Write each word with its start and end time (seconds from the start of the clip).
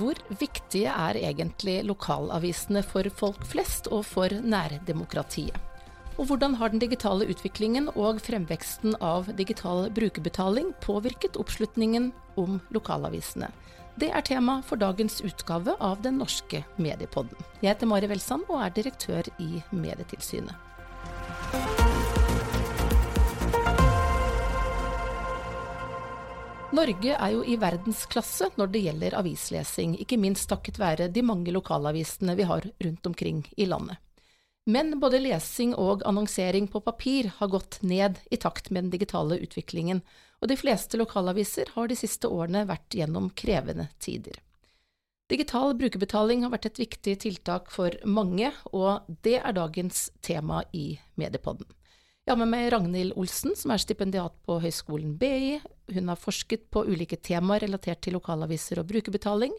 Hvor 0.00 0.16
viktige 0.40 0.88
er 0.88 1.18
egentlig 1.20 1.82
lokalavisene 1.84 2.80
for 2.86 3.04
folk 3.12 3.42
flest 3.44 3.90
og 3.92 4.06
for 4.08 4.32
nærdemokratiet? 4.32 5.58
Og 6.16 6.30
hvordan 6.30 6.54
har 6.56 6.72
den 6.72 6.80
digitale 6.80 7.26
utviklingen 7.28 7.90
og 7.92 8.22
fremveksten 8.24 8.96
av 9.04 9.28
digital 9.36 9.90
brukerbetaling 9.92 10.72
påvirket 10.84 11.36
oppslutningen 11.40 12.10
om 12.40 12.62
lokalavisene? 12.72 13.50
Det 14.00 14.08
er 14.08 14.24
tema 14.24 14.60
for 14.64 14.80
dagens 14.80 15.20
utgave 15.20 15.76
av 15.80 16.00
Den 16.00 16.16
norske 16.22 16.62
mediepodden. 16.80 17.36
Jeg 17.60 17.74
heter 17.74 17.92
Mari 17.92 18.08
Welsand 18.08 18.48
og 18.48 18.64
er 18.64 18.72
direktør 18.80 19.28
i 19.36 19.60
Medietilsynet. 19.72 21.89
Norge 26.70 27.16
er 27.16 27.32
jo 27.34 27.40
i 27.42 27.56
verdensklasse 27.58 28.52
når 28.54 28.68
det 28.70 28.80
gjelder 28.84 29.16
avislesing, 29.18 29.96
ikke 29.98 30.18
minst 30.22 30.46
takket 30.52 30.76
være 30.78 31.08
de 31.10 31.24
mange 31.26 31.50
lokalavisene 31.50 32.36
vi 32.38 32.46
har 32.46 32.68
rundt 32.84 33.08
omkring 33.10 33.40
i 33.58 33.66
landet. 33.66 33.98
Men 34.70 34.94
både 35.02 35.18
lesing 35.18 35.72
og 35.74 36.04
annonsering 36.06 36.68
på 36.70 36.82
papir 36.86 37.32
har 37.40 37.50
gått 37.50 37.80
ned 37.82 38.20
i 38.30 38.38
takt 38.38 38.70
med 38.70 38.84
den 38.84 38.92
digitale 38.92 39.40
utviklingen, 39.42 40.04
og 40.38 40.52
de 40.52 40.56
fleste 40.60 41.00
lokalaviser 41.00 41.72
har 41.74 41.90
de 41.90 41.98
siste 41.98 42.30
årene 42.30 42.62
vært 42.70 42.94
gjennom 42.94 43.32
krevende 43.34 43.88
tider. 43.98 44.38
Digital 45.30 45.74
brukerbetaling 45.78 46.44
har 46.46 46.54
vært 46.54 46.70
et 46.70 46.80
viktig 46.84 47.16
tiltak 47.26 47.74
for 47.74 47.98
mange, 48.06 48.52
og 48.70 49.10
det 49.26 49.40
er 49.42 49.58
dagens 49.58 50.08
tema 50.22 50.62
i 50.70 51.00
Mediepodden. 51.18 51.66
Jeg 52.30 52.38
har 52.38 52.46
med 52.46 52.68
Ragnhild 52.70 53.16
Olsen, 53.18 53.56
som 53.58 53.72
er 53.74 53.80
stipendiat 53.82 54.36
på 54.46 54.60
Høgskolen 54.62 55.16
BI. 55.18 55.56
Hun 55.90 56.12
har 56.12 56.18
forsket 56.22 56.68
på 56.70 56.84
ulike 56.86 57.16
temaer 57.18 57.64
relatert 57.64 58.04
til 58.06 58.14
lokalaviser 58.14 58.78
og 58.78 58.86
brukerbetaling. 58.86 59.56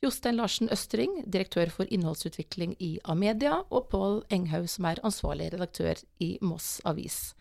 Jostein 0.00 0.38
Larsen 0.40 0.72
Østring, 0.72 1.18
direktør 1.28 1.68
for 1.74 1.92
innholdsutvikling 1.92 2.72
i 2.80 2.94
Amedia, 3.04 3.58
og 3.68 3.90
Pål 3.92 4.22
Enghaug, 4.32 4.70
som 4.72 4.88
er 4.88 5.02
ansvarlig 5.04 5.50
redaktør 5.52 6.00
i 6.24 6.30
Moss 6.40 6.78
Avis. 6.88 7.34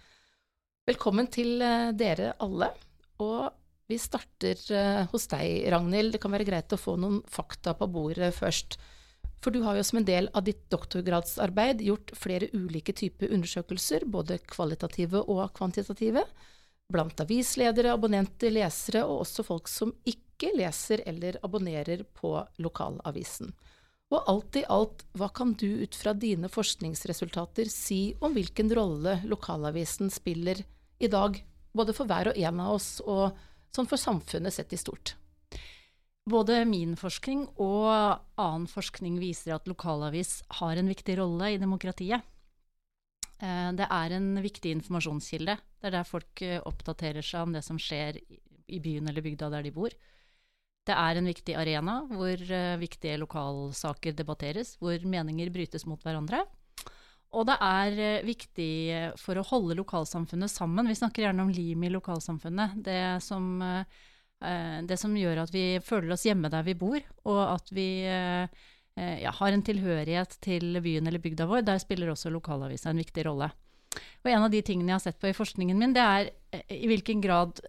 Velkommen 0.92 1.32
til 1.32 1.64
eh, 1.64 1.94
dere 1.96 2.34
alle. 2.44 2.74
Og 3.24 3.54
vi 3.88 4.02
starter 4.04 4.68
eh, 4.68 5.06
hos 5.14 5.32
deg, 5.32 5.64
Ragnhild. 5.72 6.18
Det 6.18 6.26
kan 6.28 6.36
være 6.36 6.50
greit 6.52 6.76
å 6.76 6.82
få 6.90 6.98
noen 7.00 7.24
fakta 7.32 7.72
på 7.80 7.88
bordet 7.88 8.34
først. 8.36 8.76
For 9.44 9.52
du 9.52 9.60
har 9.66 9.76
jo 9.76 9.84
som 9.84 10.00
en 10.00 10.08
del 10.08 10.30
av 10.32 10.46
ditt 10.48 10.64
doktorgradsarbeid 10.72 11.82
gjort 11.84 12.14
flere 12.16 12.48
ulike 12.56 12.96
typer 12.96 13.34
undersøkelser, 13.36 14.06
både 14.08 14.40
kvalitative 14.48 15.20
og 15.28 15.50
kvantitative, 15.58 16.24
blant 16.94 17.20
avisledere, 17.20 17.92
abonnenter, 17.92 18.54
lesere 18.56 19.04
og 19.04 19.26
også 19.26 19.44
folk 19.44 19.68
som 19.72 19.92
ikke 20.08 20.54
leser 20.56 21.04
eller 21.10 21.40
abonnerer 21.44 22.06
på 22.16 22.38
lokalavisen. 22.64 23.52
Og 24.14 24.30
alt 24.30 24.60
i 24.62 24.64
alt, 24.72 25.04
hva 25.18 25.28
kan 25.34 25.56
du 25.58 25.82
ut 25.82 25.96
fra 25.98 26.14
dine 26.14 26.48
forskningsresultater 26.52 27.72
si 27.72 28.14
om 28.24 28.36
hvilken 28.36 28.70
rolle 28.78 29.18
lokalavisen 29.28 30.14
spiller 30.14 30.62
i 31.04 31.10
dag, 31.12 31.40
både 31.74 31.96
for 31.98 32.08
hver 32.08 32.32
og 32.32 32.40
en 32.40 32.64
av 32.64 32.78
oss 32.78 32.90
og 33.02 33.34
sånn 33.74 33.90
for 33.90 34.00
samfunnet 34.00 34.56
sett 34.56 34.76
i 34.76 34.80
stort? 34.80 35.16
Både 36.30 36.62
min 36.64 36.94
forskning 36.96 37.50
og 37.60 37.90
annen 38.40 38.68
forskning 38.72 39.18
viser 39.20 39.58
at 39.58 39.68
lokalavis 39.68 40.38
har 40.62 40.80
en 40.80 40.88
viktig 40.88 41.18
rolle 41.20 41.50
i 41.52 41.60
demokratiet. 41.60 42.24
Eh, 43.44 43.70
det 43.76 43.90
er 43.92 44.16
en 44.16 44.30
viktig 44.44 44.72
informasjonskilde. 44.78 45.58
Det 45.82 45.90
er 45.90 45.98
der 45.98 46.08
folk 46.08 46.44
eh, 46.46 46.62
oppdaterer 46.64 47.26
seg 47.26 47.44
om 47.44 47.56
det 47.56 47.64
som 47.66 47.80
skjer 47.82 48.22
i 48.24 48.80
byen 48.80 49.10
eller 49.12 49.26
bygda 49.26 49.52
der 49.52 49.68
de 49.68 49.74
bor. 49.76 49.92
Det 50.84 50.96
er 50.96 51.20
en 51.20 51.28
viktig 51.28 51.58
arena 51.60 52.00
hvor 52.08 52.40
eh, 52.40 52.80
viktige 52.80 53.20
lokalsaker 53.20 54.16
debatteres, 54.16 54.78
hvor 54.80 54.96
meninger 55.04 55.52
brytes 55.52 55.84
mot 55.90 56.00
hverandre. 56.08 56.46
Og 57.34 57.48
det 57.50 57.56
er 57.66 58.24
viktig 58.24 58.72
for 59.18 59.42
å 59.42 59.46
holde 59.50 59.76
lokalsamfunnet 59.80 60.52
sammen. 60.54 60.86
Vi 60.86 61.00
snakker 61.00 61.26
gjerne 61.26 61.48
om 61.48 61.50
lim 61.50 61.82
i 61.84 61.90
lokalsamfunnet. 61.90 62.76
Det 62.86 63.00
som 63.26 63.58
det 64.88 64.98
som 65.00 65.16
gjør 65.16 65.44
at 65.46 65.52
vi 65.54 65.80
føler 65.84 66.14
oss 66.16 66.26
hjemme 66.28 66.52
der 66.52 66.66
vi 66.68 66.76
bor, 66.78 67.00
og 67.30 67.42
at 67.46 67.70
vi 67.76 68.04
eh, 68.10 68.46
eh, 69.00 69.18
ja, 69.24 69.32
har 69.32 69.56
en 69.56 69.64
tilhørighet 69.66 70.38
til 70.44 70.80
byen 70.84 71.08
eller 71.08 71.24
bygda 71.24 71.48
vår. 71.50 71.64
Der 71.68 71.82
spiller 71.82 72.12
også 72.12 72.32
lokalavisa 72.34 72.92
en 72.92 73.02
viktig 73.02 73.26
rolle. 73.30 73.52
Og 74.24 74.32
en 74.32 74.46
av 74.48 74.52
de 74.52 74.64
tingene 74.66 74.90
jeg 74.90 74.98
har 74.98 75.04
sett 75.06 75.20
på 75.22 75.30
i 75.30 75.38
forskningen 75.38 75.78
min, 75.78 75.94
det 75.94 76.04
er 76.04 76.30
i 76.74 76.88
hvilken 76.90 77.22
grad 77.22 77.60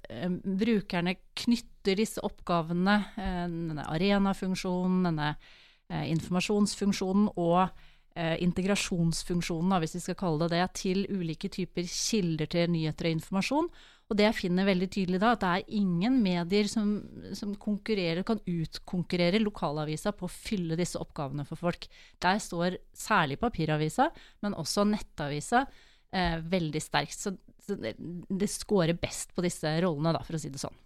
brukerne 0.42 1.18
knytter 1.36 1.98
disse 1.98 2.22
oppgavene, 2.24 2.94
denne 3.18 3.84
arenafunksjonen, 3.92 5.02
denne 5.04 5.34
informasjonsfunksjonen 6.14 7.28
og 7.34 7.68
integrasjonsfunksjonen, 8.16 9.76
hvis 9.82 9.98
vi 9.98 10.02
skal 10.06 10.16
kalle 10.16 10.48
det 10.48 10.54
det, 10.54 10.64
til 10.80 11.04
ulike 11.12 11.50
typer 11.52 11.84
kilder 11.90 12.48
til 12.54 12.72
nyheter 12.72 13.10
og 13.10 13.18
informasjon. 13.18 13.68
Og 14.12 14.18
det 14.18 14.26
jeg 14.26 14.36
finner 14.36 14.66
veldig 14.68 14.88
tydelig 14.92 15.18
da, 15.22 15.32
at 15.32 15.40
det 15.40 15.50
er 15.50 15.78
ingen 15.78 16.18
medier 16.22 16.68
som, 16.68 16.90
som 17.36 17.54
konkurrerer, 17.60 18.20
kan 18.26 18.42
utkonkurrere 18.44 19.40
lokalavisa 19.40 20.12
på 20.12 20.28
å 20.28 20.32
fylle 20.32 20.76
disse 20.76 21.00
oppgavene 21.00 21.46
for 21.48 21.60
folk. 21.60 21.88
Der 22.22 22.40
står 22.42 22.76
særlig 22.96 23.38
papiravisa, 23.40 24.10
men 24.44 24.56
også 24.60 24.84
nettavisa 24.90 25.64
eh, 26.12 26.36
veldig 26.36 26.82
sterkt. 26.84 27.16
Så, 27.16 27.32
det, 27.80 27.94
det 28.28 28.50
scorer 28.52 28.98
best 29.00 29.32
på 29.32 29.44
disse 29.46 29.72
rollene, 29.80 30.12
da, 30.18 30.20
for 30.26 30.36
å 30.36 30.42
si 30.42 30.52
det 30.52 30.60
sånn. 30.60 30.76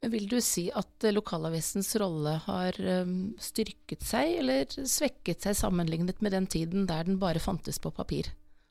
Men 0.00 0.14
Vil 0.14 0.28
du 0.28 0.38
si 0.44 0.66
at 0.72 1.04
eh, 1.04 1.16
lokalavisens 1.16 1.94
rolle 2.00 2.36
har 2.46 2.76
um, 3.04 3.32
styrket 3.40 4.04
seg 4.06 4.36
eller 4.42 4.68
svekket 4.68 5.48
seg 5.48 5.58
sammenlignet 5.58 6.20
med 6.24 6.36
den 6.36 6.48
tiden 6.48 6.86
der 6.88 7.08
den 7.08 7.20
bare 7.20 7.42
fantes 7.42 7.80
på 7.80 7.92
papir? 7.92 8.30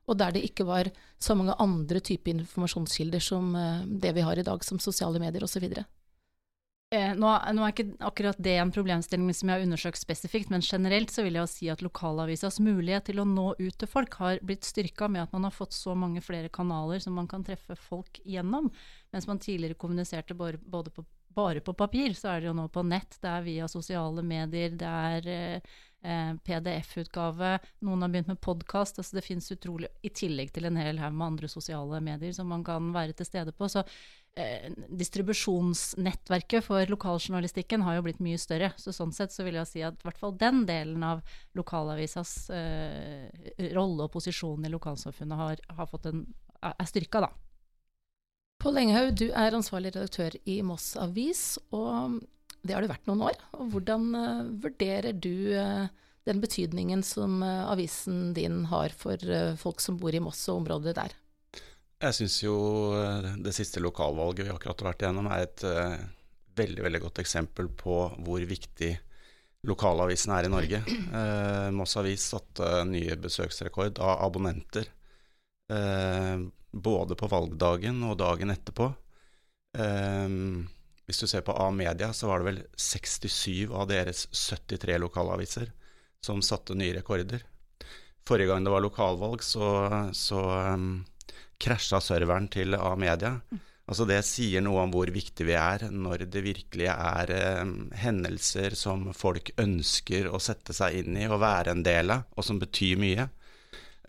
Og 0.10 0.18
der 0.18 0.34
det 0.36 0.44
ikke 0.48 0.66
var 0.68 0.90
så 1.22 1.36
mange 1.38 1.56
andre 1.62 2.02
typer 2.02 2.34
informasjonskilder 2.34 3.24
som 3.24 3.56
eh, 3.56 3.86
det 4.02 4.16
vi 4.18 4.26
har 4.26 4.40
i 4.40 4.46
dag, 4.46 4.66
som 4.66 4.82
sosiale 4.82 5.22
medier 5.22 5.46
osv. 5.46 5.70
Eh, 6.90 7.12
nå, 7.14 7.30
nå, 7.54 7.62
er 7.62 7.74
ikke 7.76 8.00
akkurat 8.02 8.38
det 8.42 8.56
en 8.58 8.72
problemstilling 8.74 9.30
som 9.38 9.52
jeg 9.52 9.60
har 9.60 9.66
undersøkt 9.68 10.02
spesifikt, 10.02 10.50
men 10.50 10.64
generelt 10.66 11.12
så 11.14 11.22
vil 11.22 11.36
jeg 11.38 11.52
si 11.52 11.68
at 11.70 11.84
lokalavisas 11.86 12.58
mulighet 12.66 13.06
til 13.12 13.22
å 13.22 13.28
nå 13.30 13.52
ut 13.60 13.76
til 13.78 13.92
folk 13.92 14.18
har 14.18 14.42
blitt 14.42 14.66
styrka 14.66 15.06
med 15.06 15.28
at 15.28 15.36
man 15.36 15.46
har 15.46 15.54
fått 15.54 15.78
så 15.78 15.94
mange 15.94 16.24
flere 16.26 16.50
kanaler 16.50 17.04
som 17.04 17.14
man 17.14 17.30
kan 17.30 17.46
treffe 17.46 17.78
folk 17.78 18.18
gjennom. 18.26 18.72
Mens 19.14 19.30
man 19.30 19.38
tidligere 19.38 19.78
kommuniserte 19.78 20.34
både, 20.34 20.58
både 20.66 20.90
på, 20.96 21.06
bare 21.38 21.62
på 21.62 21.78
papir, 21.78 22.18
så 22.18 22.32
er 22.34 22.42
det 22.42 22.50
jo 22.50 22.58
nå 22.58 22.66
på 22.74 22.82
nett, 22.90 23.20
det 23.22 23.36
er 23.36 23.46
via 23.46 23.70
sosiale 23.70 24.26
medier, 24.26 24.74
det 24.74 24.90
er 25.14 25.30
eh, 25.30 25.78
eh, 26.04 26.34
PDF-utgave. 26.46 27.58
Noen 27.86 28.02
har 28.02 28.12
begynt 28.14 28.32
med 28.32 28.42
podkast. 28.42 29.00
Altså 29.00 29.18
det 29.18 29.26
fins 29.26 29.52
utrolig 29.52 29.90
I 30.06 30.12
tillegg 30.14 30.54
til 30.56 30.70
en 30.70 30.80
hel 30.80 31.02
haug 31.02 31.16
med 31.16 31.28
andre 31.34 31.52
sosiale 31.52 32.02
medier 32.04 32.34
som 32.36 32.50
man 32.52 32.64
kan 32.68 32.92
være 32.96 33.18
til 33.18 33.28
stede 33.28 33.54
på. 33.56 33.70
Så 33.72 33.84
eh, 34.40 34.70
distribusjonsnettverket 35.02 36.66
for 36.66 36.94
lokaljournalistikken 36.94 37.84
har 37.88 38.00
jo 38.00 38.06
blitt 38.08 38.24
mye 38.24 38.40
større. 38.42 38.72
Så 38.78 38.96
sånn 38.96 39.14
sett 39.16 39.36
så 39.36 39.46
vil 39.48 39.60
jeg 39.60 39.72
si 39.72 39.84
at 39.86 40.00
i 40.00 40.08
hvert 40.08 40.22
fall 40.22 40.38
den 40.40 40.66
delen 40.70 41.04
av 41.06 41.24
lokalavisas 41.58 42.34
eh, 42.56 43.28
rolle 43.76 44.08
og 44.08 44.14
posisjon 44.16 44.66
i 44.66 44.74
lokalsamfunnet 44.74 45.44
har, 45.44 45.68
har 45.78 45.92
fått 45.92 46.10
en, 46.12 46.26
er 46.60 46.90
styrka, 46.90 47.28
da. 47.28 47.34
Pål 48.60 48.82
Enghaug, 48.82 49.14
du 49.16 49.30
er 49.32 49.56
ansvarlig 49.56 49.94
redaktør 49.96 50.34
i 50.44 50.58
Moss 50.68 50.92
Avis. 51.00 51.56
og 51.72 52.20
det 52.62 52.76
har 52.76 52.84
det 52.84 52.92
vært 52.92 53.08
noen 53.10 53.26
år. 53.30 53.40
Og 53.58 53.74
hvordan 53.74 54.06
uh, 54.16 54.52
vurderer 54.64 55.16
du 55.16 55.56
uh, 55.56 55.88
den 56.28 56.42
betydningen 56.44 57.04
som 57.06 57.40
uh, 57.44 57.70
avisen 57.72 58.34
din 58.38 58.66
har 58.72 58.94
for 58.96 59.18
folk 59.60 59.84
som 59.84 60.00
bor 60.02 60.16
i 60.16 60.22
Moss 60.24 60.42
og 60.52 60.64
området 60.64 60.96
der? 61.00 61.18
Jeg 62.00 62.16
syns 62.16 62.38
jo 62.40 62.56
det 63.44 63.52
siste 63.52 63.82
lokalvalget 63.84 64.48
vi 64.48 64.54
akkurat 64.54 64.80
har 64.80 64.88
vært 64.94 65.02
igjennom, 65.04 65.26
er 65.28 65.42
et 65.44 65.64
veldig 66.56 66.86
veldig 66.86 67.02
godt 67.04 67.20
eksempel 67.20 67.68
på 67.76 67.98
hvor 68.24 68.46
viktig 68.48 68.94
lokalavisen 69.68 70.32
er 70.32 70.48
i 70.48 70.52
Norge. 70.54 70.80
Moss 71.76 71.98
Avis 72.00 72.30
satte 72.32 72.86
nye 72.88 73.18
besøksrekord 73.20 74.00
av 74.00 74.24
abonnenter. 74.30 74.88
både 76.72 77.20
på 77.20 77.28
valgdagen 77.28 78.00
og 78.08 78.16
dagen 78.24 78.56
etterpå. 78.56 78.94
Eh, 79.78 80.30
hvis 81.10 81.24
du 81.24 81.28
ser 81.28 81.42
på 81.42 81.56
A-media, 81.58 82.12
så 82.14 82.30
var 82.30 82.40
det 82.40 82.52
vel 82.52 82.60
67 82.78 83.72
av 83.74 83.88
deres 83.90 84.28
73 84.30 85.00
lokalaviser 85.02 85.72
som 86.22 86.44
satte 86.46 86.76
nye 86.78 86.94
rekorder. 87.00 87.42
Forrige 88.28 88.52
gang 88.52 88.68
det 88.68 88.74
var 88.76 88.84
lokalvalg, 88.86 89.42
så, 89.42 89.66
så 90.14 90.44
um, 90.76 91.02
krasja 91.58 91.98
serveren 92.04 92.46
til 92.54 92.78
A-media. 92.78 93.40
Altså 93.90 94.06
Det 94.06 94.20
sier 94.28 94.62
noe 94.62 94.84
om 94.84 94.94
hvor 94.94 95.10
viktig 95.10 95.48
vi 95.48 95.56
er 95.58 95.88
når 95.90 96.28
det 96.30 96.46
virkelig 96.46 96.92
er 96.94 97.32
eh, 97.34 97.72
hendelser 98.04 98.78
som 98.78 99.08
folk 99.18 99.50
ønsker 99.58 100.30
å 100.30 100.38
sette 100.38 100.76
seg 100.78 101.00
inn 101.00 101.18
i 101.18 101.26
og 101.26 101.42
være 101.42 101.74
en 101.74 101.82
del 101.82 102.14
av, 102.14 102.28
og 102.38 102.46
som 102.46 102.62
betyr 102.62 103.02
mye. 103.02 103.26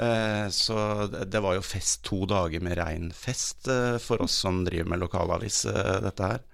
Eh, 0.05 0.47
så 0.53 1.09
det 1.09 1.41
var 1.41 1.57
jo 1.57 1.65
fest 1.65 2.05
to 2.05 2.27
dager 2.29 2.61
med 2.65 2.77
rein 2.77 3.09
fest 3.17 3.73
eh, 3.73 3.97
for 4.05 4.21
oss 4.25 4.37
som 4.45 4.61
driver 4.69 4.93
med 4.93 5.01
lokalavis, 5.07 5.65
uh, 5.73 5.97
dette 6.05 6.29
her. 6.35 6.45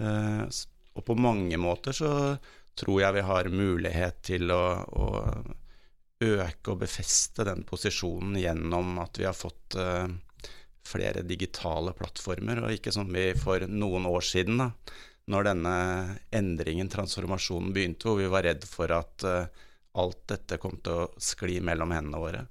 Eh, 0.00 0.44
og 0.92 1.04
på 1.08 1.16
mange 1.16 1.56
måter 1.60 1.96
så 1.96 2.12
tror 2.78 3.00
jeg 3.02 3.16
vi 3.18 3.24
har 3.28 3.52
mulighet 3.52 4.22
til 4.24 4.52
å, 4.52 4.64
å 4.88 5.06
øke 6.22 6.72
og 6.72 6.82
befeste 6.84 7.46
den 7.48 7.64
posisjonen 7.68 8.36
gjennom 8.40 8.98
at 9.02 9.18
vi 9.20 9.26
har 9.26 9.36
fått 9.36 9.76
uh, 9.80 10.06
flere 10.86 11.24
digitale 11.26 11.94
plattformer, 11.96 12.62
og 12.62 12.76
ikke 12.76 12.92
som 12.94 13.10
vi 13.12 13.30
for 13.38 13.66
noen 13.68 14.06
år 14.08 14.24
siden, 14.26 14.60
da, 14.62 14.70
når 15.32 15.48
denne 15.50 15.74
endringen, 16.34 16.90
transformasjonen, 16.92 17.72
begynte, 17.74 18.08
hvor 18.08 18.20
vi 18.20 18.30
var 18.32 18.46
redd 18.46 18.66
for 18.68 18.92
at 18.94 19.26
uh, 19.28 19.68
alt 20.00 20.24
dette 20.32 20.58
kom 20.62 20.78
til 20.82 21.04
å 21.04 21.10
skli 21.20 21.60
mellom 21.64 21.92
hendene 21.94 22.22
våre. 22.22 22.44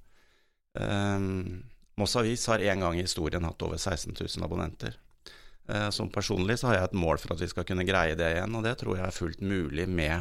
Um, 0.78 1.62
Moss 2.00 2.16
Avis 2.16 2.46
har 2.48 2.64
en 2.64 2.86
gang 2.86 2.98
i 2.98 3.04
historien 3.04 3.44
hatt 3.46 3.66
over 3.66 3.82
16 3.82 4.14
000 4.16 4.46
abonnenter. 4.46 4.96
Uh, 5.70 5.90
som 5.94 6.10
personlig 6.12 6.58
så 6.60 6.72
har 6.72 6.80
jeg 6.80 6.90
et 6.90 6.98
mål 6.98 7.20
for 7.22 7.36
at 7.36 7.42
vi 7.44 7.50
skal 7.52 7.68
kunne 7.68 7.86
greie 7.88 8.18
det 8.18 8.32
igjen, 8.34 8.56
og 8.58 8.66
det 8.66 8.76
tror 8.82 8.98
jeg 8.98 9.08
er 9.08 9.16
fullt 9.16 9.44
mulig 9.46 9.86
med 9.88 10.18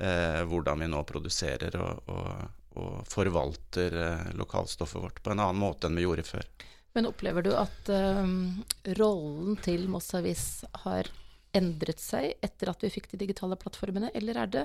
eh, 0.00 0.40
hvordan 0.48 0.80
vi 0.80 0.88
nå 0.88 1.02
produserer 1.06 1.76
og, 1.78 2.08
og, 2.10 2.80
og 2.80 2.96
forvalter 3.10 3.96
eh, 4.00 4.30
lokalstoffet 4.40 5.04
vårt 5.04 5.22
på 5.22 5.34
en 5.34 5.42
annen 5.44 5.60
måte 5.60 5.86
enn 5.86 6.00
vi 6.00 6.06
gjorde 6.06 6.26
før. 6.26 6.48
Men 6.96 7.06
opplever 7.06 7.44
du 7.46 7.52
at 7.54 7.86
rollen 8.98 9.60
til 9.62 9.84
Moss 9.92 10.08
Avis 10.18 10.64
har 10.82 11.06
endret 11.54 12.02
seg 12.02 12.32
etter 12.42 12.72
at 12.72 12.82
vi 12.82 12.90
fikk 12.90 13.12
de 13.12 13.20
digitale 13.20 13.58
plattformene, 13.60 14.10
eller 14.16 14.40
er 14.42 14.50
det 14.50 14.64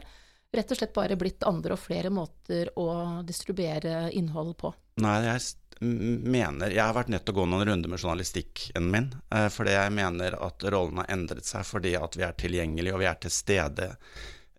rett 0.56 0.72
og 0.72 0.80
slett 0.80 0.96
bare 0.96 1.18
blitt 1.19 1.46
andre 1.48 1.75
og 1.75 1.81
flere 1.81 2.12
måter 2.13 2.72
å 2.80 2.88
distribuere 3.28 4.10
innhold 4.16 4.56
på? 4.62 4.74
Nei, 5.04 5.18
jeg 5.28 5.42
mener 5.84 6.72
Jeg 6.72 6.80
har 6.80 6.96
vært 6.96 7.10
nødt 7.12 7.25
til 7.28 7.36
å 7.36 7.40
gå 7.42 7.46
noen 7.52 7.66
runder 7.68 7.92
med 7.92 8.00
journalistikken 8.00 8.90
min. 8.92 9.10
Eh, 9.34 9.50
fordi 9.52 9.75
jeg 9.75 9.94
mener 9.96 10.38
at 10.40 10.66
rollen 10.72 11.02
har 11.04 11.12
endret 11.12 11.48
seg 11.48 11.68
fordi 11.68 11.96
at 12.00 12.16
vi 12.16 12.24
er 12.24 12.36
tilgjengelige, 12.40 12.96
og 12.96 13.04
vi 13.04 13.10
er 13.10 13.22
til 13.25 13.34
stede 13.34 13.90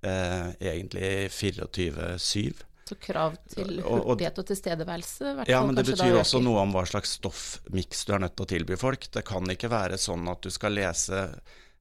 eh, 0.05 0.49
egentlig 0.61 1.13
24-7. 1.33 2.65
Så 2.87 2.95
krav 3.03 3.35
til 3.51 3.81
hurtighet 3.83 4.37
og 4.39 4.47
tilstedeværelse? 4.47 5.33
Ja, 5.51 5.65
men 5.67 5.75
det 5.75 5.89
betyr 5.89 6.21
også 6.21 6.39
noe 6.39 6.61
om 6.63 6.75
hva 6.77 6.85
slags 6.87 7.17
stoffmiks 7.19 8.05
du 8.07 8.13
er 8.15 8.23
nødt 8.23 8.37
til 8.39 8.47
å 8.47 8.51
tilby 8.53 8.79
folk. 8.79 9.09
Det 9.11 9.25
kan 9.27 9.49
ikke 9.51 9.73
være 9.73 9.99
sånn 9.99 10.29
at 10.31 10.45
du 10.47 10.53
skal 10.55 10.77
lese 10.79 11.25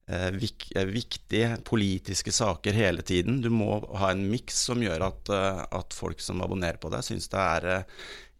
Eh, 0.07 0.27
eh, 0.75 0.85
viktige 0.85 1.57
politiske 1.63 2.31
saker 2.31 2.73
hele 2.73 3.01
tiden. 3.01 3.41
Du 3.41 3.49
må 3.49 3.79
ha 3.97 4.11
en 4.11 4.27
miks 4.29 4.59
som 4.67 4.83
gjør 4.83 5.07
at, 5.07 5.29
eh, 5.33 5.61
at, 5.79 5.93
folk 5.97 6.21
som 6.21 6.43
abonnerer 6.45 6.77
på 6.77 6.91
deg, 6.93 7.01
syns 7.07 7.25
det 7.31 7.41
er 7.41 7.85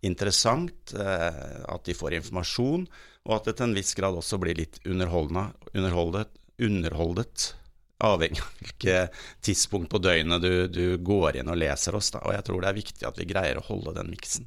interessant, 0.06 0.94
at 0.94 1.86
de 1.88 1.94
får 1.98 2.14
informasjon, 2.20 2.84
og 3.26 3.32
at 3.34 3.48
det 3.48 3.56
til 3.58 3.66
en 3.66 3.74
viss 3.74 3.96
grad 3.98 4.14
også 4.14 4.38
blir 4.38 4.54
litt 4.60 4.78
underholdet, 4.86 5.56
underholdet 6.62 7.56
avhengig 8.06 8.44
av 8.44 8.60
hvilket 8.60 9.18
tidspunkt 9.42 9.90
på 9.90 10.04
døgnet 10.04 10.44
du, 10.44 10.68
du, 10.68 10.98
går 11.02 11.40
inn 11.40 11.50
og 11.50 11.58
leser 11.58 11.98
oss. 11.98 12.12
Da. 12.14 12.22
Og 12.28 12.36
jeg 12.36 12.46
tror 12.46 12.62
det 12.62 12.70
er 12.70 12.78
viktig 12.78 13.08
at 13.10 13.18
vi 13.18 13.26
greier 13.32 13.58
å 13.58 13.66
holde 13.66 13.96
den 13.98 14.12
miksen. 14.14 14.46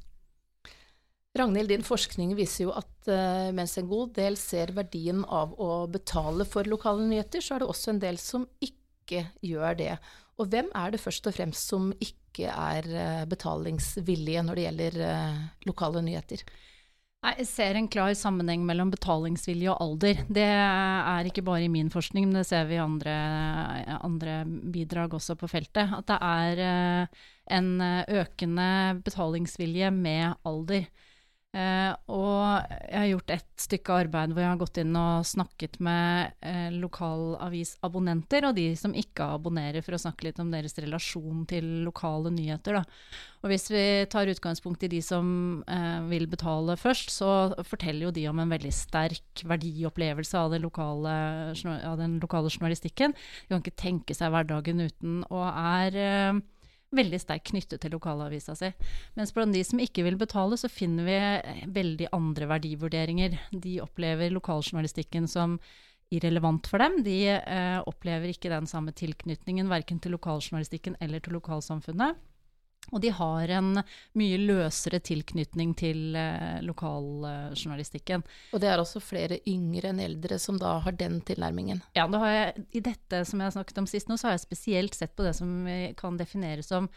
Ragnhild, 1.36 1.68
din 1.70 1.84
forskning 1.84 2.32
viser 2.38 2.66
jo 2.66 2.74
at 2.76 3.10
uh, 3.10 3.50
mens 3.54 3.76
en 3.78 3.88
god 3.90 4.14
del 4.16 4.38
ser 4.40 4.72
verdien 4.76 5.20
av 5.24 5.52
å 5.60 5.86
betale 5.90 6.46
for 6.48 6.68
lokale 6.68 7.04
nyheter, 7.08 7.44
så 7.44 7.56
er 7.56 7.62
det 7.62 7.68
også 7.68 7.92
en 7.92 8.00
del 8.02 8.20
som 8.22 8.46
ikke 8.64 9.26
gjør 9.44 9.76
det. 9.78 9.92
Og 10.38 10.48
hvem 10.52 10.70
er 10.76 10.94
det 10.94 11.02
først 11.02 11.28
og 11.28 11.36
fremst 11.36 11.68
som 11.70 11.90
ikke 12.00 12.48
er 12.48 12.88
uh, 12.94 13.26
betalingsvillige 13.28 14.46
når 14.46 14.58
det 14.58 14.64
gjelder 14.66 14.98
uh, 15.04 15.44
lokale 15.68 16.02
nyheter? 16.06 16.42
Jeg 17.18 17.48
ser 17.50 17.74
en 17.74 17.88
klar 17.90 18.12
sammenheng 18.14 18.62
mellom 18.64 18.92
betalingsvilje 18.94 19.72
og 19.72 19.80
alder. 19.82 20.20
Det 20.30 20.46
er 20.46 21.26
ikke 21.26 21.42
bare 21.42 21.66
i 21.66 21.72
min 21.72 21.90
forskning, 21.90 22.28
men 22.28 22.38
det 22.38 22.44
ser 22.46 22.68
vi 22.70 22.76
i 22.76 22.80
andre, 22.80 23.14
andre 24.06 24.36
bidrag 24.46 25.16
også 25.18 25.34
på 25.34 25.48
feltet. 25.50 25.90
At 25.98 26.06
det 26.06 26.18
er 26.22 27.08
en 27.58 27.82
økende 28.22 28.68
betalingsvilje 29.02 29.90
med 29.98 30.38
alder. 30.46 30.86
Uh, 31.56 31.94
og 32.12 32.72
jeg 32.84 32.98
har 32.98 33.06
gjort 33.08 33.30
et 33.32 33.62
stykke 33.62 33.94
arbeid 34.02 34.34
hvor 34.34 34.42
jeg 34.42 34.50
har 34.50 34.58
gått 34.60 34.80
inn 34.82 34.96
og 35.00 35.24
snakket 35.24 35.78
med 35.80 36.34
eh, 36.44 36.66
lokalavisabonnenter 36.76 38.44
og 38.44 38.52
de 38.58 38.66
som 38.76 38.92
ikke 38.92 39.30
abonnerer, 39.38 39.80
for 39.84 39.96
å 39.96 40.00
snakke 40.02 40.26
litt 40.26 40.42
om 40.42 40.50
deres 40.52 40.76
relasjon 40.76 41.46
til 41.48 41.64
lokale 41.86 42.32
nyheter. 42.34 42.76
Da. 42.76 43.16
Og 43.40 43.52
hvis 43.52 43.64
vi 43.72 43.84
tar 44.12 44.28
utgangspunkt 44.28 44.84
i 44.84 44.92
de 44.92 45.00
som 45.04 45.30
eh, 45.64 46.04
vil 46.10 46.28
betale 46.28 46.76
først, 46.80 47.14
så 47.16 47.32
forteller 47.64 48.10
jo 48.10 48.14
de 48.20 48.26
om 48.28 48.44
en 48.44 48.52
veldig 48.52 48.74
sterk 48.74 49.44
verdiopplevelse 49.48 50.44
av, 50.44 50.58
lokale, 50.60 51.16
av 51.80 51.96
den 52.00 52.20
lokale 52.20 52.52
journalistikken. 52.52 53.16
De 53.16 53.54
kan 53.54 53.64
ikke 53.64 53.84
tenke 53.88 54.16
seg 54.16 54.36
hverdagen 54.36 54.84
uten, 54.84 55.22
og 55.32 55.48
er 55.48 56.42
veldig 56.94 57.20
sterkt 57.20 57.50
knyttet 57.50 57.82
til 57.82 57.92
lokalavisa 57.92 58.54
si. 58.58 58.70
Mens 59.18 59.34
blant 59.36 59.54
de 59.54 59.62
som 59.66 59.80
ikke 59.82 60.04
vil 60.06 60.16
betale, 60.20 60.56
så 60.60 60.70
finner 60.72 61.08
vi 61.08 61.18
eh, 61.18 61.66
veldig 61.74 62.08
andre 62.16 62.48
verdivurderinger. 62.54 63.36
De 63.52 63.78
opplever 63.84 64.32
lokaljournalistikken 64.34 65.28
som 65.30 65.58
irrelevant 66.14 66.68
for 66.70 66.80
dem. 66.80 67.02
De 67.04 67.18
eh, 67.36 67.78
opplever 67.84 68.32
ikke 68.32 68.52
den 68.52 68.68
samme 68.70 68.94
tilknytningen 68.96 69.68
verken 69.70 70.00
til 70.00 70.16
lokaljournalistikken 70.16 70.96
eller 71.04 71.22
til 71.24 71.36
lokalsamfunnet. 71.36 72.16
Og 72.92 73.02
de 73.04 73.12
har 73.12 73.52
en 73.58 73.82
mye 74.18 74.38
løsere 74.40 75.00
tilknytning 75.04 75.74
til 75.78 76.16
eh, 76.16 76.60
lokaljournalistikken. 76.64 78.24
Og 78.52 78.62
det 78.62 78.70
er 78.72 78.80
også 78.82 79.02
flere 79.04 79.40
yngre 79.48 79.92
enn 79.92 80.02
eldre 80.04 80.40
som 80.40 80.60
da 80.60 80.78
har 80.84 80.96
den 80.96 81.20
tilnærmingen? 81.28 81.82
Ja, 81.98 82.08
jeg, 82.08 82.66
i 82.72 82.84
dette 82.84 83.24
som 83.28 83.40
jeg 83.40 83.50
har 83.50 83.56
snakket 83.58 83.82
om 83.82 83.90
sist 83.90 84.10
nå, 84.10 84.16
så 84.16 84.30
har 84.30 84.38
jeg 84.38 84.46
spesielt 84.46 84.98
sett 84.98 85.14
på 85.16 85.26
det 85.26 85.36
som 85.36 85.68
kan 85.98 86.18
definere 86.20 86.64
som 86.66 86.88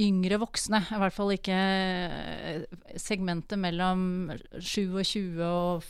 yngre 0.00 0.38
voksne. 0.42 0.82
I 0.92 1.00
hvert 1.00 1.14
fall 1.14 1.32
ikke 1.34 1.56
eh, 1.56 2.62
segmentet 3.00 3.58
mellom 3.60 4.30
27 4.60 5.42
og 5.46 5.86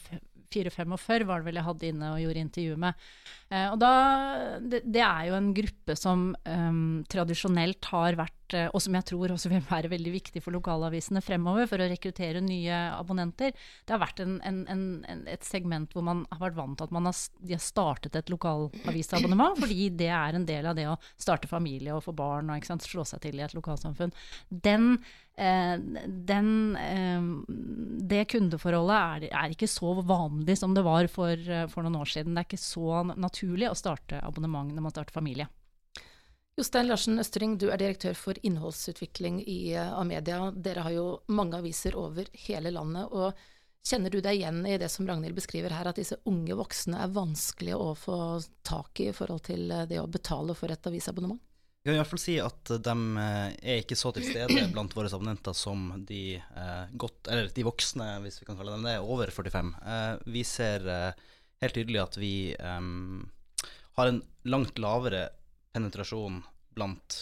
44-45 0.52 1.26
var 1.26 1.40
det 1.42 1.48
vel 1.48 1.58
jeg 1.58 1.66
hadde 1.66 1.88
inne 1.90 2.12
og 2.14 2.20
gjorde 2.22 2.44
intervju 2.44 2.76
med. 2.80 3.06
Eh, 3.46 3.68
og 3.70 3.78
da, 3.78 3.90
det, 4.58 4.80
det, 4.82 5.02
er 5.04 5.28
jo 5.28 5.36
en 5.36 5.52
gruppe 5.54 5.94
som 5.98 6.32
um, 6.34 7.04
tradisjonelt 7.06 7.86
har 7.92 8.16
vært, 8.18 8.54
eh, 8.58 8.66
og 8.74 8.82
som 8.82 8.96
jeg 8.98 9.06
tror 9.06 9.34
også 9.36 9.52
vil 9.52 9.62
være 9.68 9.90
veldig 9.92 10.14
viktig 10.16 10.42
for 10.42 10.56
lokalavisene 10.56 11.22
fremover, 11.22 11.68
for 11.70 11.82
å 11.82 11.86
rekruttere 11.92 12.42
nye 12.42 12.80
abonnenter. 12.96 13.54
Det 13.86 13.94
har 13.94 14.02
vært 14.02 14.24
en, 14.24 14.40
en, 14.46 14.58
en, 14.72 15.22
et 15.30 15.46
segment 15.46 15.94
hvor 15.94 16.06
man 16.08 16.24
har 16.32 16.42
vært 16.48 16.58
vant 16.58 16.74
til 16.80 16.88
at 16.88 16.96
man 16.96 17.06
har, 17.06 17.20
har 17.52 17.62
startet 17.62 18.18
et 18.18 18.32
lokalavisabonnement, 18.34 19.60
fordi 19.62 19.92
det 20.02 20.10
er 20.10 20.40
en 20.40 20.48
del 20.48 20.66
av 20.66 20.78
det 20.78 20.88
å 20.90 20.98
starte 21.14 21.50
familie 21.50 21.94
og 21.94 22.02
få 22.08 22.16
barn 22.18 22.50
og 22.50 22.82
slå 22.82 23.06
seg 23.06 23.22
til 23.22 23.38
i 23.38 23.46
et 23.46 23.54
lokalsamfunn. 23.54 24.14
Den 24.50 24.96
Eh, 25.38 25.78
den, 26.08 26.76
eh, 26.80 27.20
det 28.08 28.22
kundeforholdet 28.32 28.96
er, 28.96 29.24
er, 29.28 29.52
ikke 29.52 29.68
så 29.68 29.90
vanlig 30.00 30.54
som 30.56 30.72
det 30.72 30.80
var 30.86 31.10
for, 31.12 31.36
eh, 31.36 31.66
for, 31.68 31.84
noen 31.84 31.98
år 32.00 32.08
siden. 32.08 32.32
Det 32.32 32.40
er 32.40 32.48
ikke 32.48 32.62
så 32.62 33.02
naturlig 33.04 33.26
å 33.44 33.74
starte 33.78 34.20
abonnement 34.22 34.72
når 34.72 34.82
man 34.86 34.94
starter 34.94 35.12
familie. 35.12 35.48
Jostein 36.56 36.88
Larsen 36.88 37.20
Østring, 37.20 37.58
du 37.60 37.68
er 37.68 37.76
direktør 37.76 38.14
for 38.16 38.38
innholdsutvikling 38.40 39.42
i 39.44 39.74
Amedia. 39.76 40.50
Dere 40.52 40.86
har 40.86 40.94
jo 40.94 41.04
mange 41.28 41.58
aviser 41.58 41.98
over 42.00 42.30
hele 42.46 42.72
landet. 42.72 43.12
og 43.12 43.36
Kjenner 43.86 44.10
du 44.10 44.22
deg 44.24 44.40
igjen 44.40 44.64
i 44.66 44.78
det 44.80 44.88
som 44.90 45.06
Ragnhild 45.06 45.36
beskriver 45.36 45.70
her, 45.76 45.86
at 45.86 46.00
disse 46.00 46.16
unge 46.26 46.56
voksne 46.56 47.04
er 47.04 47.12
vanskelige 47.12 47.76
å 47.76 47.92
få 47.94 48.16
tak 48.66 49.04
i 49.04 49.10
i 49.10 49.14
forhold 49.14 49.44
til 49.46 49.68
det 49.68 50.00
å 50.00 50.08
betale 50.10 50.56
for 50.58 50.72
et 50.72 50.88
avisabonnement? 50.88 51.38
Jeg 51.86 51.92
kan 51.92 52.00
i 52.00 52.00
hvert 52.00 52.10
fall 52.10 52.18
si 52.24 52.34
at 52.42 52.70
de 52.82 52.94
eh, 53.22 53.52
er 53.62 53.84
ikke 53.84 53.94
så 54.00 54.10
til 54.16 54.24
stede 54.26 54.64
blant 54.74 54.96
våre 54.96 55.06
abonnenter 55.06 55.54
som 55.54 55.92
de, 56.08 56.34
eh, 56.34 56.96
godt, 56.98 57.28
eller 57.30 57.52
de 57.54 57.66
voksne, 57.68 58.08
hvis 58.24 58.40
vi 58.40 58.48
kan 58.48 58.58
kalle 58.58 58.74
dem 58.74 58.88
det, 58.88 58.96
over 59.04 59.30
45. 59.30 59.70
Eh, 59.92 60.24
vi 60.34 60.42
ser 60.42 60.88
eh, 60.90 61.28
helt 61.62 61.76
tydelig 61.76 62.02
at 62.02 62.18
vi 62.20 62.34
um, 62.60 63.26
har 63.98 64.10
en 64.10 64.22
langt 64.48 64.78
lavere 64.82 65.28
penetrasjon 65.74 66.42
blant 66.76 67.18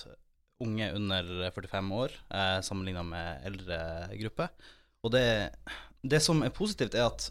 unge 0.62 0.88
under 0.94 1.28
45 1.54 1.92
år 1.98 2.14
eh, 2.30 2.58
sammenligna 2.62 3.02
med 3.06 3.46
eldre 3.48 3.78
grupper. 4.20 4.50
Og 5.04 5.12
det, 5.14 5.26
det 6.02 6.20
som 6.22 6.42
er 6.46 6.54
positivt, 6.54 6.94
er 6.94 7.08
at 7.08 7.28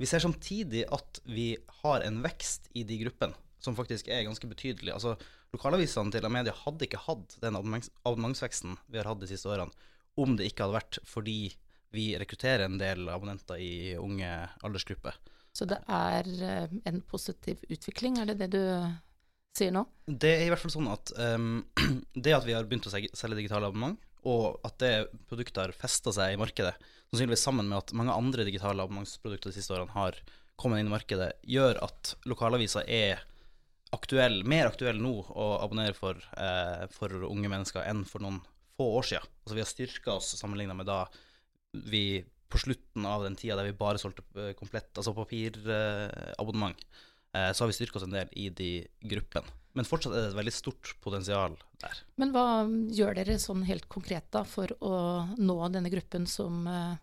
vi 0.00 0.08
ser 0.08 0.22
samtidig 0.22 0.84
at 0.92 1.20
vi 1.28 1.54
har 1.82 2.04
en 2.06 2.20
vekst 2.24 2.70
i 2.76 2.84
de 2.88 3.00
gruppene 3.02 3.36
som 3.60 3.76
faktisk 3.76 4.08
er 4.08 4.24
ganske 4.24 4.48
betydelig. 4.48 4.92
Altså, 4.94 5.16
Lokalavisene 5.50 6.14
til 6.14 6.26
Amedia 6.28 6.54
hadde 6.54 6.86
ikke 6.86 7.00
hatt 7.08 7.34
den 7.42 7.56
abonnementsveksten 7.58 8.76
vi 8.86 9.00
har 9.00 9.08
hatt 9.10 9.22
de 9.22 9.28
siste 9.30 9.50
årene, 9.50 9.74
om 10.20 10.36
det 10.38 10.46
ikke 10.46 10.66
hadde 10.66 10.78
vært 10.78 10.98
fordi 11.10 11.40
vi 11.90 12.12
rekrutterer 12.20 12.68
en 12.68 12.78
del 12.78 13.08
abonnenter 13.10 13.58
i 13.58 13.96
unge 13.98 14.28
aldersgrupper. 14.62 15.16
Så 15.56 15.66
det 15.68 15.80
er 15.90 16.28
eh, 16.46 16.74
en 16.88 17.00
positiv 17.10 17.62
utvikling, 17.68 18.20
er 18.20 18.30
det 18.30 18.38
det 18.44 18.50
du 18.54 18.62
sier 19.56 19.72
nå? 19.74 19.84
Det 20.06 20.30
er 20.36 20.44
i 20.46 20.52
hvert 20.52 20.62
fall 20.62 20.74
sånn 20.76 20.90
at 20.92 21.12
um, 21.18 21.64
det 22.24 22.36
at 22.36 22.46
vi 22.46 22.54
har 22.54 22.68
begynt 22.68 22.86
å 22.86 22.94
selge 22.94 23.38
digitale 23.38 23.70
abonnement, 23.70 23.98
og 24.28 24.60
at 24.66 24.76
det 24.82 24.94
produktet 25.30 25.62
har 25.62 25.76
festa 25.76 26.12
seg 26.14 26.34
i 26.34 26.40
markedet, 26.40 26.74
sannsynligvis 27.08 27.46
sammen 27.46 27.70
med 27.70 27.80
at 27.80 27.94
mange 27.96 28.14
andre 28.14 28.44
digitale 28.46 28.84
abonnementsprodukter 28.84 29.50
de 29.50 29.58
siste 29.58 29.74
årene 29.74 29.96
har 29.96 30.18
kommet 30.60 30.82
inn 30.82 30.90
i 30.90 30.94
markedet, 30.94 31.32
gjør 31.48 31.80
at 31.86 32.14
lokalavisa 32.28 32.84
er 32.84 33.24
aktuell, 33.96 34.42
mer 34.46 34.68
aktuell 34.70 35.00
nå 35.02 35.14
å 35.32 35.46
abonnere 35.64 35.96
for, 35.96 36.20
eh, 36.36 36.84
for 36.94 37.24
unge 37.26 37.50
mennesker 37.50 37.82
enn 37.88 38.04
for 38.06 38.22
noen 38.22 38.38
få 38.78 38.86
år 39.00 39.08
siden. 39.08 39.32
Altså 39.42 39.56
Vi 39.56 39.64
har 39.64 39.70
styrka 39.70 40.12
oss 40.18 40.36
sammenligna 40.38 40.76
med 40.76 40.86
da 40.86 41.06
vi 41.72 42.22
på 42.50 42.60
slutten 42.60 43.06
av 43.06 43.24
den 43.24 43.38
tida 43.38 43.56
der 43.58 43.70
vi 43.70 43.78
bare 43.78 44.00
solgte 44.02 44.24
eh, 44.34 44.52
komplett, 44.58 44.90
altså 44.96 45.14
papirabonnement, 45.16 46.82
eh, 47.34 47.50
så 47.54 47.64
har 47.64 47.70
vi 47.70 47.78
styrka 47.78 48.00
oss 48.00 48.06
en 48.08 48.16
del 48.16 48.32
i 48.38 48.48
de 48.50 48.72
gruppene. 49.12 49.58
Men 49.78 49.86
fortsatt 49.86 50.16
er 50.16 50.24
det 50.24 50.30
et 50.32 50.40
veldig 50.40 50.54
stort 50.54 50.94
potensial 51.04 51.54
der. 51.78 52.00
Men 52.18 52.32
hva 52.34 52.46
gjør 52.90 53.20
dere 53.20 53.38
sånn 53.38 53.62
helt 53.68 53.86
konkret 53.92 54.26
da 54.34 54.42
for 54.42 54.72
å 54.82 54.94
nå 55.38 55.58
denne 55.70 55.92
gruppen 55.92 56.26
som 56.30 56.66
eh, 56.66 56.98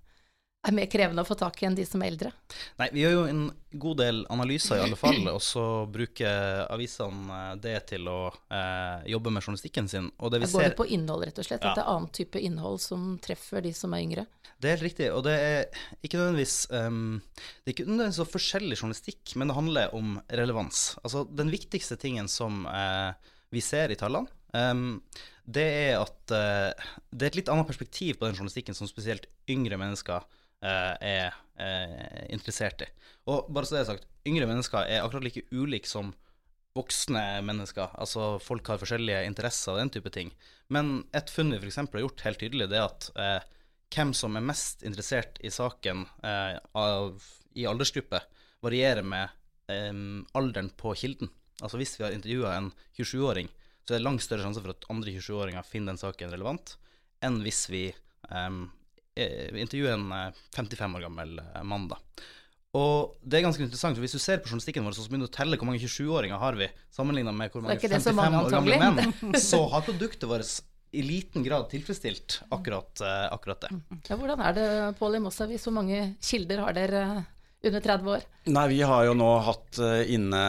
er 0.67 0.75
mer 0.75 0.87
krevende 0.91 1.23
å 1.23 1.27
få 1.27 1.37
tak 1.39 1.61
i 1.61 1.67
enn 1.67 1.75
de 1.77 1.85
som 1.87 2.01
er 2.03 2.11
eldre? 2.11 2.31
Nei, 2.79 2.89
vi 2.93 3.03
gjør 3.03 3.13
jo 3.15 3.23
en 3.29 3.43
god 3.83 3.99
del 4.01 4.21
analyser 4.33 4.79
i 4.79 4.83
alle 4.85 4.97
fall, 4.99 5.19
og 5.31 5.39
så 5.43 5.63
bruker 5.91 6.65
avisene 6.73 7.37
eh, 7.37 7.53
det 7.63 7.75
til 7.93 8.09
å 8.11 8.19
eh, 8.29 9.07
jobbe 9.13 9.33
med 9.33 9.45
journalistikken 9.45 9.89
sin. 9.91 10.09
Og 10.17 10.33
det 10.33 10.41
vi 10.43 10.49
Går 10.49 10.63
ser, 10.63 10.73
det 10.73 10.79
på 10.79 10.89
innhold, 10.97 11.27
rett 11.29 11.41
og 11.41 11.47
slett? 11.47 11.63
Ja. 11.63 11.71
At 11.71 11.79
det 11.79 11.85
er 11.85 11.93
annen 11.93 12.11
type 12.19 12.41
innhold 12.49 12.81
som 12.83 13.13
treffer 13.23 13.63
de 13.65 13.73
som 13.77 13.95
er 13.95 14.03
yngre? 14.05 14.27
Det 14.57 14.69
er 14.69 14.77
helt 14.77 14.87
riktig, 14.87 15.11
og 15.13 15.23
det 15.27 15.35
er 15.37 15.81
ikke 16.01 16.17
nødvendigvis 16.17 16.55
um, 16.73 17.19
Det 17.37 17.69
er 17.69 17.75
ikke 17.75 17.85
nødvendigvis 17.85 18.21
så 18.23 18.29
forskjellig 18.31 18.79
journalistikk, 18.79 19.35
men 19.37 19.51
det 19.51 19.57
handler 19.59 19.93
om 19.97 20.15
relevans. 20.33 20.87
Altså, 21.03 21.27
den 21.29 21.53
viktigste 21.53 21.99
tingen 22.01 22.31
som 22.31 22.65
eh, 22.71 23.35
vi 23.53 23.63
ser 23.63 23.93
i 23.93 23.99
tallene, 23.99 24.33
Um, 24.55 25.01
det 25.43 25.63
er 25.63 25.97
at 25.99 26.31
uh, 26.31 26.87
det 27.11 27.25
er 27.25 27.29
et 27.29 27.39
litt 27.41 27.49
annet 27.51 27.67
perspektiv 27.67 28.15
på 28.17 28.27
den 28.27 28.35
journalistikken 28.35 28.75
som 28.77 28.87
spesielt 28.89 29.27
yngre 29.51 29.79
mennesker 29.79 30.23
eh, 30.63 30.93
er 31.01 31.35
eh, 31.59 32.23
interessert 32.33 32.85
i. 32.85 32.89
Og 33.27 33.49
bare 33.51 33.67
så 33.67 33.77
det 33.77 33.83
er 33.83 33.91
sagt, 33.91 34.07
yngre 34.27 34.47
mennesker 34.49 34.87
er 34.87 35.03
akkurat 35.03 35.25
like 35.27 35.45
ulike 35.51 35.89
som 35.89 36.13
voksne 36.77 37.41
mennesker. 37.45 37.93
Altså 37.97 38.37
folk 38.43 38.67
har 38.69 38.81
forskjellige 38.81 39.25
interesser 39.27 39.73
og 39.73 39.81
den 39.81 39.93
type 39.93 40.11
ting. 40.13 40.31
Men 40.73 41.01
et 41.15 41.31
funn 41.33 41.53
vi 41.53 41.59
f.eks. 41.59 41.81
har 41.81 42.03
gjort 42.03 42.25
helt 42.27 42.41
tydelig, 42.43 42.69
det 42.71 42.79
er 42.79 42.87
at 42.87 43.09
eh, 43.17 43.47
hvem 43.95 44.13
som 44.17 44.35
er 44.35 44.45
mest 44.45 44.83
interessert 44.87 45.39
i 45.45 45.51
saken 45.53 46.05
eh, 46.27 46.57
av, 46.77 47.27
i 47.57 47.67
aldersgruppe, 47.69 48.21
varierer 48.65 49.05
med 49.05 49.31
eh, 49.71 49.93
alderen 50.37 50.71
på 50.77 50.93
kilden. 50.99 51.31
Altså 51.61 51.79
hvis 51.81 51.95
vi 51.97 52.05
har 52.05 52.13
intervjua 52.13 52.53
en 52.57 52.71
27-åring, 52.99 53.49
så 53.87 53.95
er 53.95 54.01
det 54.01 54.05
langt 54.05 54.25
større 54.25 54.43
sjanse 54.45 54.61
for 54.61 54.75
at 54.75 54.89
andre 54.93 55.13
27-åringer 55.15 55.65
finner 55.65 55.95
den 55.95 56.01
saken 56.01 56.33
relevant, 56.33 56.75
enn 57.25 57.39
hvis 57.45 57.63
vi 57.71 57.87
eh, 57.89 58.59
intervjuer 59.17 59.95
en 59.95 60.09
eh, 60.15 60.41
55 60.55 60.97
år 60.97 61.05
gammel 61.07 61.39
eh, 61.43 61.63
mann. 61.67 61.87
da. 61.91 61.99
Og 62.77 63.17
det 63.23 63.39
er 63.39 63.45
ganske 63.47 63.63
interessant, 63.63 63.97
for 63.97 64.05
hvis 64.05 64.15
du 64.17 64.21
ser 64.21 64.41
på 64.43 64.51
journalistikken 64.51 64.85
vår, 64.85 64.97
så 64.97 65.07
begynner 65.07 65.29
du 65.29 65.31
å 65.31 65.37
telle 65.37 65.57
hvor 65.57 65.69
mange 65.69 65.81
27-åringer 65.81 66.41
har 66.41 66.57
vi, 66.59 66.67
sammenligna 66.93 67.33
med 67.33 67.53
hvor 67.53 67.63
mange 67.65 67.79
ikke 67.79 67.91
det 67.93 68.01
så 68.03 68.13
55 68.13 68.19
mange, 68.19 68.41
år 68.43 68.57
gamle 68.57 68.81
menn, 68.83 69.39
så 69.49 69.61
har 69.71 69.85
produktet 69.87 70.27
vårt 70.29 70.51
i 70.97 71.03
liten 71.03 71.43
grad 71.43 71.67
tilfredsstilt 71.71 72.41
akkurat, 72.53 73.01
eh, 73.03 73.25
akkurat 73.33 73.65
det. 73.65 73.71
Ja, 74.09 74.19
hvordan 74.19 74.43
er 74.43 74.53
det, 74.55 74.67
Pål 74.99 75.17
i 75.19 75.23
Mossavis? 75.23 75.65
Hvor 75.67 75.75
mange 75.79 76.03
kilder 76.23 76.63
har 76.63 76.77
dere 76.77 77.01
under 77.63 77.81
30 77.81 78.11
år? 78.13 78.25
Nei, 78.53 78.65
vi 78.69 78.81
har 78.85 79.05
jo 79.07 79.15
nå 79.17 79.29
hatt 79.47 79.79
eh, 79.83 80.11
inne 80.13 80.41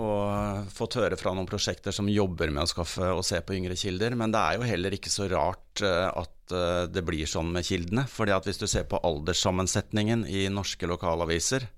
og 0.00 0.70
fått 0.74 0.96
høre 0.98 1.18
fra 1.20 1.34
noen 1.36 1.48
prosjekter 1.48 1.94
som 1.94 2.08
jobber 2.10 2.52
med 2.54 2.64
å 2.64 2.70
skaffe 2.70 3.10
og 3.12 3.24
se 3.26 3.40
på 3.44 3.56
yngre 3.58 3.76
kilder, 3.78 4.16
men 4.18 4.32
det 4.34 4.40
er 4.40 4.58
jo 4.58 4.68
heller 4.68 4.96
ikke 4.96 5.12
så 5.12 5.28
rart 5.30 5.84
eh, 5.84 6.08
at 6.08 6.54
eh, 6.56 6.86
det 6.90 7.04
blir 7.06 7.28
sånn 7.28 7.52
med 7.54 7.68
kildene. 7.68 8.06
fordi 8.08 8.34
at 8.34 8.48
hvis 8.48 8.62
du 8.62 8.66
ser 8.70 8.88
på 8.88 9.00
alderssammensetningen 9.04 10.24
i 10.26 10.48
norske 10.52 10.88
lokalaviser, 10.88 11.68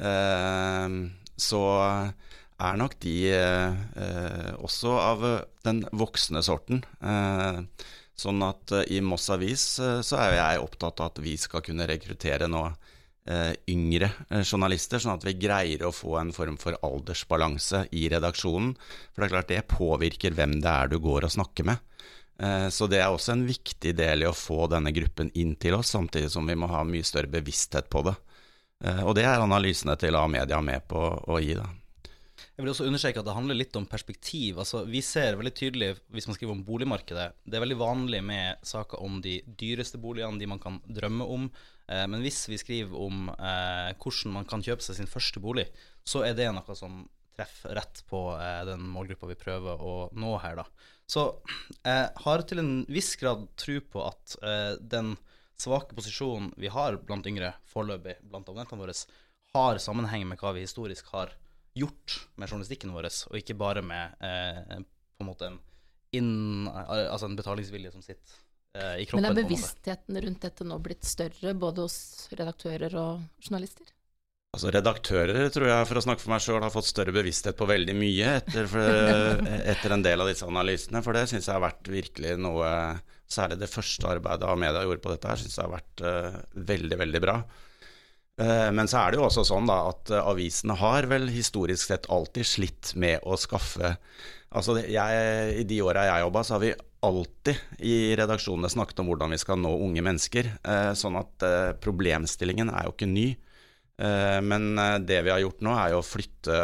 eh, 0.00 0.98
så 1.38 1.62
er 2.58 2.80
nok 2.80 2.98
de 3.04 3.16
eh, 3.30 4.52
også 4.58 4.96
av 4.98 5.24
den 5.68 5.84
voksne 5.94 6.42
sorten. 6.42 6.82
Eh, 6.98 7.62
sånn 8.18 8.42
at 8.42 8.72
eh, 8.74 8.88
i 8.96 9.00
Moss 9.04 9.28
Avis 9.30 9.78
eh, 9.78 10.00
så 10.02 10.18
er 10.24 10.38
jeg 10.40 10.64
opptatt 10.64 11.02
av 11.02 11.12
at 11.12 11.20
vi 11.22 11.36
skal 11.38 11.62
kunne 11.62 11.86
rekruttere 11.86 12.48
nå 12.50 12.64
eh, 12.66 12.87
yngre 13.68 14.10
eh, 14.30 14.42
journalister, 14.44 15.00
sånn 15.02 15.16
at 15.16 15.26
vi 15.26 15.34
greier 15.40 15.84
å 15.86 15.92
få 15.94 16.16
en 16.20 16.32
form 16.32 16.56
for 16.60 16.78
aldersbalanse 16.86 17.86
i 17.92 18.06
redaksjonen. 18.12 18.74
For 19.12 19.20
det 19.20 19.28
er 19.28 19.34
klart 19.34 19.52
det 19.52 19.66
påvirker 19.72 20.36
hvem 20.38 20.58
det 20.64 20.72
er 20.72 20.88
du 20.88 20.98
går 21.02 21.28
og 21.28 21.34
snakker 21.36 21.68
med. 21.68 21.84
Eh, 22.40 22.68
Så 22.70 22.88
det 22.88 23.00
er 23.02 23.10
også 23.10 23.32
en 23.34 23.46
viktig 23.48 23.94
del 23.98 24.22
i 24.22 24.30
å 24.30 24.36
få 24.36 24.68
denne 24.70 24.92
gruppen 24.94 25.30
inn 25.34 25.56
til 25.56 25.74
oss, 25.78 25.92
samtidig 25.96 26.30
som 26.30 26.46
vi 26.46 26.56
må 26.56 26.70
ha 26.70 26.84
mye 26.84 27.04
større 27.04 27.30
bevissthet 27.32 27.90
på 27.90 28.04
det. 28.08 28.16
Eh, 28.84 29.02
Og 29.04 29.14
det 29.18 29.24
er 29.24 29.42
analysene 29.42 29.96
til 29.98 30.16
A-media 30.16 30.60
med 30.62 30.88
på 30.88 31.02
å 31.26 31.42
gi, 31.42 31.54
da. 31.58 31.66
Jeg 32.58 32.64
vil 32.64 32.72
også 32.72 32.88
understreke 32.90 33.20
at 33.22 33.26
det 33.28 33.34
handler 33.36 33.54
litt 33.54 33.76
om 33.78 33.84
perspektiv. 33.86 34.56
Altså, 34.58 34.80
vi 34.90 34.98
ser 35.06 35.36
veldig 35.38 35.52
tydelig, 35.54 35.92
hvis 36.10 36.24
man 36.26 36.34
skriver 36.34 36.56
om 36.56 36.64
boligmarkedet, 36.66 37.26
det 37.46 37.54
er 37.54 37.62
veldig 37.62 37.76
vanlig 37.78 38.18
med 38.26 38.66
saker 38.66 38.98
om 39.06 39.20
de 39.22 39.36
dyreste 39.60 40.00
boligene, 40.02 40.40
de 40.40 40.48
man 40.50 40.58
kan 40.58 40.80
drømme 40.82 41.28
om. 41.36 41.46
Eh, 41.86 42.02
men 42.10 42.26
hvis 42.26 42.40
vi 42.50 42.58
skriver 42.58 42.98
om 42.98 43.30
eh, 43.30 43.94
hvordan 44.02 44.34
man 44.40 44.50
kan 44.50 44.66
kjøpe 44.66 44.82
seg 44.82 44.98
sin 44.98 45.12
første 45.12 45.38
bolig, 45.38 45.68
så 46.02 46.26
er 46.26 46.34
det 46.34 46.50
noe 46.50 46.78
som 46.82 47.04
treffer 47.38 47.78
rett 47.78 48.02
på 48.10 48.26
eh, 48.34 48.66
den 48.72 48.90
målgruppa 48.90 49.30
vi 49.30 49.38
prøver 49.38 49.78
å 49.78 49.96
nå 50.18 50.34
her, 50.42 50.58
da. 50.58 50.66
Så 51.06 51.28
jeg 51.78 52.12
har 52.26 52.48
til 52.50 52.66
en 52.66 52.76
viss 52.90 53.14
grad 53.22 53.46
tro 53.54 53.78
på 53.86 54.02
at 54.10 54.38
eh, 54.42 54.72
den 54.82 55.14
svake 55.62 55.94
posisjonen 55.94 56.56
vi 56.58 56.74
har 56.74 56.98
blant 57.06 57.30
yngre 57.30 57.54
foreløpig 57.70 58.18
blant 58.26 58.50
abonnentene 58.50 58.82
våre, 58.82 59.02
har 59.54 59.78
sammenheng 59.78 60.26
med 60.26 60.42
hva 60.42 60.58
vi 60.58 60.66
historisk 60.66 61.14
har 61.14 61.30
gjort 61.30 61.44
med 61.82 62.48
journalistikken 62.48 62.94
vår, 62.94 63.10
og 63.30 63.38
ikke 63.38 63.56
bare 63.58 63.84
med 63.84 64.24
eh, 64.24 64.80
på 65.18 65.24
en 65.24 65.28
måte 65.28 65.50
en, 65.50 65.58
inn, 66.16 66.68
altså 66.68 67.28
en 67.28 67.36
betalingsvilje 67.38 67.92
som 67.94 68.04
sitter 68.04 68.34
eh, 68.78 69.04
i 69.04 69.06
kroppen. 69.06 69.26
Men 69.26 69.30
er 69.32 69.42
bevisstheten 69.42 70.20
rundt 70.24 70.46
dette 70.46 70.66
nå 70.66 70.80
blitt 70.82 71.06
større, 71.08 71.54
både 71.54 71.86
hos 71.86 72.00
redaktører 72.32 72.98
og 73.00 73.22
journalister? 73.44 73.94
Altså 74.56 74.70
Redaktører 74.72 75.50
tror 75.52 75.68
jeg 75.68 75.86
for 75.90 76.00
å 76.00 76.02
snakke 76.06 76.24
for 76.24 76.32
meg 76.32 76.40
sjøl 76.40 76.62
har 76.64 76.72
fått 76.72 76.88
større 76.88 77.12
bevissthet 77.12 77.56
på 77.58 77.66
veldig 77.68 77.94
mye 77.98 78.30
etter, 78.38 78.64
for, 78.70 79.42
etter 79.74 79.92
en 79.92 80.04
del 80.06 80.24
av 80.24 80.30
disse 80.30 80.48
analysene. 80.48 81.02
For 81.04 81.14
det 81.14 81.26
syns 81.28 81.50
jeg 81.50 81.52
har 81.52 81.66
vært 81.66 81.90
virkelig 81.92 82.34
noe 82.40 82.72
Særlig 83.28 83.58
det 83.60 83.68
første 83.68 84.08
arbeidet 84.08 84.46
av 84.48 84.56
media 84.56 84.80
gjorde 84.86 85.02
på 85.04 85.10
dette, 85.12 85.28
her 85.28 85.36
synes 85.36 85.58
jeg 85.58 85.66
har 85.66 85.72
vært 85.74 86.00
uh, 86.00 86.36
veldig, 86.70 86.96
veldig 86.96 87.20
bra. 87.20 87.34
Eh, 88.38 88.68
men 88.70 88.86
så 88.86 89.00
er 89.00 89.12
det 89.12 89.18
jo 89.18 89.26
også 89.26 89.42
sånn 89.48 89.66
da 89.66 89.80
at 89.90 90.12
eh, 90.14 90.22
avisene 90.30 90.76
har 90.78 91.08
vel 91.10 91.26
historisk 91.34 91.90
sett 91.90 92.06
alltid 92.12 92.46
slitt 92.46 92.92
med 92.94 93.24
å 93.26 93.38
skaffe 93.40 93.96
Altså 94.48 94.78
jeg, 94.80 95.56
I 95.60 95.64
de 95.68 95.76
åra 95.84 96.06
jeg 96.06 96.22
jobba, 96.22 96.40
så 96.40 96.54
har 96.54 96.62
vi 96.62 96.70
alltid 97.04 97.82
i 97.84 97.96
redaksjonene 98.16 98.70
snakket 98.72 99.02
om 99.02 99.10
hvordan 99.10 99.34
vi 99.34 99.38
skal 99.42 99.58
nå 99.60 99.74
unge 99.84 100.00
mennesker. 100.06 100.48
Eh, 100.64 100.92
Sånn 100.96 101.18
at 101.20 101.44
problemstillingen 101.84 102.70
er 102.72 102.86
jo 102.86 102.94
ikke 102.94 103.10
ny. 103.10 103.26
Men 103.98 104.78
det 105.04 105.18
vi 105.26 105.32
har 105.34 105.42
gjort 105.42 105.60
nå, 105.66 105.74
er 105.76 105.92
jo 105.92 106.00
å 106.00 106.06
flytte 106.06 106.56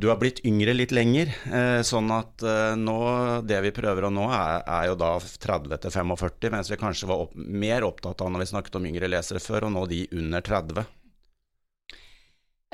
Du 0.00 0.06
har 0.08 0.16
blitt 0.16 0.38
yngre 0.48 0.72
litt 0.72 0.92
lenger, 0.94 1.32
eh, 1.52 1.80
sånn 1.84 2.08
at 2.14 2.40
eh, 2.46 2.76
nå, 2.80 2.98
det 3.44 3.58
vi 3.66 3.72
prøver 3.76 4.06
å 4.06 4.12
nå, 4.14 4.24
er, 4.32 4.62
er 4.62 4.86
jo 4.88 4.94
da 5.00 5.10
30 5.20 5.82
til 5.82 5.92
45, 5.92 6.48
mens 6.54 6.70
vi 6.72 6.78
kanskje 6.80 7.08
var 7.10 7.26
opp, 7.26 7.34
mer 7.36 7.84
opptatt 7.84 8.24
av 8.24 8.30
når 8.32 8.46
vi 8.46 8.50
snakket 8.54 8.78
om 8.80 8.86
yngre 8.88 9.10
lesere 9.12 9.42
før, 9.42 9.66
å 9.68 9.72
nå 9.74 9.84
de 9.90 10.06
under 10.16 10.44
30. 10.46 10.86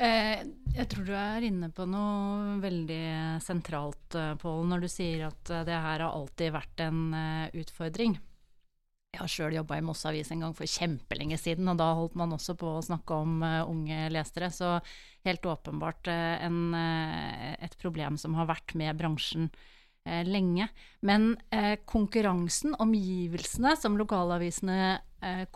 Eh, 0.03 0.39
jeg 0.73 0.89
tror 0.89 1.05
du 1.05 1.13
er 1.13 1.45
inne 1.45 1.69
på 1.69 1.85
noe 1.85 2.57
veldig 2.63 3.39
sentralt, 3.45 4.15
eh, 4.17 4.33
Pål, 4.41 4.63
når 4.71 4.83
du 4.83 4.89
sier 4.89 5.27
at 5.27 5.51
eh, 5.53 5.65
det 5.67 5.75
her 5.75 6.01
har 6.01 6.09
alltid 6.09 6.55
vært 6.55 6.81
en 6.87 7.03
eh, 7.13 7.51
utfordring. 7.61 8.17
Jeg 9.13 9.21
har 9.21 9.29
sjøl 9.29 9.53
jobba 9.59 9.77
i 9.77 9.83
Moss 9.85 10.07
Avis 10.09 10.31
en 10.33 10.39
gang 10.41 10.53
for 10.57 10.65
kjempelenge 10.65 11.37
siden, 11.37 11.67
og 11.69 11.77
da 11.77 11.91
holdt 11.93 12.15
man 12.17 12.31
også 12.33 12.55
på 12.57 12.71
å 12.79 12.81
snakke 12.81 13.13
om 13.21 13.43
uh, 13.45 13.59
unge 13.69 14.07
lesere. 14.09 14.49
Så 14.49 14.71
helt 15.27 15.45
åpenbart 15.45 16.09
uh, 16.09 16.41
en, 16.41 16.73
uh, 16.73 17.51
et 17.61 17.75
problem 17.77 18.17
som 18.17 18.33
har 18.39 18.49
vært 18.49 18.73
med 18.79 18.97
bransjen 18.97 19.51
lenge. 20.27 20.65
Men 21.07 21.29
konkurransen, 21.87 22.73
omgivelsene 22.83 23.69
som 23.79 23.93
lokalavisene 23.95 24.97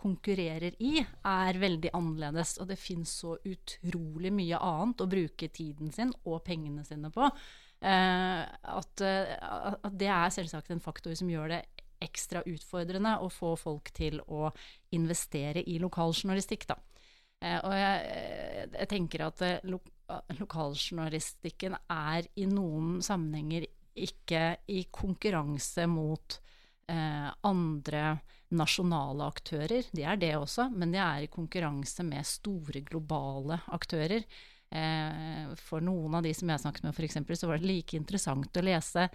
konkurrerer 0.00 0.72
i, 0.80 1.02
er 1.04 1.58
veldig 1.60 1.90
annerledes. 1.92 2.54
Og 2.56 2.70
det 2.70 2.78
finnes 2.80 3.12
så 3.12 3.34
utrolig 3.44 4.32
mye 4.32 4.56
annet 4.56 5.04
å 5.04 5.08
bruke 5.12 5.50
tiden 5.52 5.92
sin 5.92 6.14
og 6.22 6.40
pengene 6.46 6.80
sine 6.88 7.12
på. 7.12 7.28
at, 7.84 9.04
at 9.04 10.00
det 10.00 10.08
er 10.08 10.32
selvsagt 10.32 10.72
en 10.72 10.80
faktor 10.80 11.12
som 11.20 11.28
gjør 11.28 11.52
det 11.52 11.60
ekstra 12.04 12.42
utfordrende 12.46 13.16
å 13.22 13.30
få 13.32 13.54
folk 13.58 13.90
til 13.96 14.20
å 14.26 14.48
investere 14.96 15.62
i 15.66 15.78
lokaljournalistikk, 15.82 16.68
da. 16.70 16.78
Eh, 17.40 17.58
og 17.62 17.74
jeg, 17.76 18.68
jeg 18.74 18.90
tenker 18.90 19.26
at 19.28 19.46
eh, 19.46 19.64
lo 19.70 19.80
lokaljournalistikken 20.08 21.74
er 21.92 22.24
i 22.40 22.46
noen 22.48 23.02
sammenhenger 23.04 23.66
ikke 23.98 24.42
i 24.72 24.86
konkurranse 24.94 25.84
mot 25.90 26.38
eh, 26.88 27.28
andre 27.44 28.04
nasjonale 28.56 29.26
aktører. 29.28 29.90
De 29.92 30.06
er 30.08 30.16
det 30.20 30.32
også, 30.38 30.70
men 30.72 30.94
de 30.94 31.02
er 31.02 31.26
i 31.26 31.32
konkurranse 31.32 32.06
med 32.08 32.26
store 32.26 32.80
globale 32.88 33.60
aktører. 33.76 34.24
Eh, 34.70 35.50
for 35.60 35.84
noen 35.84 36.18
av 36.18 36.24
de 36.26 36.32
som 36.36 36.50
jeg 36.50 36.62
snakket 36.62 36.86
med 36.86 36.96
f.eks., 36.96 37.18
så 37.40 37.50
var 37.50 37.60
det 37.60 37.68
like 37.70 37.96
interessant 37.98 38.56
å 38.56 38.64
lese 38.64 39.08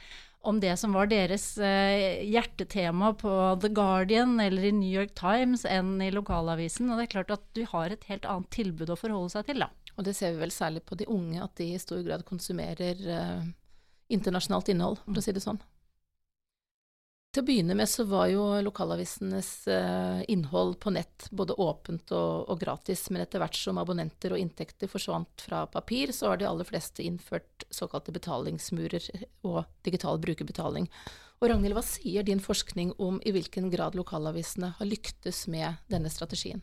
om 0.44 0.60
det 0.60 0.74
som 0.80 0.96
var 0.96 1.08
deres 1.08 1.46
eh, 1.58 2.24
hjertetema 2.28 3.14
på 3.20 3.34
The 3.64 3.72
Guardian 3.72 4.36
eller 4.44 4.68
i 4.68 4.74
New 4.76 4.92
York 4.92 5.14
Times 5.16 5.64
enn 5.66 5.96
i 6.04 6.12
lokalavisen. 6.12 6.90
Og 6.92 7.00
det 7.00 7.08
er 7.08 7.14
klart 7.16 7.32
at 7.38 7.46
du 7.56 7.64
har 7.72 7.94
et 7.94 8.04
helt 8.10 8.28
annet 8.28 8.52
tilbud 8.52 8.92
å 8.92 9.00
forholde 9.00 9.32
seg 9.38 9.48
til, 9.48 9.64
da. 9.64 9.72
Og 9.96 10.08
det 10.08 10.16
ser 10.18 10.34
vi 10.34 10.42
vel 10.44 10.52
særlig 10.52 10.84
på 10.88 10.98
de 11.00 11.08
unge, 11.12 11.40
at 11.44 11.56
de 11.60 11.70
i 11.72 11.80
stor 11.82 12.02
grad 12.04 12.26
konsumerer 12.28 13.00
eh, 13.08 13.46
internasjonalt 14.14 14.74
innhold, 14.74 15.00
for 15.06 15.22
å 15.22 15.24
si 15.24 15.36
det 15.36 15.46
sånn. 15.46 15.62
Til 17.34 17.42
å 17.42 17.48
begynne 17.48 17.74
med 17.74 17.90
så 17.90 18.04
var 18.06 18.28
jo 18.30 18.44
lokalavisenes 18.62 19.48
eh, 19.66 20.20
innhold 20.30 20.76
på 20.84 20.92
nett 20.94 21.26
både 21.34 21.56
åpent 21.58 22.14
og, 22.14 22.44
og, 22.46 22.60
gratis, 22.62 23.08
men 23.10 23.24
etter 23.24 23.42
hvert 23.42 23.58
som 23.58 23.80
abonnenter 23.82 24.36
og 24.36 24.42
inntekter 24.42 24.92
forsvant 24.92 25.42
fra 25.48 25.64
papir, 25.66 26.14
så 26.14 26.30
har 26.30 26.38
de 26.38 26.46
aller 26.46 26.70
fleste 26.70 27.02
innført 27.02 27.66
såkalte 27.74 28.14
betalingsmurer 28.14 29.10
og 29.50 29.64
digital 29.82 30.22
brukerbetaling. 30.22 30.86
Og 31.42 31.50
Ragnhild, 31.50 31.74
hva 31.74 31.82
sier 31.88 32.24
din 32.28 32.44
forskning 32.44 32.94
om 33.02 33.18
i 33.26 33.34
hvilken 33.34 33.74
grad 33.74 33.98
lokalavisene 33.98 34.76
har 34.78 34.92
lyktes 34.94 35.48
med 35.50 35.82
denne 35.90 36.14
strategien? 36.14 36.62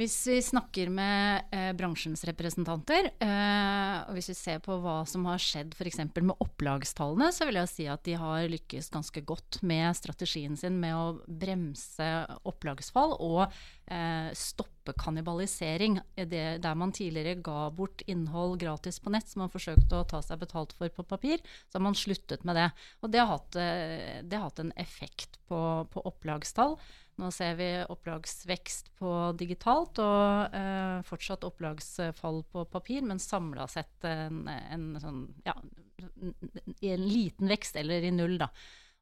Hvis 0.00 0.14
vi 0.30 0.38
snakker 0.40 0.88
med 0.88 1.50
eh, 1.52 1.74
bransjens 1.76 2.22
representanter, 2.24 3.10
eh, 3.20 3.96
og 4.08 4.16
hvis 4.16 4.30
vi 4.30 4.36
ser 4.38 4.62
på 4.64 4.78
hva 4.80 5.02
som 5.04 5.26
har 5.28 5.42
skjedd 5.42 5.74
f.eks. 5.76 5.98
med 6.22 6.40
opplagstallene, 6.40 7.28
så 7.36 7.44
vil 7.44 7.58
jeg 7.60 7.68
si 7.68 7.84
at 7.90 8.06
de 8.08 8.14
har 8.16 8.46
lykkes 8.48 8.88
ganske 8.94 9.20
godt 9.28 9.58
med 9.60 9.92
strategien 9.98 10.56
sin 10.56 10.78
med 10.80 10.96
å 10.96 11.04
bremse 11.28 12.06
opplagsfall 12.48 13.12
og 13.18 13.42
eh, 13.44 14.30
stoppe 14.32 14.94
kannibalisering. 14.96 16.00
Der 16.16 16.80
man 16.80 16.96
tidligere 16.96 17.36
ga 17.44 17.66
bort 17.68 18.00
innhold 18.08 18.56
gratis 18.62 19.02
på 19.04 19.12
nett 19.12 19.28
som 19.28 19.44
man 19.44 19.52
forsøkte 19.52 20.00
å 20.00 20.08
ta 20.08 20.22
seg 20.24 20.40
betalt 20.40 20.72
for 20.78 20.88
på 20.88 21.04
papir, 21.12 21.44
så 21.68 21.76
har 21.76 21.84
man 21.90 21.98
sluttet 21.98 22.48
med 22.48 22.56
det. 22.56 22.70
Og 23.04 23.12
det 23.12 23.20
har 23.20 23.34
hatt, 23.34 23.60
eh, 23.60 24.24
det 24.24 24.40
har 24.40 24.48
hatt 24.48 24.64
en 24.64 24.72
effekt 24.80 25.42
på, 25.44 25.60
på 25.92 26.08
opplagstall. 26.08 26.78
Nå 27.20 27.28
ser 27.34 27.56
vi 27.58 27.68
opplagsvekst 27.92 28.94
på 28.96 29.10
digitalt 29.36 30.00
og 30.00 30.56
eh, 30.56 31.00
fortsatt 31.04 31.44
opplagsfall 31.44 32.42
på 32.48 32.64
papir, 32.72 33.04
men 33.04 33.20
samla 33.20 33.66
sett 33.68 34.06
en, 34.08 34.46
en, 34.48 34.86
sånn, 35.02 35.22
ja, 35.44 35.54
en 36.00 37.04
liten 37.04 37.50
vekst, 37.50 37.76
eller 37.76 38.06
i 38.08 38.12
null, 38.14 38.38
da. 38.40 38.48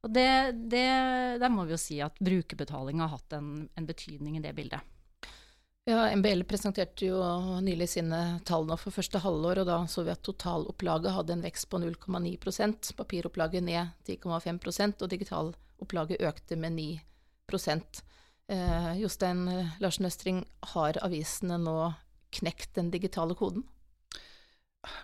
Og 0.03 0.11
det, 0.15 0.29
det, 0.71 0.85
der 1.39 1.51
må 1.51 1.65
vi 1.67 1.75
jo 1.75 1.79
si 1.79 1.99
at 2.03 2.19
brukerbetaling 2.23 2.99
har 3.03 3.13
hatt 3.15 3.35
en, 3.35 3.67
en 3.75 3.87
betydning 3.87 4.39
i 4.39 4.43
det 4.43 4.55
bildet. 4.57 4.83
Ja, 5.89 6.03
MBL 6.15 6.43
presenterte 6.45 7.07
jo 7.07 7.19
nylig 7.63 7.87
sine 7.89 8.39
tall 8.45 8.67
nå 8.67 8.75
for 8.77 8.93
første 8.93 9.21
halvår, 9.23 9.63
og 9.63 9.69
da 9.71 9.79
så 9.89 10.03
vi 10.05 10.13
at 10.13 10.21
totalopplaget 10.27 11.15
hadde 11.15 11.37
en 11.37 11.45
vekst 11.47 11.69
på 11.71 11.79
0,9% 11.81 12.91
papiropplaget 12.99 13.65
ned 13.65 13.95
10,5% 14.05 15.01
og 15.01 15.11
digitalopplaget 15.15 16.27
økte 16.29 16.59
med 16.59 16.75
9 16.77 16.89
Eh, 18.49 18.93
Jostein 18.97 19.47
eh, 19.47 19.75
Larsen 19.79 20.07
Østring, 20.09 20.39
har 20.73 20.97
avisene 21.05 21.59
nå 21.61 21.75
knekt 22.33 22.73
den 22.79 22.89
digitale 22.89 23.35
koden? 23.37 23.61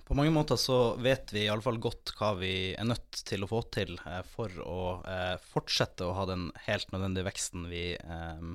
På 0.07 0.15
mange 0.17 0.31
måter 0.33 0.57
så 0.57 0.95
vet 1.03 1.33
vi 1.35 1.43
iallfall 1.45 1.77
godt 1.83 2.15
hva 2.17 2.31
vi 2.39 2.73
er 2.73 2.87
nødt 2.87 3.19
til 3.27 3.43
å 3.43 3.49
få 3.51 3.59
til 3.75 3.99
eh, 4.01 4.23
for 4.25 4.49
å 4.63 4.79
eh, 5.03 5.35
fortsette 5.51 6.07
å 6.07 6.15
ha 6.17 6.25
den 6.29 6.47
helt 6.65 6.89
nødvendige 6.95 7.27
veksten 7.27 7.67
vi, 7.69 7.83
eh, 7.99 8.47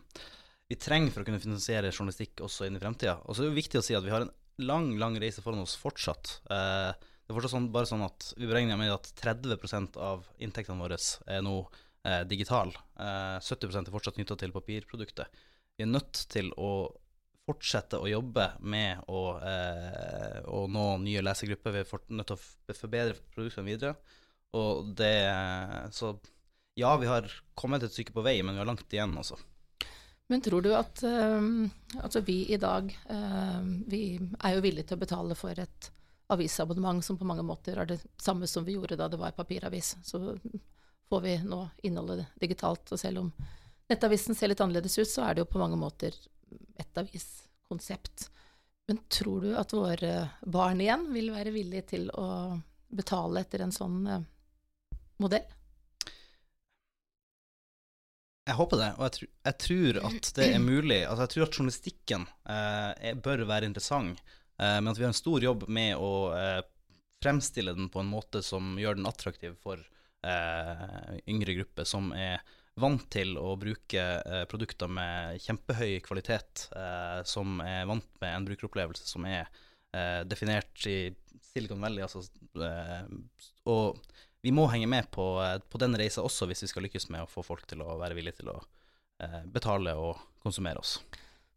vi, 0.67 0.79
trenger 0.81 1.15
for 1.15 1.23
å 1.23 1.29
kunne 1.29 1.43
finansiere 1.43 1.93
journalistikk 1.93 2.43
også 2.49 2.67
inn 2.67 2.81
i 2.81 2.83
fremtida. 2.83 3.21
Og 3.29 3.37
så 3.37 3.45
er 3.45 3.53
det 3.53 3.61
viktig 3.61 3.79
å 3.79 3.85
si 3.87 3.95
at 3.95 4.07
vi 4.07 4.15
har 4.15 4.27
en 4.27 4.35
lang, 4.65 4.91
lang 4.99 5.21
reise 5.23 5.45
foran 5.45 5.63
oss 5.63 5.77
fortsatt. 5.79 6.41
Eh, 6.51 6.91
det 6.97 7.31
er 7.31 7.39
fortsatt 7.39 7.55
sånn, 7.55 7.71
bare 7.71 7.87
sånn 7.87 8.03
at 8.09 8.33
vi 8.35 8.51
beregner 8.51 8.81
med 8.81 8.91
at 8.97 9.13
30% 9.23 10.01
av 10.03 10.27
inntektene 10.43 10.83
våre 10.83 10.99
er 11.31 11.47
nå 11.47 11.61
eh, 12.07 12.23
digital. 12.29 12.73
Eh, 12.99 13.37
70 13.41 13.79
er 13.81 13.93
fortsatt 13.95 14.19
knytta 14.19 14.37
til 14.41 14.55
papirproduktet. 14.55 15.41
Vi 15.77 15.87
er 15.87 15.91
nødt 15.91 16.25
til 16.33 16.51
å 16.61 16.73
fortsette 17.49 17.99
å 17.99 18.09
jobbe 18.11 18.47
med 18.61 19.05
å, 19.09 19.23
eh, 19.43 20.41
å 20.45 20.67
nå 20.71 20.87
nye 21.05 21.23
lesegrupper. 21.25 21.73
Vi 21.73 21.85
er 21.85 22.17
nødt 22.17 22.31
til 22.31 22.39
å 22.39 22.77
forbedre 22.77 23.19
produktene 23.35 23.67
videre. 23.67 23.95
Og 24.55 24.95
det 24.99 25.31
Så 25.95 26.19
ja, 26.75 26.97
vi 26.97 27.07
har 27.07 27.27
kommet 27.55 27.83
et 27.83 27.93
stykke 27.93 28.15
på 28.15 28.25
vei, 28.25 28.43
men 28.43 28.55
vi 28.55 28.63
har 28.63 28.69
langt 28.69 28.93
igjen, 28.93 29.17
altså. 29.17 29.37
Men 30.31 30.41
tror 30.41 30.63
du 30.63 30.71
at 30.75 31.03
um, 31.03 31.71
altså 31.99 32.21
vi 32.23 32.45
i 32.55 32.57
dag 32.57 32.87
um, 33.11 33.85
vi 33.91 34.15
er 34.39 34.55
jo 34.55 34.63
villige 34.63 34.87
til 34.87 34.99
å 34.99 35.03
betale 35.03 35.35
for 35.35 35.59
et 35.59 35.89
avisabonnement 36.31 37.03
som 37.03 37.19
på 37.19 37.27
mange 37.27 37.43
måter 37.43 37.81
er 37.83 37.89
det 37.91 37.99
samme 38.23 38.47
som 38.47 38.63
vi 38.65 38.77
gjorde 38.77 38.99
da 39.01 39.09
det 39.11 39.19
var 39.19 39.35
papiravis. 39.35 39.97
Så 40.07 40.37
får 41.11 41.21
vi 41.21 41.37
nå 41.45 41.61
innholdet 41.83 42.27
digitalt. 42.41 42.93
Og 42.95 43.01
selv 43.01 43.25
om 43.25 43.31
nettavisen 43.91 44.39
ser 44.39 44.53
litt 44.53 44.63
annerledes 44.63 44.99
ut, 44.99 45.11
så 45.11 45.27
er 45.27 45.35
det 45.35 45.45
jo 45.45 45.53
på 45.53 45.63
mange 45.63 45.79
måter 45.81 46.15
et 46.79 47.01
aviskonsept. 47.03 48.29
Men 48.91 49.03
tror 49.11 49.45
du 49.45 49.55
at 49.59 49.75
våre 49.75 50.15
barn 50.43 50.81
igjen 50.83 51.11
vil 51.15 51.33
være 51.35 51.55
villige 51.55 51.89
til 51.95 52.11
å 52.15 52.29
betale 52.91 53.45
etter 53.45 53.63
en 53.63 53.75
sånn 53.75 53.99
eh, 54.11 54.29
modell? 55.23 55.47
Jeg 58.51 58.57
håper 58.59 58.81
det, 58.81 58.89
og 58.97 59.05
jeg, 59.05 59.15
tr 59.15 59.27
jeg, 59.29 59.57
tror 59.63 59.99
at 60.09 60.29
det 60.35 60.47
er 60.57 60.63
mulig. 60.63 61.01
Altså, 61.05 61.23
jeg 61.27 61.33
tror 61.35 61.45
at 61.45 61.57
journalistikken 61.59 62.27
eh, 62.51 63.13
bør 63.23 63.45
være 63.47 63.69
interessant, 63.69 64.23
eh, 64.59 64.79
men 64.81 64.91
at 64.91 64.99
vi 64.99 65.07
har 65.07 65.13
en 65.13 65.19
stor 65.21 65.45
jobb 65.45 65.69
med 65.71 65.95
å 66.01 66.13
eh, 66.35 66.61
fremstille 67.23 67.77
den 67.77 67.91
på 67.93 68.03
en 68.03 68.11
måte 68.11 68.43
som 68.43 68.75
gjør 68.81 68.99
den 68.99 69.07
attraktiv 69.07 69.55
for 69.63 69.85
yngre 70.21 71.55
grupper 71.57 71.87
som 71.89 72.11
er 72.13 72.43
vant 72.81 73.05
til 73.13 73.37
å 73.41 73.55
bruke 73.61 74.01
eh, 74.01 74.45
produkter 74.51 74.91
med 74.91 75.41
kjempehøy 75.45 75.99
kvalitet, 76.05 76.67
eh, 76.77 77.21
som 77.29 77.61
er 77.65 77.87
vant 77.91 78.09
med 78.23 78.35
en 78.35 78.49
brukeropplevelse 78.49 79.07
som 79.09 79.27
er 79.29 79.45
eh, 79.97 80.23
definert 80.29 80.87
i 80.89 81.13
Silicon 81.51 81.83
Valley. 81.83 82.05
Altså, 82.07 82.25
eh, 82.57 83.09
og 83.71 84.01
vi 84.41 84.55
må 84.57 84.67
henge 84.73 84.89
med 84.91 85.11
på, 85.13 85.33
eh, 85.45 85.59
på 85.61 85.81
den 85.83 85.97
reisa 85.99 86.25
også, 86.25 86.49
hvis 86.51 86.65
vi 86.65 86.71
skal 86.73 86.87
lykkes 86.89 87.11
med 87.13 87.25
å 87.25 87.31
få 87.31 87.45
folk 87.47 87.67
til 87.71 87.85
å 87.85 87.99
være 88.01 88.19
villige 88.19 88.43
til 88.43 88.55
å 88.57 88.61
betale 89.53 89.93
og 90.01 90.17
konsumere 90.41 90.81
oss. 90.81 90.95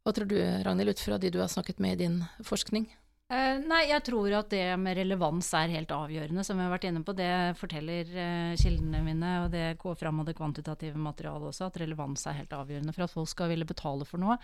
Hva 0.03 0.11
tror 0.11 0.27
du, 0.27 0.35
Ragnhild, 0.35 0.91
ut 0.91 0.99
fra 0.99 1.15
de 1.15 1.29
du 1.31 1.37
har 1.39 1.47
snakket 1.47 1.77
med 1.79 1.95
i 1.95 1.99
din 2.01 2.17
forskning? 2.43 2.89
Uh, 3.33 3.63
nei, 3.65 3.87
jeg 3.89 4.03
tror 4.05 4.33
at 4.37 4.51
det 4.51 4.75
med 4.77 4.97
relevans 4.99 5.47
er 5.57 5.71
helt 5.73 5.89
avgjørende, 5.95 6.43
som 6.45 6.59
vi 6.59 6.65
har 6.65 6.73
vært 6.73 6.85
inne 6.89 7.01
på. 7.05 7.15
Det 7.17 7.55
forteller 7.57 8.09
uh, 8.13 8.51
kildene 8.59 8.99
mine, 9.01 9.31
og 9.45 9.47
det 9.53 9.79
går 9.81 9.95
fram 9.97 10.21
av 10.21 10.27
det 10.27 10.35
kvantitative 10.37 10.99
materialet 11.01 11.49
også, 11.49 11.69
at 11.71 11.79
relevans 11.81 12.27
er 12.29 12.37
helt 12.43 12.53
avgjørende 12.53 12.93
for 12.93 13.07
at 13.07 13.13
folk 13.13 13.31
skal 13.31 13.49
ville 13.49 13.65
betale 13.65 14.05
for 14.05 14.21
noe. 14.21 14.37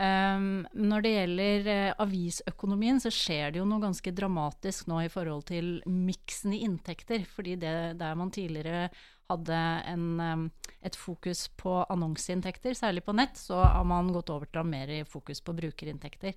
Um, 0.00 0.62
når 0.72 1.04
det 1.04 1.12
gjelder 1.12 1.68
uh, 1.68 1.98
avisøkonomien, 2.06 3.02
så 3.02 3.12
skjer 3.12 3.52
det 3.52 3.60
jo 3.60 3.66
noe 3.68 3.82
ganske 3.82 4.14
dramatisk 4.16 4.88
nå 4.88 5.02
i 5.04 5.12
forhold 5.12 5.44
til 5.50 5.74
miksen 5.84 6.56
i 6.56 6.62
inntekter. 6.64 7.26
fordi 7.28 7.58
det, 7.60 7.74
der 8.00 8.16
man 8.16 8.32
tidligere 8.32 8.88
hadde 9.28 9.60
en, 9.90 10.48
et 10.80 10.96
fokus 10.96 11.44
på 11.60 11.76
annonseinntekter, 11.92 12.72
særlig 12.78 13.04
på 13.04 13.12
nett, 13.14 13.36
så 13.36 13.60
har 13.66 13.84
man 13.84 14.08
gått 14.14 14.32
over 14.32 14.48
til 14.48 14.62
å 14.62 14.64
ha 14.64 14.72
mer 14.72 14.96
fokus 15.04 15.44
på 15.44 15.54
brukerinntekter. 15.60 16.34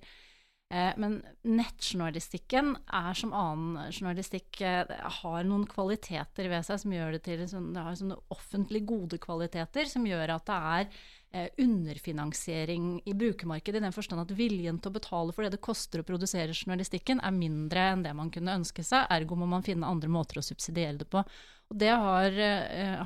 Eh, 0.74 0.94
men 0.98 1.20
nettjournalistikken 1.46 2.72
er 2.98 3.14
som 3.14 3.34
annen 3.36 3.92
journalistikk 3.94 4.58
eh, 4.66 4.88
har 5.20 5.44
noen 5.46 5.68
kvaliteter 5.70 6.48
ved 6.50 6.66
seg 6.66 6.80
som 6.82 6.94
gjør 6.96 7.12
det 7.14 7.20
til 7.28 7.44
sånn, 7.46 7.68
Det 7.76 7.82
har 7.84 7.98
sånne 8.00 8.16
offentlig 8.34 8.80
gode 8.88 9.20
kvaliteter 9.22 9.86
som 9.86 10.06
gjør 10.08 10.32
at 10.34 10.48
det 10.48 10.56
er 10.56 10.88
eh, 11.30 11.60
underfinansiering 11.62 12.88
i 13.06 13.14
brukermarkedet, 13.14 13.78
i 13.78 13.84
den 13.84 13.94
forstand 13.94 14.24
at 14.24 14.34
viljen 14.34 14.80
til 14.82 14.90
å 14.90 14.96
betale 14.96 15.36
for 15.36 15.46
det 15.46 15.52
det 15.54 15.60
koster 15.62 16.02
å 16.02 16.08
produsere 16.08 16.56
journalistikken, 16.56 17.22
er 17.22 17.36
mindre 17.36 17.84
enn 17.92 18.02
det 18.02 18.14
man 18.18 18.32
kunne 18.34 18.56
ønske 18.58 18.82
seg. 18.82 19.06
Ergo 19.14 19.38
må 19.38 19.46
man 19.50 19.66
finne 19.66 19.86
andre 19.86 20.10
måter 20.10 20.40
å 20.40 20.46
subsidiere 20.46 20.98
det 21.04 21.06
på. 21.12 21.22
Og 21.70 21.78
det 21.80 21.92
har, 21.92 22.34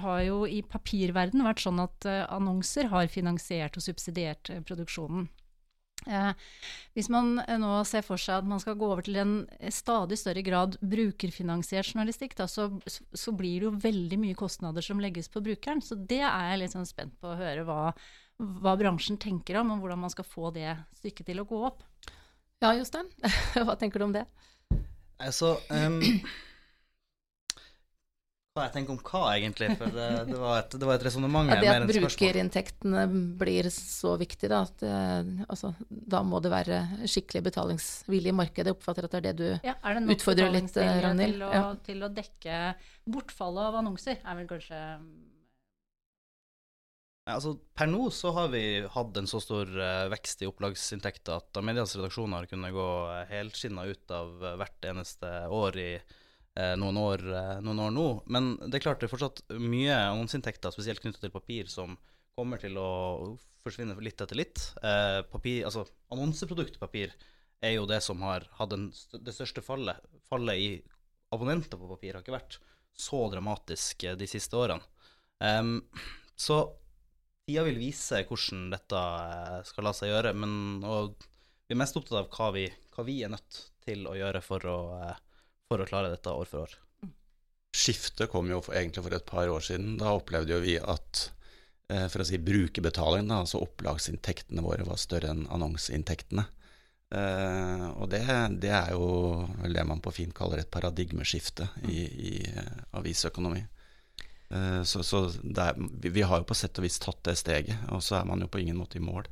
har 0.03 0.23
jo 0.25 0.41
i 0.49 0.63
papirverden 0.67 1.45
vært 1.47 1.63
sånn 1.63 1.79
at 1.85 2.09
annonser 2.27 2.89
har 2.91 3.13
finansiert 3.13 3.77
og 3.79 3.85
subsidiert 3.85 4.51
produksjonen. 4.67 5.29
Eh, 6.07 6.31
hvis 6.97 7.09
man 7.13 7.41
eh, 7.43 7.59
nå 7.61 7.81
ser 7.89 8.05
for 8.07 8.21
seg 8.21 8.41
at 8.41 8.49
man 8.49 8.61
skal 8.63 8.79
gå 8.79 8.87
over 8.87 9.05
til 9.05 9.19
en 9.21 9.35
stadig 9.75 10.19
større 10.21 10.45
grad 10.47 10.79
brukerfinansiert 10.81 11.91
journalistikk, 11.91 12.37
da, 12.39 12.47
så, 12.49 12.69
så, 12.87 13.35
blir 13.37 13.59
det 13.59 13.69
jo 13.69 13.75
veldig 13.83 14.21
mye 14.23 14.39
kostnader 14.39 14.85
som 14.85 15.03
legges 15.03 15.31
på 15.33 15.43
brukeren. 15.45 15.83
Så 15.85 15.99
det 15.99 16.23
er 16.23 16.53
jeg 16.53 16.63
litt 16.63 16.77
sånn 16.77 16.89
spent 16.89 17.19
på 17.21 17.33
å 17.33 17.39
høre 17.39 17.67
hva, 17.69 17.93
hva 18.63 18.77
bransjen 18.81 19.21
tenker 19.21 19.61
om, 19.61 19.75
og 19.75 19.85
hvordan 19.85 20.05
man 20.07 20.15
skal 20.15 20.29
få 20.29 20.53
det 20.55 20.71
stykket 21.01 21.33
til 21.33 21.43
å 21.43 21.49
gå 21.49 21.63
opp. 21.73 21.83
Ja, 22.63 22.73
Jostein, 22.75 23.11
hva 23.67 23.77
tenker 23.79 24.01
du 24.01 24.09
om 24.09 24.17
det? 24.17 24.27
Altså, 25.19 25.57
um, 25.71 25.99
hva 28.59 28.67
jeg 28.67 28.75
tenker 28.75 28.95
om 28.95 28.99
hva, 29.01 29.23
egentlig. 29.37 29.69
For 29.79 29.95
det, 29.95 30.09
det 30.29 30.41
var 30.41 30.59
et, 30.61 30.75
det 30.81 30.89
var 30.89 30.99
et 30.99 31.07
resonnement. 31.07 31.53
Ja, 31.53 31.59
det 31.63 31.71
at 31.75 31.93
brukerinntektene 31.93 33.05
blir 33.41 33.71
så 33.75 34.17
viktig, 34.21 34.51
da, 34.51 34.65
at 34.67 34.85
uh, 34.85 35.47
altså, 35.47 35.73
da 35.89 36.25
må 36.27 36.43
det 36.45 36.53
være 36.53 36.83
skikkelig 37.07 37.45
betalingsvilje 37.49 38.35
i 38.35 38.37
markedet. 38.37 38.73
Jeg 38.73 38.79
oppfatter 38.79 39.09
at 39.09 39.17
det 39.17 39.23
er 39.23 39.27
det 39.31 39.37
du 39.39 39.49
ja, 39.69 39.79
er 39.79 39.99
det 39.99 40.19
utfordrer 40.19 40.53
litt, 40.55 40.77
Ragnhild? 40.77 41.39
Til, 41.39 41.49
ja. 41.57 41.65
til 41.89 42.05
å 42.05 42.13
dekke 42.13 42.61
bortfallet 43.09 43.71
av 43.71 43.81
annonser, 43.83 44.21
er 44.23 44.39
vel 44.43 44.51
kanskje 44.51 44.85
Altså, 47.29 47.51
per 47.77 47.91
nå 47.91 48.07
så 48.09 48.31
har 48.33 48.47
vi 48.55 48.63
hatt 48.89 49.19
en 49.21 49.27
så 49.29 49.37
stor 49.45 49.69
uh, 49.69 50.07
vekst 50.09 50.41
i 50.41 50.49
opplagsinntekter 50.49 51.43
at 51.43 51.59
medias 51.61 51.93
redaksjoner 51.99 52.41
har 52.41 52.49
kunnet 52.49 52.73
gå 52.73 52.87
helskinna 53.29 53.85
ut 53.85 54.15
av 54.17 54.31
uh, 54.41 54.55
hvert 54.57 54.89
eneste 54.89 55.33
år 55.53 55.77
i 55.77 55.91
uh, 55.99 56.15
noen, 56.81 56.97
år, 56.99 57.23
noen, 57.63 57.81
år, 57.85 57.93
nå. 57.95 58.07
Men 58.27 58.53
det 58.65 58.79
er 58.79 58.85
klart 58.87 59.03
det 59.03 59.07
er 59.09 59.13
fortsatt 59.13 59.45
mye 59.63 59.95
annonseinntekter, 59.95 60.75
spesielt 60.75 61.03
knyttet 61.05 61.23
til 61.23 61.35
papir, 61.35 61.69
som 61.71 61.95
kommer 62.39 62.59
til 62.63 62.79
å 62.81 62.89
forsvinne 63.63 63.95
litt 64.03 64.21
etter 64.23 64.39
litt. 64.39 64.63
papir, 65.31 65.65
altså 65.69 65.85
annonseproduktpapir 66.15 67.15
er 67.63 67.75
jo 67.77 67.87
det 67.91 68.01
som 68.03 68.23
har 68.27 68.47
hatt 68.59 68.75
det 68.75 69.35
største 69.35 69.63
fallet. 69.63 70.03
Fallet 70.31 70.59
i 70.63 70.69
abonnenter 71.35 71.79
på 71.79 71.91
papir 71.91 72.17
har 72.17 72.25
ikke 72.25 72.37
vært 72.37 72.59
så 72.99 73.25
dramatisk 73.31 74.07
de 74.19 74.31
siste 74.31 74.59
årene. 74.59 74.83
Um, 75.39 75.81
så 76.39 76.63
Tida 77.49 77.63
vil 77.65 77.79
vise 77.81 78.19
hvordan 78.29 78.67
dette 78.75 78.99
eh, 79.01 79.61
skal 79.65 79.87
la 79.89 79.95
seg 79.97 80.11
gjøre, 80.11 80.35
men 80.37 80.83
vi 80.85 81.73
er 81.73 81.79
mest 81.81 81.97
opptatt 81.97 82.19
av 82.21 82.27
hva 82.35 82.51
vi, 82.53 82.67
hva 82.93 83.05
vi, 83.07 83.23
er 83.25 83.33
nødt 83.33 83.61
til 83.87 84.05
å 84.05 84.13
gjøre 84.19 84.43
for 84.45 84.67
å, 84.69 84.75
eh, 85.07 85.23
for 85.69 85.83
å 85.83 85.89
klare 85.89 86.13
dette 86.13 86.33
år 86.33 86.49
for 86.49 86.67
år. 86.67 86.77
Skiftet 87.79 88.31
kom 88.33 88.49
jo 88.51 88.63
for, 88.65 88.77
egentlig 88.79 89.05
for 89.05 89.17
et 89.17 89.27
par 89.29 89.51
år 89.53 89.65
siden. 89.65 89.97
Da 90.01 90.15
opplevde 90.17 90.57
jo 90.57 90.63
vi 90.65 90.79
at 90.81 91.29
eh, 91.93 92.07
for 92.09 92.25
å 92.25 92.29
si 92.29 92.41
brukerbetaling, 92.41 93.29
da, 93.29 93.43
altså 93.45 93.61
opplagsinntektene 93.63 94.65
våre, 94.65 94.87
var 94.89 95.01
større 95.01 95.35
enn 95.35 95.45
annonseinntektene. 95.53 96.49
Eh, 97.15 97.87
og 97.95 98.09
det, 98.13 98.25
det, 98.61 98.73
er 98.73 98.93
jo 98.97 99.09
vel 99.63 99.77
det 99.77 99.85
man 99.89 100.03
på 100.05 100.13
fint 100.17 100.35
kaller 100.37 100.61
et 100.63 100.73
paradigmeskifte 100.73 101.71
i, 101.89 102.01
i 102.05 102.33
avisøkonomi. 102.97 103.63
Eh, 104.49 104.83
så, 104.89 105.05
så 105.05 105.27
er, 105.29 105.77
vi 106.09 106.25
har 106.25 106.41
jo 106.41 106.49
på 106.49 106.57
sett 106.57 106.81
og 106.81 106.89
vis 106.89 107.01
tatt 107.03 107.21
det 107.29 107.37
steget, 107.41 107.89
og 107.93 108.03
så 108.05 108.21
er 108.21 108.29
man 108.29 108.45
jo 108.45 108.51
på 108.53 108.65
ingen 108.65 108.81
måte 108.81 109.01
i 109.01 109.05
mål. 109.05 109.29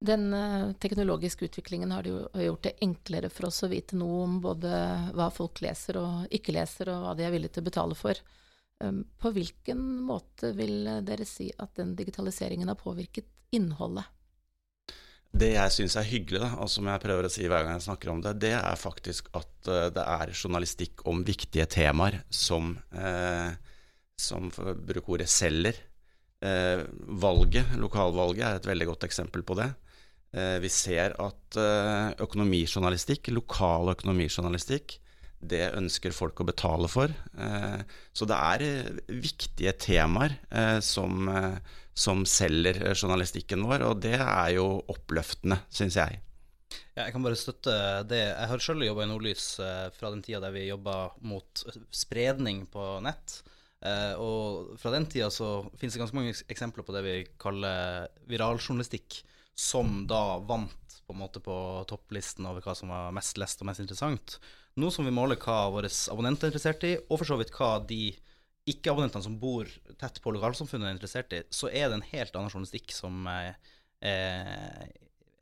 Den 0.00 0.28
uh, 0.34 0.72
teknologiske 0.72 1.46
utviklingen 1.48 1.92
har 1.94 2.06
gjort 2.06 2.66
det 2.66 2.74
enklere 2.84 3.30
for 3.32 3.48
oss 3.48 3.62
å 3.64 3.70
vite 3.72 3.96
noe 3.96 4.24
om 4.26 4.40
både 4.44 4.72
hva 5.16 5.30
folk 5.32 5.62
leser 5.64 5.96
og 6.00 6.34
ikke 6.36 6.52
leser, 6.52 6.90
og 6.92 7.06
hva 7.06 7.14
de 7.16 7.24
er 7.24 7.32
villige 7.32 7.56
til 7.56 7.64
å 7.64 7.70
betale 7.70 7.96
for. 7.98 8.20
Um, 8.84 9.04
på 9.16 9.32
hvilken 9.32 9.80
måte 10.04 10.52
vil 10.56 10.84
dere 11.06 11.24
si 11.24 11.48
at 11.48 11.78
den 11.80 11.94
digitaliseringen 11.96 12.68
har 12.68 12.76
påvirket 12.80 13.30
innholdet? 13.56 14.04
Det 15.36 15.50
jeg 15.54 15.72
syns 15.72 15.96
er 16.00 16.06
hyggelig, 16.08 16.42
da, 16.44 16.50
og 16.64 16.68
som 16.72 16.86
jeg 16.88 17.02
prøver 17.02 17.26
å 17.28 17.32
si 17.32 17.48
hver 17.48 17.64
gang 17.64 17.76
jeg 17.76 17.86
snakker 17.88 18.12
om 18.12 18.20
det, 18.24 18.36
det 18.44 18.52
er 18.56 18.78
faktisk 18.80 19.32
at 19.36 19.70
uh, 19.72 19.88
det 19.92 20.04
er 20.04 20.36
journalistikk 20.36 21.06
om 21.08 21.24
viktige 21.24 21.66
temaer 21.72 22.20
som 22.28 22.76
eh, 22.92 23.56
som 24.16 24.48
for 24.52 24.72
å 24.72 24.76
bruke 24.76 25.12
ordet 25.16 25.28
selger. 25.30 25.76
Eh, 26.44 26.82
valget, 27.20 27.76
lokalvalget, 27.80 28.44
er 28.46 28.58
et 28.58 28.68
veldig 28.68 28.88
godt 28.92 29.06
eksempel 29.08 29.44
på 29.46 29.56
det. 29.58 29.68
Eh, 30.36 30.58
vi 30.60 30.68
ser 30.72 31.14
at 31.22 31.56
eh, 31.56 32.12
økonomijournalistikk, 32.20 33.30
lokal 33.32 33.94
økonomijournalistikk, 33.94 34.98
det 35.46 35.70
ønsker 35.78 36.14
folk 36.16 36.42
å 36.42 36.46
betale 36.48 36.90
for. 36.92 37.12
Eh, 37.40 37.80
så 38.12 38.28
det 38.28 38.36
er 38.36 39.00
viktige 39.08 39.72
temaer 39.80 40.36
som, 40.84 41.28
som 41.96 42.24
selger 42.28 42.82
journalistikken 42.94 43.64
vår, 43.68 43.84
og 43.88 44.04
det 44.04 44.16
er 44.18 44.54
jo 44.58 44.68
oppløftende, 44.92 45.62
syns 45.72 45.98
jeg. 46.00 46.20
Ja, 46.96 47.04
jeg 47.06 47.14
kan 47.14 47.24
bare 47.24 47.38
støtte 47.38 47.72
det. 48.08 48.22
Jeg 48.32 48.50
har 48.50 48.64
sjøl 48.64 48.84
jobba 48.84 49.04
i 49.04 49.10
Nordlys 49.10 49.44
fra 49.96 50.10
den 50.10 50.24
tida 50.24 50.40
der 50.42 50.54
vi 50.54 50.66
jobba 50.66 50.96
mot 51.28 51.62
spredning 51.94 52.64
på 52.72 52.96
nett. 53.04 53.36
Og 54.18 54.74
fra 54.80 54.90
den 54.96 55.04
tida 55.12 55.28
så 55.30 55.60
finnes 55.76 55.94
det 55.94 56.02
ganske 56.02 56.16
mange 56.16 56.32
eksempler 56.50 56.84
på 56.88 56.96
det 56.96 57.04
vi 57.04 57.16
kaller 57.40 58.08
viraljournalistikk, 58.32 59.20
som 59.56 60.04
da 60.08 60.38
vant 60.44 61.00
på 61.06 61.14
en 61.14 61.22
måte 61.22 61.40
på 61.40 61.56
topplisten 61.88 62.46
over 62.48 62.64
hva 62.64 62.74
som 62.76 62.90
var 62.92 63.14
mest 63.14 63.38
lest 63.40 63.62
og 63.62 63.70
mest 63.70 63.82
interessant. 63.82 64.36
Nå 64.76 64.90
som 64.92 65.06
vi 65.06 65.14
måler 65.14 65.38
hva 65.40 65.70
våre 65.72 65.90
abonnenter 66.12 66.48
er 66.48 66.52
interessert 66.52 66.84
i, 66.84 66.96
og 67.06 67.20
for 67.20 67.28
så 67.30 67.38
vidt 67.40 67.54
hva 67.56 67.76
de 67.88 68.10
ikke-abonnentene 68.66 69.24
som 69.24 69.38
bor 69.40 69.70
tett 70.00 70.18
på 70.22 70.32
lokalsamfunnet 70.34 70.90
er 70.90 70.96
interessert 70.96 71.34
i, 71.36 71.42
så 71.54 71.70
er 71.70 71.88
det 71.88 72.00
en 72.00 72.08
helt 72.10 72.34
annen 72.36 72.50
journalistikk 72.50 72.92
som 72.92 73.28
er, 73.30 73.54
er, 74.02 74.88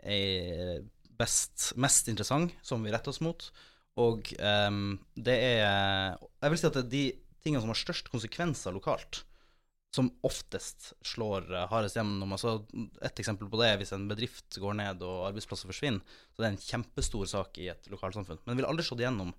er 0.05 0.85
best, 1.19 1.73
mest 1.81 2.11
interessant, 2.13 2.53
som 2.63 2.85
vi 2.85 2.93
retter 2.93 3.15
oss 3.15 3.23
mot. 3.25 3.49
Og 4.05 4.29
um, 4.43 4.97
det 5.15 5.37
er 5.39 6.19
Jeg 6.19 6.51
vil 6.51 6.61
si 6.61 6.67
at 6.69 6.77
det, 6.81 6.89
de 6.91 7.05
tingene 7.45 7.63
som 7.63 7.71
har 7.73 7.79
størst 7.81 8.11
konsekvenser 8.13 8.75
lokalt, 8.75 9.23
som 9.95 10.11
oftest 10.27 10.93
slår 11.07 11.47
uh, 11.53 11.65
hardest 11.71 11.99
gjennom. 11.99 12.35
Altså, 12.35 12.57
et 13.05 13.23
eksempel 13.23 13.51
på 13.51 13.61
det 13.61 13.71
er 13.71 13.81
hvis 13.81 13.95
en 13.95 14.09
bedrift 14.11 14.59
går 14.61 14.79
ned 14.81 15.05
og 15.07 15.29
arbeidsplasser 15.29 15.71
forsvinner. 15.71 16.03
Så 16.35 16.43
det 16.43 16.49
er 16.49 16.55
en 16.57 16.65
kjempestor 16.65 17.29
sak 17.31 17.61
i 17.63 17.71
et 17.73 17.91
lokalsamfunn. 17.93 18.41
Men 18.43 18.55
det 18.55 18.63
vil 18.63 18.71
aldri 18.73 18.87
slått 18.89 19.05
igjennom 19.05 19.31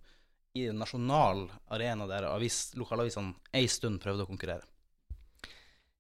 i 0.56 0.70
en 0.72 0.80
nasjonal 0.80 1.50
arena 1.76 2.08
der 2.08 2.30
avis, 2.30 2.70
lokalavisene 2.80 3.36
ei 3.56 3.68
stund 3.68 4.00
prøvde 4.04 4.24
å 4.24 4.30
konkurrere. 4.30 4.64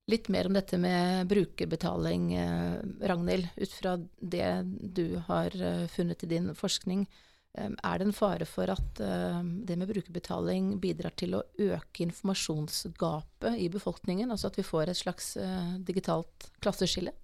Litt 0.08 0.30
mer 0.30 0.48
om 0.48 0.54
dette 0.54 0.78
med 0.78 1.26
brukerbetaling, 1.28 2.26
eh, 2.38 2.78
Ragnhild. 3.10 3.48
Ut 3.58 3.72
fra 3.74 3.98
det 4.22 4.50
du 4.94 5.18
har 5.28 5.50
eh, 5.50 5.88
funnet 5.90 6.24
i 6.24 6.30
din 6.30 6.52
forskning, 6.56 7.08
er 7.56 8.00
det 8.00 8.08
en 8.08 8.16
fare 8.16 8.48
for 8.50 8.72
at 8.74 9.00
det 9.00 9.78
med 9.80 9.90
brukerbetaling 9.90 10.74
bidrar 10.84 11.16
til 11.18 11.38
å 11.38 11.44
øke 11.56 12.06
informasjonsgapet 12.06 13.60
i 13.62 13.70
befolkningen? 13.74 14.32
Altså 14.32 14.52
at 14.52 14.60
vi 14.60 14.68
får 14.68 14.92
et 14.92 15.00
slags 15.00 15.36
eh, 15.42 15.78
digitalt 15.88 16.50
klasseskille? 16.64 17.16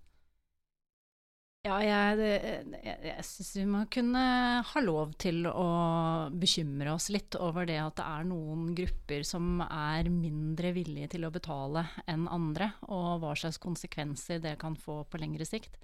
Ja, 1.62 1.76
jeg, 1.86 2.18
jeg, 2.82 2.96
jeg 3.06 3.24
syns 3.28 3.52
vi 3.54 3.64
må 3.70 3.84
kunne 3.94 4.22
ha 4.66 4.82
lov 4.82 5.12
til 5.22 5.44
å 5.46 5.66
bekymre 6.34 6.96
oss 6.96 7.12
litt 7.14 7.38
over 7.38 7.68
det 7.70 7.78
at 7.78 8.00
det 8.00 8.08
er 8.08 8.26
noen 8.26 8.72
grupper 8.74 9.22
som 9.28 9.62
er 9.68 10.10
mindre 10.10 10.72
villige 10.74 11.12
til 11.14 11.28
å 11.28 11.34
betale 11.34 11.86
enn 12.10 12.26
andre, 12.34 12.72
og 12.90 13.22
hva 13.22 13.36
slags 13.38 13.62
konsekvenser 13.62 14.42
det 14.42 14.56
kan 14.64 14.74
få 14.74 15.04
på 15.06 15.22
lengre 15.22 15.46
sikt. 15.46 15.78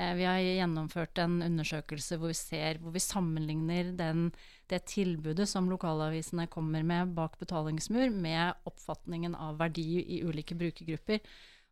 Eh, 0.00 0.14
vi 0.16 0.24
har 0.24 0.40
gjennomført 0.40 1.20
en 1.20 1.40
undersøkelse 1.44 2.16
hvor 2.20 2.32
vi 2.32 2.38
ser, 2.38 2.80
hvor 2.80 2.94
vi 2.94 3.02
sammenligner 3.04 3.92
den, 3.98 4.30
det 4.70 4.86
tilbudet 4.88 5.48
som 5.50 5.68
lokalavisene 5.68 6.48
kommer 6.52 6.84
med 6.86 7.12
bak 7.16 7.36
betalingsmur, 7.40 8.08
med 8.14 8.66
oppfatningen 8.70 9.36
av 9.36 9.58
verdi 9.60 9.88
i 10.00 10.22
ulike 10.24 10.56
brukergrupper. 10.56 11.20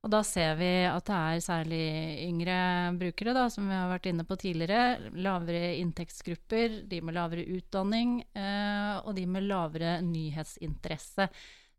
Og 0.06 0.12
da 0.12 0.20
ser 0.22 0.52
vi 0.60 0.68
at 0.86 1.08
det 1.08 1.16
er 1.16 1.40
særlig 1.42 1.84
yngre 2.28 2.58
brukere, 3.00 3.34
da, 3.34 3.48
som 3.50 3.66
vi 3.66 3.74
har 3.74 3.88
vært 3.90 4.06
inne 4.12 4.26
på 4.28 4.36
tidligere. 4.38 5.10
Lavere 5.18 5.72
inntektsgrupper, 5.80 6.82
de 6.90 7.00
med 7.02 7.16
lavere 7.16 7.46
utdanning 7.56 8.20
eh, 8.30 9.00
og 9.00 9.16
de 9.18 9.26
med 9.26 9.48
lavere 9.48 9.96
nyhetsinteresse. 10.06 11.26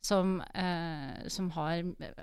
Som, 0.03 0.37
eh, 0.55 1.27
som 1.31 1.49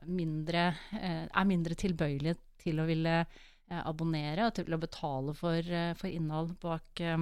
mindre, 0.09 0.69
eh, 0.97 1.25
er 1.29 1.49
mindre 1.49 1.77
tilbøyelige 1.77 2.39
til 2.61 2.81
å 2.81 2.87
ville 2.89 3.19
abonnere 3.68 4.46
og 4.46 4.55
til 4.59 4.74
å 4.74 4.81
betale 4.81 5.35
for, 5.35 5.59
eh, 5.59 5.94
for 5.98 6.09
innhold 6.09 6.55
bak, 6.62 7.00
eh, 7.00 7.18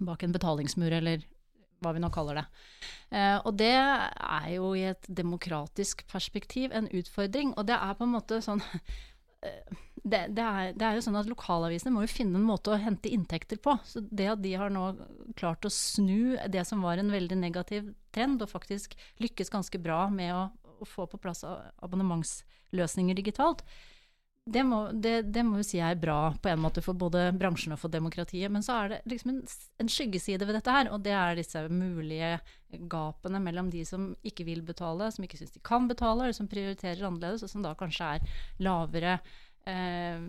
bak, 0.00 0.22
en 0.22 0.32
betalingsmur, 0.32 0.92
eller 0.92 1.24
hva 1.82 1.92
vi 1.94 2.02
nå 2.02 2.10
kaller 2.10 2.40
det. 2.40 2.46
og 3.46 3.56
det 3.56 3.70
er 3.70 4.48
jo 4.50 4.72
i 4.74 4.82
et 4.90 5.06
demokratisk 5.06 6.02
perspektiv 6.10 6.72
en 6.74 6.88
utfordring. 6.88 7.54
Og 7.56 7.66
det 7.66 7.76
er 7.78 7.94
på 7.94 8.02
en 8.02 8.16
måte 8.16 8.42
sånn 8.42 8.60
det, 10.02 10.26
det, 10.34 10.42
er, 10.42 10.72
det, 10.74 10.84
er, 10.84 10.96
jo 10.96 11.04
sånn 11.06 11.18
at 11.20 11.28
Lokalavisene 11.30 11.92
må 11.94 12.02
jo 12.02 12.10
finne 12.10 12.38
en 12.40 12.48
måte 12.48 12.72
å 12.74 12.80
hente 12.82 13.08
inntekter 13.08 13.60
på. 13.62 13.76
Så 13.86 14.02
det 14.02 14.26
at 14.32 14.42
de 14.42 14.56
har 14.58 14.74
nå 14.74 14.90
klart 15.38 15.64
å 15.64 15.70
snu 15.70 16.34
det 16.50 16.64
som 16.66 16.82
var 16.82 16.98
en 16.98 17.12
veldig 17.14 17.38
negativ 17.38 17.92
trend, 18.14 18.42
og 18.42 18.50
faktisk 18.50 18.96
lykkes 19.22 19.54
ganske 19.54 19.78
bra 19.78 20.08
med 20.10 20.34
å, 20.34 20.48
å 20.82 20.88
få 20.88 21.06
på 21.06 21.20
plass 21.22 21.44
abonnementsløsninger 21.46 23.18
digitalt, 23.22 23.62
det 24.52 24.62
må, 24.64 24.78
det, 24.92 25.14
det 25.34 25.42
må, 25.44 25.58
vi 25.60 25.66
si 25.66 25.80
er 25.84 25.98
bra 26.00 26.32
på 26.40 26.50
en 26.50 26.60
måte 26.62 26.82
for 26.84 26.96
både 26.98 27.28
bransjen 27.36 27.74
og 27.74 27.80
for 27.82 27.92
demokratiet. 27.92 28.52
Men 28.52 28.64
så 28.64 28.78
er 28.82 28.92
det 28.94 29.00
liksom 29.12 29.32
en, 29.34 29.42
en, 29.82 29.90
skyggeside 29.92 30.46
ved 30.48 30.56
dette 30.58 30.74
her, 30.74 30.90
og 30.94 31.02
det 31.04 31.14
er 31.16 31.36
disse 31.38 31.64
mulige 31.68 32.38
gapene 32.90 33.40
mellom 33.44 33.68
de 33.72 33.84
som 33.88 34.10
ikke 34.26 34.46
vil 34.48 34.62
betale, 34.66 35.10
som 35.12 35.24
ikke 35.24 35.40
syns 35.40 35.52
de 35.56 35.64
kan 35.64 35.88
betale, 35.90 36.24
eller 36.24 36.36
som 36.36 36.48
prioriterer 36.50 37.04
annerledes, 37.08 37.44
og 37.44 37.52
som 37.52 37.64
da 37.64 37.74
kanskje 37.78 38.14
er 38.16 38.40
lavere 38.64 39.18
eh, 39.68 40.24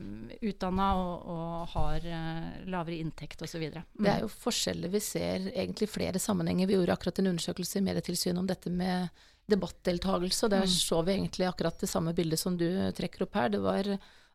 utdanna 0.52 0.92
og, 1.00 1.32
og, 1.36 1.74
har 1.76 2.08
eh, 2.12 2.46
lavere 2.70 3.00
inntekt 3.00 3.44
osv. 3.46 3.66
Mm. 3.72 4.04
Det 4.04 4.14
er 4.14 4.24
jo 4.26 4.32
forskjeller 4.32 4.94
vi 4.94 5.04
ser 5.04 5.50
egentlig 5.54 5.90
flere 5.92 6.22
sammenhenger. 6.22 6.70
Vi 6.70 6.80
gjorde 6.80 6.96
akkurat 6.96 7.24
en 7.24 7.34
undersøkelse 7.34 7.80
i 7.80 7.86
Medietilsynet 7.88 8.44
om 8.44 8.50
dette 8.50 8.74
med 8.74 9.10
debattdeltakelse, 9.52 10.46
og 10.46 10.54
der 10.54 10.66
mm. 10.68 10.74
så 10.74 11.02
vi 11.06 11.18
egentlig 11.18 11.50
akkurat 11.50 11.82
det 11.82 11.90
samme 11.92 12.14
bildet 12.18 12.42
som 12.42 12.58
du 12.60 12.68
trekker 12.98 13.26
opp 13.26 13.38
her. 13.40 13.54
Det 13.54 13.62
var 13.64 13.94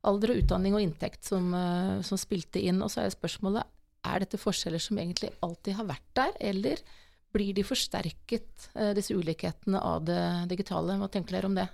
alder 0.08 0.34
og 0.34 0.42
utdanning 0.42 0.76
og 0.76 0.84
inntekt 0.84 1.24
som, 1.28 1.52
uh, 1.54 2.02
som 2.06 2.20
spilte 2.20 2.62
inn. 2.62 2.82
Og 2.84 2.92
så 2.92 3.04
er 3.04 3.14
spørsmålet 3.14 3.64
er 4.04 4.20
dette 4.20 4.40
forskjeller 4.40 4.82
som 4.82 5.00
egentlig 5.00 5.32
alltid 5.44 5.78
har 5.78 5.88
vært 5.88 6.10
der, 6.18 6.34
eller 6.52 6.82
blir 7.34 7.54
de 7.56 7.64
forsterket, 7.66 8.68
uh, 8.76 8.92
disse 8.96 9.16
ulikhetene, 9.16 9.80
av 9.80 10.04
det 10.08 10.20
digitale? 10.52 10.98
Hva 11.00 11.10
tenker 11.12 11.38
dere 11.38 11.50
om 11.50 11.58
det? 11.58 11.70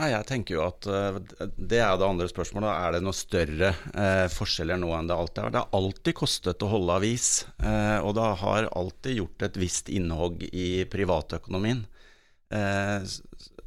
Jeg 0.00 0.24
tenker 0.24 0.54
jo 0.54 0.60
at 0.64 0.86
uh, 0.88 1.18
Det 1.44 1.76
er 1.76 1.98
det 2.00 2.06
andre 2.06 2.28
spørsmålet. 2.30 2.70
Er 2.70 2.94
det 2.96 3.02
noe 3.04 3.16
større 3.16 3.72
forskjeller 4.32 4.80
nå 4.80 4.92
enn 4.96 5.10
det 5.10 5.16
alltid 5.16 5.42
har 5.42 5.48
vært? 5.48 5.56
Det 5.56 5.64
har 5.64 5.80
alltid 5.80 6.18
kostet 6.20 6.64
å 6.64 6.70
holde 6.72 7.00
avis, 7.00 7.30
og 8.04 8.14
det 8.16 8.28
har 8.44 8.70
alltid 8.76 9.18
gjort 9.20 9.48
et 9.48 9.58
visst 9.60 9.90
innhogg 9.92 10.46
i 10.50 10.70
privatøkonomien. 10.88 11.84
Eh, 12.50 13.06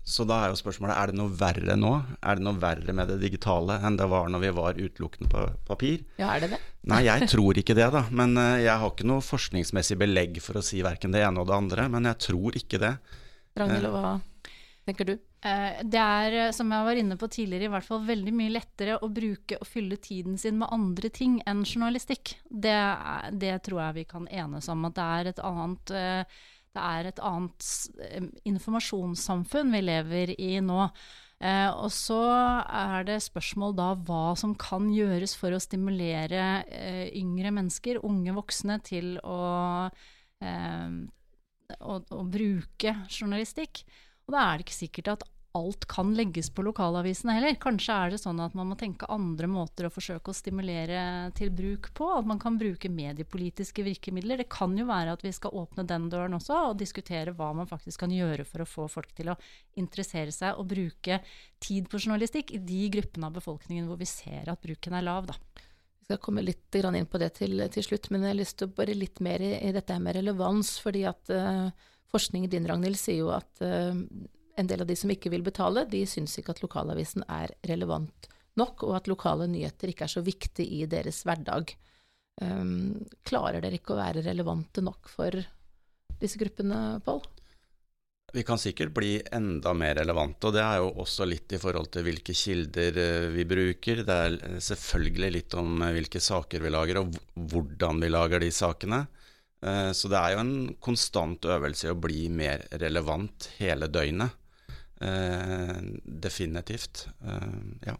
så 0.03 0.25
da 0.27 0.41
er 0.43 0.51
jo 0.51 0.59
spørsmålet 0.59 0.97
er 0.97 1.11
det 1.11 1.15
noe 1.15 1.31
verre 1.39 1.77
nå? 1.79 1.93
Er 2.19 2.35
det 2.39 2.43
noe 2.43 2.59
verre 2.59 2.95
med 2.95 3.07
det 3.07 3.21
digitale 3.21 3.77
enn 3.87 3.95
det 3.99 4.09
var 4.11 4.27
når 4.31 4.43
vi 4.43 4.51
var 4.57 4.79
utelukkende 4.79 5.31
på 5.31 5.45
papir? 5.69 6.01
Ja, 6.19 6.33
er 6.35 6.43
det 6.43 6.53
det? 6.57 6.61
Nei, 6.91 7.05
jeg 7.07 7.27
tror 7.33 7.59
ikke 7.59 7.77
det, 7.79 7.87
da. 7.95 8.03
Men 8.11 8.35
eh, 8.39 8.65
jeg 8.65 8.75
har 8.81 8.91
ikke 8.91 9.07
noe 9.07 9.23
forskningsmessig 9.23 9.99
belegg 10.01 10.41
for 10.43 10.59
å 10.59 10.65
si 10.65 10.83
verken 10.83 11.15
det 11.15 11.23
ene 11.23 11.43
og 11.43 11.47
det 11.49 11.55
andre. 11.55 11.87
Men 11.93 12.11
jeg 12.11 12.19
tror 12.27 12.59
ikke 12.59 12.81
det. 12.83 12.97
Ragnhild, 13.59 13.87
eh. 13.87 13.95
hva 13.95 14.17
tenker 14.83 15.13
du? 15.13 15.15
Det 15.43 15.99
er, 15.99 16.35
som 16.55 16.69
jeg 16.71 16.87
var 16.87 16.99
inne 16.99 17.17
på 17.19 17.27
tidligere, 17.27 17.67
i 17.67 17.71
hvert 17.73 17.83
fall 17.83 18.05
veldig 18.07 18.31
mye 18.31 18.51
lettere 18.53 18.93
å 19.03 19.09
bruke 19.11 19.57
og 19.59 19.67
fylle 19.67 19.97
tiden 19.99 20.37
sin 20.39 20.55
med 20.61 20.71
andre 20.71 21.11
ting 21.11 21.33
enn 21.43 21.65
journalistikk. 21.67 22.37
Det, 22.47 22.75
det 23.43 23.57
tror 23.65 23.81
jeg 23.81 23.97
vi 23.97 24.05
kan 24.07 24.27
enes 24.31 24.69
om. 24.71 24.87
At 24.87 24.95
det 24.95 25.07
er 25.17 25.31
et 25.33 25.41
annet 25.43 25.93
det 26.73 26.83
er 26.83 27.09
et 27.09 27.19
annet 27.21 27.67
informasjonssamfunn 28.49 29.73
vi 29.75 29.83
lever 29.83 30.33
i 30.41 30.55
nå. 30.63 30.87
Eh, 31.43 31.69
og 31.75 31.91
så 31.91 32.21
er 32.63 33.03
det 33.07 33.17
spørsmål 33.25 33.75
da 33.75 33.89
hva 34.07 34.31
som 34.39 34.53
kan 34.59 34.87
gjøres 34.93 35.35
for 35.35 35.51
å 35.51 35.61
stimulere 35.61 36.63
eh, 36.71 37.09
yngre 37.19 37.51
mennesker, 37.51 37.99
unge 38.07 38.35
voksne, 38.37 38.79
til 38.85 39.17
å, 39.27 39.41
eh, 40.39 40.95
å, 41.79 41.99
å 41.99 42.23
bruke 42.31 42.95
journalistikk. 43.11 43.83
Og 44.23 44.37
da 44.37 44.45
er 44.45 44.57
det 44.57 44.67
ikke 44.69 44.79
sikkert 44.85 45.13
at 45.17 45.27
alt 45.53 45.85
kan 45.85 46.13
legges 46.17 46.49
på 46.49 46.63
lokalavisene 46.65 47.35
heller. 47.37 47.53
Kanskje 47.61 47.93
er 47.93 48.13
det 48.13 48.19
sånn 48.23 48.39
at 48.41 48.55
man 48.57 48.71
må 48.71 48.77
tenke 48.79 49.05
andre 49.13 49.45
måter 49.49 49.85
å 49.85 49.91
forsøke 49.93 50.31
å 50.31 50.37
stimulere 50.37 51.29
til 51.37 51.51
bruk 51.53 51.91
på. 51.93 52.07
At 52.17 52.25
man 52.29 52.41
kan 52.41 52.57
bruke 52.57 52.89
mediepolitiske 52.89 53.85
virkemidler. 53.85 54.41
Det 54.41 54.49
kan 54.53 54.73
jo 54.77 54.87
være 54.89 55.13
at 55.13 55.25
vi 55.25 55.33
skal 55.35 55.53
åpne 55.61 55.85
den 55.89 56.09
døren 56.09 56.39
også, 56.39 56.57
og 56.71 56.79
diskutere 56.81 57.35
hva 57.37 57.51
man 57.53 57.69
faktisk 57.69 58.01
kan 58.01 58.15
gjøre 58.15 58.47
for 58.49 58.65
å 58.65 58.69
få 58.69 58.87
folk 58.95 59.13
til 59.13 59.29
å 59.29 59.37
interessere 59.77 60.33
seg 60.33 60.57
og 60.57 60.71
bruke 60.73 61.21
tid 61.61 61.85
på 61.89 62.01
journalistikk 62.01 62.57
i 62.57 62.63
de 62.63 62.83
gruppene 62.97 63.29
av 63.29 63.37
befolkningen 63.37 63.85
hvor 63.89 64.01
vi 64.01 64.09
ser 64.09 64.49
at 64.49 64.65
bruken 64.65 64.97
er 64.97 65.05
lav, 65.05 65.29
da. 65.29 65.37
Vi 66.03 66.09
skal 66.09 66.19
komme 66.19 66.41
litt 66.43 66.75
inn 66.75 67.05
på 67.07 67.21
det 67.21 67.35
til, 67.37 67.61
til, 67.71 67.85
slutt, 67.85 68.09
men 68.11 68.25
jeg 68.25 68.33
har 68.33 68.41
lyst 68.41 68.57
til 68.59 68.67
å 68.67 68.75
bare 68.75 68.97
litt 68.97 69.21
mer 69.23 69.39
i, 69.39 69.53
i 69.69 69.71
dette 69.71 69.95
med 70.01 70.17
relevans. 70.17 70.79
fordi 70.83 71.05
at 71.07 71.29
uh, 71.31 71.69
forskningen 72.11 72.51
din, 72.51 72.65
Ragnhild, 72.67 72.99
sier 72.99 73.21
jo 73.21 73.29
at 73.31 73.61
uh, 73.63 73.93
en 74.59 74.69
del 74.69 74.83
av 74.83 74.89
de 74.89 74.97
som 74.97 75.11
ikke 75.11 75.31
vil 75.33 75.45
betale, 75.45 75.85
de 75.89 76.03
syns 76.09 76.37
ikke 76.39 76.53
at 76.55 76.63
lokalavisen 76.63 77.25
er 77.31 77.55
relevant 77.69 78.29
nok, 78.59 78.85
og 78.85 78.97
at 78.99 79.09
lokale 79.09 79.47
nyheter 79.49 79.91
ikke 79.91 80.05
er 80.05 80.13
så 80.13 80.23
viktig 80.25 80.65
i 80.77 80.83
deres 80.89 81.23
hverdag. 81.25 81.73
Um, 82.41 83.03
klarer 83.25 83.61
dere 83.61 83.77
ikke 83.77 83.93
å 83.95 84.01
være 84.01 84.23
relevante 84.25 84.81
nok 84.85 85.09
for 85.09 85.37
disse 86.21 86.39
gruppene, 86.41 86.99
Pål? 87.05 87.21
Vi 88.33 88.41
kan 88.43 88.57
sikkert 88.57 88.89
bli 88.95 89.19
enda 89.31 89.75
mer 89.77 89.93
relevante, 89.99 90.47
og 90.49 90.55
det 90.55 90.63
er 90.65 90.79
jo 90.81 90.87
også 91.03 91.25
litt 91.29 91.53
i 91.53 91.59
forhold 91.61 91.91
til 91.93 92.07
hvilke 92.07 92.33
kilder 92.33 92.95
eh, 92.97 93.25
vi 93.29 93.43
bruker. 93.45 94.01
Det 94.07 94.15
er 94.25 94.37
selvfølgelig 94.57 95.29
litt 95.35 95.53
om 95.59 95.83
eh, 95.85 95.91
hvilke 95.99 96.21
saker 96.23 96.63
vi 96.63 96.71
lager, 96.73 97.03
og 97.03 97.13
hvordan 97.51 98.01
vi 98.01 98.09
lager 98.09 98.41
de 98.41 98.49
sakene. 98.49 99.03
Eh, 99.61 99.91
så 99.93 100.09
det 100.09 100.17
er 100.17 100.33
jo 100.33 100.41
en 100.41 100.55
konstant 100.81 101.45
øvelse 101.45 101.85
i 101.85 101.93
å 101.93 101.99
bli 102.07 102.23
mer 102.33 102.65
relevant 102.81 103.51
hele 103.59 103.91
døgnet. 103.93 104.33
Eh, 105.03 105.77
definitivt. 106.03 107.07
Eh, 107.25 107.87
ja. 107.87 107.97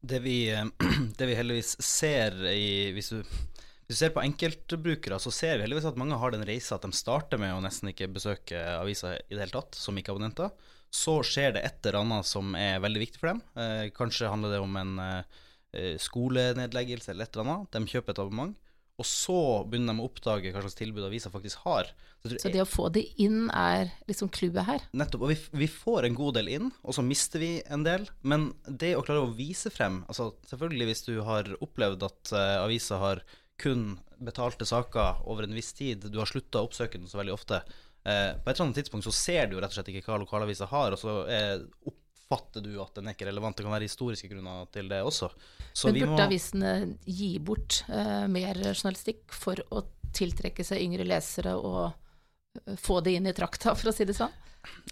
Det 0.00 0.18
vi, 0.18 0.38
det 1.18 1.26
vi, 1.26 1.34
heldigvis 1.34 1.76
ser 1.82 2.36
i 2.52 2.92
hvis 2.94 3.10
du, 3.14 3.22
hvis 3.22 3.96
du, 3.96 3.98
ser 4.02 4.12
på 4.14 4.22
enkeltbrukere, 4.22 5.18
så 5.22 5.32
ser 5.34 5.56
vi 5.56 5.66
heldigvis 5.66 5.88
at 5.88 5.98
mange 6.00 6.18
har 6.20 6.34
den 6.34 6.46
reisa 6.46 6.76
at 6.76 6.84
de 6.84 6.92
starter 6.94 7.40
med 7.40 7.56
å 7.56 7.62
nesten 7.64 7.92
ikke 7.92 8.10
besøke 8.12 8.60
aviser 8.76 9.22
i 9.26 9.34
det 9.34 9.46
hele 9.46 9.56
tatt, 9.56 9.78
som 9.78 9.96
ikke-abonnenter. 9.98 10.52
Så 10.94 11.18
skjer 11.26 11.56
det 11.56 11.64
et 11.66 11.84
eller 11.84 12.02
annet 12.02 12.28
som 12.28 12.54
er 12.56 12.80
veldig 12.84 13.02
viktig 13.02 13.20
for 13.20 13.32
dem. 13.32 13.42
Eh, 13.60 13.88
kanskje 13.96 14.30
handler 14.30 14.56
det 14.56 14.62
om 14.64 14.80
en 14.80 14.94
eh, 15.04 15.94
skolenedleggelse 16.00 17.12
eller 17.12 17.28
et 17.28 17.36
eller 17.36 17.48
annet. 17.48 17.72
De 17.74 17.94
kjøper 17.96 18.14
et 18.14 18.22
abonnement. 18.24 18.56
Og 18.98 19.06
så 19.06 19.40
begynner 19.70 19.94
de 19.94 20.02
å 20.02 20.08
oppdage 20.08 20.50
hva 20.50 20.62
slags 20.64 20.78
tilbud 20.78 21.04
avisa 21.06 21.30
faktisk 21.30 21.62
har. 21.68 21.92
Så, 22.18 22.32
så, 22.34 22.50
det 22.50 22.64
å 22.64 22.66
få 22.66 22.88
det 22.90 23.04
inn 23.22 23.46
er 23.54 23.92
liksom 24.08 24.30
clouet 24.34 24.66
her? 24.66 24.86
Nettopp. 24.90 25.22
Og 25.22 25.30
vi, 25.30 25.36
vi, 25.60 25.68
får 25.70 26.08
en 26.08 26.16
god 26.18 26.38
del 26.40 26.50
inn, 26.56 26.72
og 26.82 26.96
så 26.96 27.04
mister 27.06 27.42
vi 27.42 27.52
en 27.70 27.86
del. 27.86 28.08
Men 28.26 28.50
det 28.66 28.96
å 28.98 29.04
klare 29.06 29.22
å 29.22 29.34
vise 29.38 29.70
frem 29.70 30.02
altså 30.10 30.32
Selvfølgelig 30.50 30.88
hvis 30.88 31.04
du 31.06 31.14
har 31.26 31.50
opplevd 31.62 32.02
at 32.08 32.32
uh, 32.34 32.64
avisa 32.64 32.98
har 32.98 33.22
kun 33.58 33.92
betalte 34.22 34.66
saker 34.66 35.22
over 35.30 35.46
en 35.46 35.54
viss 35.54 35.70
tid, 35.78 36.08
du 36.10 36.18
har 36.18 36.30
slutta 36.30 36.60
å 36.60 36.66
oppsøke 36.66 36.98
den 36.98 37.10
så 37.10 37.20
veldig 37.20 37.36
ofte. 37.36 37.62
Uh, 38.02 38.34
på 38.34 38.50
et 38.50 38.56
eller 38.56 38.66
annet 38.66 38.80
tidspunkt 38.82 39.06
så 39.06 39.14
ser 39.14 39.46
du 39.46 39.56
jo 39.56 39.62
rett 39.62 39.70
og 39.70 39.78
slett 39.78 39.92
ikke 39.94 40.10
hva 40.10 40.18
lokalavisa 40.24 40.66
har, 40.70 40.94
og 40.94 40.98
så 40.98 41.20
er 41.30 41.62
opp 41.86 42.02
oppfatter 42.28 42.60
du 42.60 42.80
at 42.82 42.94
den 42.94 43.08
er 43.08 43.16
ikke 43.16 43.28
relevant. 43.28 43.56
Det 43.56 43.64
kan 43.64 43.72
være 43.72 43.88
historiske 43.88 44.28
grunner 44.28 44.66
til 44.72 44.88
det 44.90 45.00
også. 45.02 45.30
Så 45.72 45.88
Men 45.88 46.00
burde 46.02 46.12
må... 46.12 46.26
avisene 46.26 46.72
gi 47.04 47.38
bort 47.40 47.82
uh, 47.88 48.26
mer 48.28 48.60
journalistikk 48.60 49.32
for 49.32 49.60
å 49.72 49.84
tiltrekke 50.16 50.64
seg 50.64 50.82
yngre 50.84 51.06
lesere 51.08 51.54
og 51.56 51.88
uh, 51.88 52.76
få 52.76 53.00
det 53.04 53.16
inn 53.16 53.28
i 53.28 53.36
trakta, 53.36 53.74
for 53.74 53.90
å 53.90 53.96
si 53.96 54.06
det 54.08 54.16
sånn? 54.18 54.34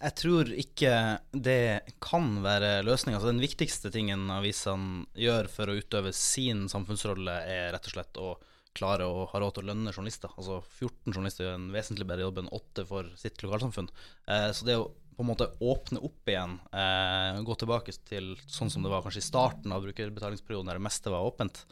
Jeg 0.01 0.15
tror 0.17 0.49
ikke 0.57 0.93
det 1.33 1.97
kan 2.01 2.39
være 2.45 2.81
løsninga. 2.87 3.19
Altså, 3.19 3.33
den 3.33 3.43
viktigste 3.45 3.91
tingen 3.93 4.31
avisene 4.33 5.05
gjør 5.19 5.51
for 5.53 5.69
å 5.69 5.77
utøve 5.77 6.13
sin 6.17 6.67
samfunnsrolle, 6.73 7.41
er 7.45 7.73
rett 7.75 7.89
og 7.91 7.97
slett 7.97 8.21
å 8.23 8.37
klare 8.77 9.09
å 9.09 9.25
ha 9.31 9.41
råd 9.41 9.57
til 9.57 9.65
å 9.65 9.71
lønne 9.71 9.93
journalister. 9.93 10.33
Altså 10.37 10.61
14 10.61 11.15
journalister 11.15 11.47
gjør 11.47 11.59
en 11.59 11.71
vesentlig 11.75 12.09
bedre 12.09 12.27
jobb 12.27 12.43
enn 12.43 12.53
8 12.53 12.85
for 12.89 13.09
sitt 13.21 13.41
lokalsamfunn. 13.45 13.89
Eh, 14.29 14.51
så 14.57 14.69
det 14.69 14.77
å 14.81 14.91
på 15.17 15.25
en 15.25 15.31
måte 15.31 15.49
åpne 15.65 16.01
opp 16.05 16.29
igjen, 16.29 16.59
eh, 16.77 17.39
gå 17.43 17.55
tilbake 17.57 17.95
til 18.09 18.35
sånn 18.45 18.71
som 18.73 18.85
det 18.85 18.93
var 18.93 19.05
kanskje 19.05 19.23
i 19.23 19.29
starten 19.31 19.73
av 19.73 19.85
brukerbetalingsperioden, 19.87 20.69
der 20.69 20.81
det 20.81 20.85
meste 20.85 21.13
var 21.13 21.25
åpent, 21.25 21.63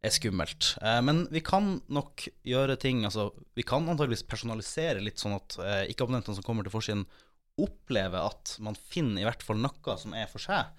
er 0.00 0.14
skummelt. 0.14 0.78
Eh, 0.80 1.00
men 1.04 1.26
vi 1.30 1.42
kan 1.44 1.74
nok 1.92 2.24
gjøre 2.48 2.78
ting 2.80 3.04
altså, 3.04 3.30
Vi 3.54 3.66
kan 3.68 3.84
antageligvis 3.84 4.24
personalisere 4.24 5.02
litt, 5.04 5.20
sånn 5.20 5.36
at 5.36 5.58
eh, 5.60 5.82
ikke-abonnentene 5.92 6.38
som 6.38 6.46
kommer 6.46 6.64
til 6.64 6.72
forsiden, 6.72 7.04
opplever 7.60 8.24
at 8.24 8.54
man 8.64 8.78
finner 8.78 9.20
i 9.20 9.28
hvert 9.28 9.44
fall 9.44 9.60
noe 9.60 9.96
som 10.00 10.16
er 10.16 10.30
for 10.30 10.40
seg, 10.40 10.70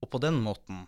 og 0.00 0.08
på 0.08 0.20
den 0.22 0.40
måten 0.40 0.86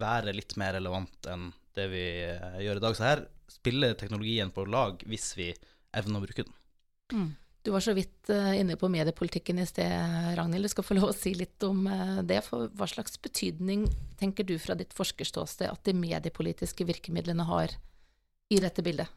være 0.00 0.32
litt 0.32 0.56
mer 0.56 0.72
relevant 0.78 1.28
enn 1.30 1.50
det 1.76 1.88
vi 1.92 2.04
eh, 2.24 2.60
gjør 2.64 2.80
i 2.80 2.84
dag. 2.86 2.96
Så 2.96 3.06
her 3.06 3.24
spiller 3.52 3.96
teknologien 3.98 4.52
på 4.54 4.64
lag 4.64 5.04
hvis 5.08 5.34
vi 5.36 5.52
evner 5.94 6.22
å 6.22 6.24
bruke 6.24 6.46
den. 6.46 6.56
Mm. 7.12 7.32
Du 7.64 7.70
var 7.72 7.80
så 7.80 7.94
vidt 7.96 8.28
uh, 8.28 8.52
inne 8.60 8.74
på 8.76 8.90
mediepolitikken 8.92 9.56
i 9.62 9.64
sted, 9.64 9.88
Ragnhild. 10.36 10.66
Du 10.66 10.70
skal 10.74 10.84
få 10.84 10.98
lov 10.98 11.06
å 11.08 11.14
si 11.16 11.30
litt 11.32 11.64
om 11.64 11.86
uh, 11.88 12.20
det. 12.20 12.44
For 12.44 12.68
hva 12.76 12.84
slags 12.90 13.16
betydning 13.24 13.86
tenker 14.20 14.44
du 14.44 14.58
fra 14.60 14.76
ditt 14.76 14.92
forskerståsted 14.92 15.70
at 15.70 15.80
de 15.88 15.94
mediepolitiske 15.96 16.84
virkemidlene 16.84 17.40
har 17.48 17.72
i 18.52 18.60
dette 18.60 18.84
bildet? 18.84 19.08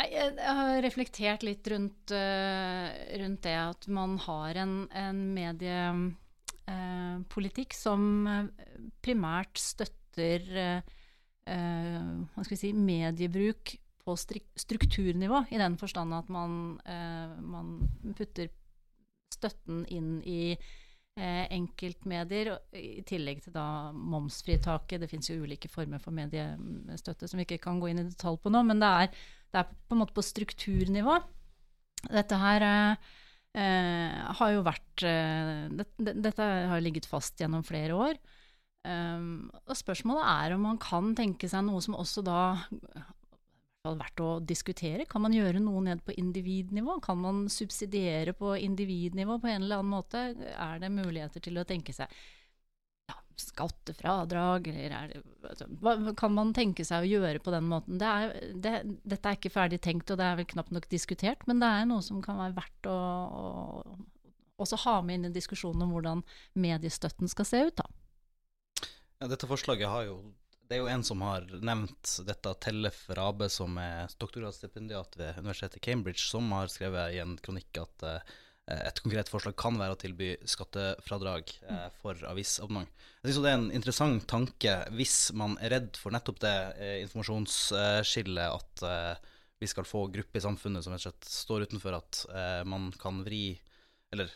Jeg, 0.00 0.40
har 0.40 0.80
reflektert 0.80 1.44
litt 1.44 1.68
rundt, 1.68 2.08
uh, 2.16 2.88
rundt 3.20 3.44
det 3.44 3.52
at 3.60 3.84
man 3.92 4.16
har 4.24 4.56
en, 4.62 4.88
en 4.96 5.20
mediepolitikk 5.36 7.76
som 7.76 8.24
primært 9.04 9.60
støtter 9.60 10.80
si, 11.44 12.72
mediebruk 12.72 13.76
på 14.10 14.16
strukturnivå, 14.18 15.44
i 15.54 15.58
den 15.60 15.76
forstand 15.80 16.14
at 16.16 16.30
man, 16.32 16.80
eh, 16.84 17.34
man 17.40 17.76
putter 18.18 18.50
støtten 19.30 19.84
inn 19.88 20.18
i 20.26 20.52
eh, 20.52 21.44
enkeltmedier, 21.54 22.52
i 22.74 23.02
tillegg 23.06 23.44
til 23.44 23.54
da 23.54 23.92
momsfritaket. 23.94 25.00
Det 25.02 25.10
fins 25.10 25.30
jo 25.30 25.40
ulike 25.44 25.70
former 25.70 26.02
for 26.02 26.14
mediestøtte 26.16 27.30
som 27.30 27.40
vi 27.40 27.46
ikke 27.46 27.62
kan 27.62 27.80
gå 27.80 27.92
inn 27.92 28.02
i 28.02 28.08
detalj 28.08 28.40
på 28.42 28.52
nå, 28.52 28.64
men 28.66 28.82
det 28.82 28.90
er, 29.04 29.22
det 29.54 29.62
er 29.62 29.70
på 29.70 29.96
en 29.96 30.02
måte 30.02 30.16
på 30.16 30.26
strukturnivå. 30.26 31.20
Dette 32.10 32.42
her 32.42 32.66
eh, 32.66 34.20
har 34.40 34.52
jo 34.56 34.66
vært 34.66 35.06
det, 35.06 35.86
Dette 35.96 36.52
har 36.70 36.82
ligget 36.82 37.08
fast 37.08 37.40
gjennom 37.40 37.64
flere 37.66 37.96
år. 37.96 38.20
Um, 38.80 39.50
og 39.68 39.76
spørsmålet 39.76 40.24
er 40.24 40.54
om 40.54 40.62
man 40.64 40.78
kan 40.80 41.10
tenke 41.16 41.50
seg 41.52 41.66
noe 41.66 41.82
som 41.84 41.98
også 42.00 42.22
da 42.24 42.40
er 43.88 43.96
verdt 43.96 44.20
å 44.20 44.32
diskutere. 44.44 45.06
Kan 45.08 45.24
man 45.24 45.34
gjøre 45.34 45.62
noe 45.62 45.80
ned 45.84 46.02
på 46.04 46.14
individnivå? 46.20 46.98
Kan 47.04 47.22
man 47.22 47.46
subsidiere 47.52 48.34
på 48.36 48.52
individnivå 48.58 49.38
på 49.40 49.48
en 49.48 49.64
eller 49.64 49.80
annen 49.80 49.94
måte? 49.94 50.26
Er 50.52 50.82
det 50.82 50.92
muligheter 50.92 51.40
til 51.44 51.60
å 51.60 51.64
tenke 51.68 51.94
seg 51.96 52.12
ja, 53.08 53.16
skattefradrag, 53.40 54.68
eller 54.68 55.14
det, 55.14 55.22
altså, 55.48 55.68
hva 55.80 56.14
kan 56.18 56.36
man 56.36 56.52
tenke 56.56 56.84
seg 56.84 57.06
å 57.06 57.10
gjøre 57.10 57.40
på 57.42 57.54
den 57.54 57.70
måten? 57.70 58.00
Det 58.00 58.10
er, 58.10 58.36
det, 58.52 58.74
dette 59.00 59.32
er 59.32 59.40
ikke 59.40 59.54
ferdig 59.54 59.80
tenkt, 59.80 60.12
og 60.12 60.20
det 60.20 60.28
er 60.28 60.40
vel 60.42 60.50
knapt 60.52 60.74
nok 60.76 60.90
diskutert, 60.92 61.46
men 61.48 61.62
det 61.62 61.72
er 61.72 61.88
noe 61.88 62.04
som 62.04 62.20
kan 62.24 62.40
være 62.42 62.58
verdt 62.60 62.90
å, 62.92 62.98
å 63.00 64.60
også 64.60 64.76
ha 64.84 64.98
med 65.00 65.16
inn 65.16 65.30
i 65.30 65.32
diskusjonen 65.32 65.86
om 65.86 65.96
hvordan 65.96 66.20
mediestøtten 66.60 67.32
skal 67.32 67.48
se 67.48 67.64
ut. 67.70 67.80
da. 67.80 67.88
Ja, 69.20 69.28
dette 69.28 69.48
forslaget 69.48 69.88
har 69.88 70.04
jo 70.04 70.20
Det 70.70 70.76
er 70.76 70.84
jo 70.84 70.90
en 70.92 71.02
som 71.02 71.22
har 71.26 71.48
nevnt 71.66 72.12
dette 72.22 72.50
Tellef 72.62 73.00
Rabe, 73.18 73.48
som 73.50 73.74
er 73.82 74.12
doktorgradsstipendiat 74.22 75.16
ved 75.18 75.40
universitetet 75.42 75.82
Cambridge, 75.82 76.22
som 76.22 76.46
har 76.54 76.70
skrevet 76.70 77.16
i 77.16 77.18
en 77.18 77.32
kronikk 77.42 77.80
at 77.82 78.04
uh, 78.06 78.36
et 78.76 79.00
konkret 79.02 79.26
forslag 79.32 79.56
kan 79.58 79.80
være 79.80 79.96
å 79.96 79.98
tilby 79.98 80.28
skattefradrag 80.46 81.50
uh, 81.64 81.88
for 81.98 82.22
avisabonnement. 82.30 82.86
Jeg 83.18 83.32
synes 83.32 83.40
Det 83.42 83.50
er 83.50 83.58
en 83.58 83.74
interessant 83.80 84.28
tanke 84.30 84.76
hvis 84.94 85.16
man 85.42 85.58
er 85.58 85.74
redd 85.74 85.98
for 85.98 86.14
nettopp 86.14 86.38
det 86.46 86.54
uh, 86.78 86.94
informasjonsskillet, 87.00 88.54
at 88.54 88.86
vi 89.58 89.72
skal 89.74 89.90
få 89.90 90.06
grupper 90.14 90.38
i 90.38 90.46
samfunnet 90.46 90.86
som 90.86 90.94
rett 90.94 91.02
og 91.02 91.08
slett 91.08 91.34
står 91.34 91.66
utenfor 91.66 91.98
at 91.98 92.22
man 92.64 92.86
kan 92.96 93.18
vri, 93.26 93.58
eller 94.14 94.30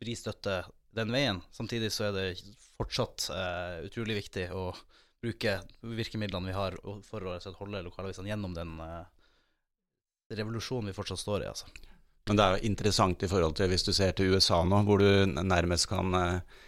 vri 0.00 0.14
støtte 0.16 0.62
den 0.94 1.10
veien. 1.12 1.42
Samtidig 1.52 1.90
så 1.92 2.06
er 2.06 2.14
det 2.16 2.56
fortsatt 2.78 3.26
utrolig 3.84 4.22
viktig 4.22 4.46
å 4.56 4.70
bruke 5.22 5.56
virkemidlene 5.86 6.50
vi 6.50 6.56
har 6.56 6.76
for 7.06 7.28
å 7.30 7.36
holde 7.60 7.84
lokalavisene 7.86 8.32
gjennom 8.32 8.56
den 8.56 8.74
uh, 8.82 9.04
revolusjonen 10.32 10.90
vi 10.90 10.96
fortsatt 10.96 11.22
står 11.22 11.44
i. 11.44 11.52
altså. 11.52 11.70
Men 12.28 12.38
det 12.38 12.44
er 12.44 12.56
jo 12.56 12.68
interessant 12.70 13.22
i 13.22 13.30
forhold 13.30 13.56
til 13.58 13.70
hvis 13.70 13.86
du 13.86 13.92
ser 13.94 14.14
til 14.18 14.34
USA 14.34 14.62
nå, 14.66 14.82
hvor 14.86 15.02
du 15.02 15.38
nærmest 15.42 15.88
kan 15.90 16.14
uh, 16.18 16.60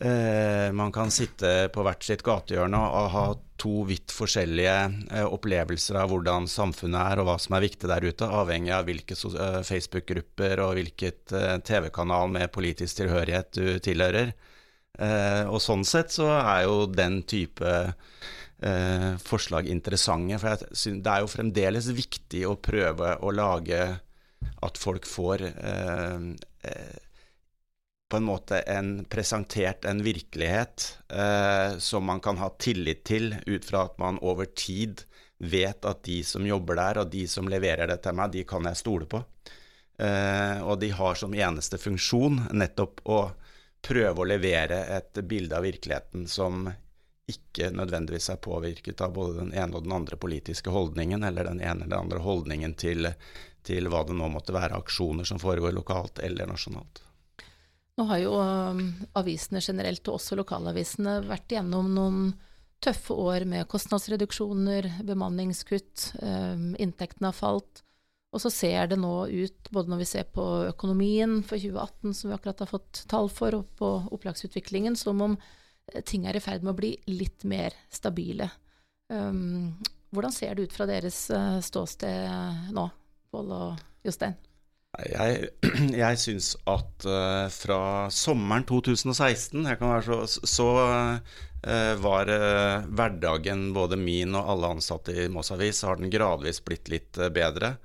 Eh, 0.00 0.72
man 0.72 0.92
kan 0.92 1.10
sitte 1.10 1.70
på 1.74 1.82
hvert 1.82 2.04
sitt 2.06 2.20
gatehjørne 2.22 2.78
og 2.78 3.06
ha 3.10 3.22
to 3.58 3.80
vidt 3.88 4.12
forskjellige 4.14 4.74
eh, 5.10 5.24
opplevelser 5.26 5.98
av 5.98 6.12
hvordan 6.12 6.46
samfunnet 6.46 7.00
er 7.02 7.18
og 7.18 7.26
hva 7.26 7.34
som 7.42 7.56
er 7.58 7.64
viktig 7.64 7.90
der 7.90 8.06
ute, 8.06 8.28
avhengig 8.40 8.70
av 8.76 8.86
hvilke 8.86 9.16
eh, 9.18 9.58
Facebook-grupper 9.66 10.62
og 10.62 10.76
hvilket 10.78 11.34
eh, 11.34 11.56
TV-kanal 11.66 12.30
med 12.30 12.52
politisk 12.54 13.00
tilhørighet 13.00 13.50
du 13.58 13.82
tilhører. 13.82 14.30
Eh, 14.98 15.44
og 15.46 15.60
sånn 15.62 15.84
sett 15.86 16.14
så 16.14 16.30
er 16.38 16.64
jo 16.66 16.86
den 16.90 17.20
type 17.28 17.72
eh, 17.78 19.10
forslag 19.22 19.68
interessante, 19.70 20.40
for 20.42 20.64
det 20.68 21.12
er 21.12 21.22
jo 21.22 21.30
fremdeles 21.30 21.90
viktig 21.94 22.46
å 22.48 22.56
prøve 22.62 23.16
å 23.22 23.34
lage 23.34 23.82
at 24.66 24.78
folk 24.80 25.06
får 25.06 25.44
eh, 25.50 26.96
på 28.08 28.16
en 28.16 28.24
måte 28.24 28.62
en, 28.70 29.04
presentert 29.04 29.84
en 29.84 30.00
virkelighet 30.02 30.86
eh, 31.12 31.76
som 31.78 32.06
man 32.08 32.22
kan 32.24 32.40
ha 32.40 32.48
tillit 32.58 33.04
til, 33.06 33.34
ut 33.46 33.64
fra 33.68 33.84
at 33.90 33.98
man 34.00 34.20
over 34.24 34.48
tid 34.56 35.04
vet 35.38 35.84
at 35.86 36.02
de 36.06 36.22
som 36.26 36.46
jobber 36.46 36.80
der, 36.80 37.02
og 37.02 37.12
de 37.12 37.26
som 37.30 37.48
leverer 37.50 37.90
det 37.90 38.00
til 38.02 38.16
meg, 38.16 38.32
de 38.32 38.46
kan 38.48 38.64
jeg 38.66 38.80
stole 38.80 39.06
på. 39.10 39.20
Eh, 39.98 40.62
og 40.64 40.78
de 40.80 40.90
har 40.94 41.18
som 41.18 41.34
eneste 41.34 41.78
funksjon 41.78 42.46
nettopp 42.56 43.04
å 43.10 43.20
prøve 43.84 44.22
å 44.22 44.28
levere 44.28 44.82
et 44.98 45.20
bilde 45.28 45.56
av 45.56 45.64
virkeligheten 45.66 46.26
som 46.30 46.68
ikke 47.28 47.70
nødvendigvis 47.76 48.30
er 48.32 48.40
påvirket 48.40 49.02
av 49.04 49.12
både 49.16 49.42
den 49.42 49.50
ene 49.52 49.76
og 49.76 49.84
den 49.84 49.92
andre 49.92 50.16
politiske 50.16 50.72
holdningen, 50.72 51.24
eller 51.24 51.50
den 51.50 51.60
ene 51.60 51.84
eller 51.84 52.00
andre 52.00 52.22
holdningen 52.24 52.74
til, 52.80 53.10
til 53.66 53.90
hva 53.92 54.04
det 54.08 54.16
nå 54.16 54.30
måtte 54.32 54.56
være 54.56 54.78
aksjoner 54.80 55.28
som 55.28 55.40
foregår 55.42 55.76
lokalt 55.76 56.22
eller 56.24 56.48
nasjonalt. 56.48 57.02
Nå 57.98 58.06
har 58.06 58.20
jo 58.22 58.36
um, 58.38 58.84
avisene 59.18 59.60
generelt, 59.60 60.06
og 60.06 60.20
også 60.20 60.38
lokalavisene, 60.38 61.18
vært 61.26 61.52
gjennom 61.52 61.90
noen 61.96 62.20
tøffe 62.80 63.16
år 63.18 63.44
med 63.50 63.66
kostnadsreduksjoner, 63.68 64.86
bemanningskutt, 65.04 66.12
um, 66.22 66.70
inntektene 66.78 67.32
har 67.32 67.36
falt. 67.36 67.82
Og 68.34 68.42
så 68.44 68.50
ser 68.52 68.90
det 68.90 68.98
nå 69.00 69.12
ut, 69.26 69.70
både 69.72 69.88
når 69.88 70.02
vi 70.02 70.08
ser 70.10 70.26
på 70.28 70.44
økonomien 70.68 71.38
for 71.46 71.56
2018, 71.56 72.14
som 72.14 72.28
vi 72.28 72.36
akkurat 72.36 72.60
har 72.64 72.70
fått 72.70 73.04
tall 73.08 73.30
for, 73.32 73.56
og 73.56 73.70
på 73.80 73.92
opplagsutviklingen, 74.12 74.98
som 75.00 75.22
om 75.24 75.36
eh, 75.38 76.02
ting 76.04 76.26
er 76.28 76.36
i 76.36 76.42
ferd 76.44 76.66
med 76.66 76.74
å 76.74 76.80
bli 76.80 76.92
litt 77.08 77.46
mer 77.48 77.76
stabile. 77.88 78.50
Um, 79.08 79.78
hvordan 80.12 80.34
ser 80.34 80.56
det 80.56 80.68
ut 80.68 80.76
fra 80.76 80.84
deres 80.88 81.22
uh, 81.32 81.56
ståsted 81.64 82.74
nå, 82.76 82.84
Pål 83.32 83.54
og 83.56 83.80
Jostein? 84.04 84.36
Jeg, 84.96 85.48
jeg 86.02 86.20
syns 86.20 86.50
at 86.68 87.06
uh, 87.08 87.46
fra 87.52 87.80
sommeren 88.12 88.64
2016 88.68 89.68
jeg 89.68 89.80
kan 89.80 89.92
være 89.92 90.20
så, 90.28 90.44
så 90.48 90.68
uh, 90.80 91.94
var 92.00 92.32
uh, 92.32 92.84
hverdagen 92.88 93.70
både 93.76 93.98
min 94.00 94.36
og 94.36 94.52
alle 94.54 94.74
ansatte 94.76 95.16
i 95.16 95.28
Moss 95.32 95.52
Avis 95.52 95.80
har 95.88 96.00
den 96.00 96.12
gradvis 96.12 96.60
blitt 96.64 96.92
litt 96.92 97.20
bedre. 97.32 97.76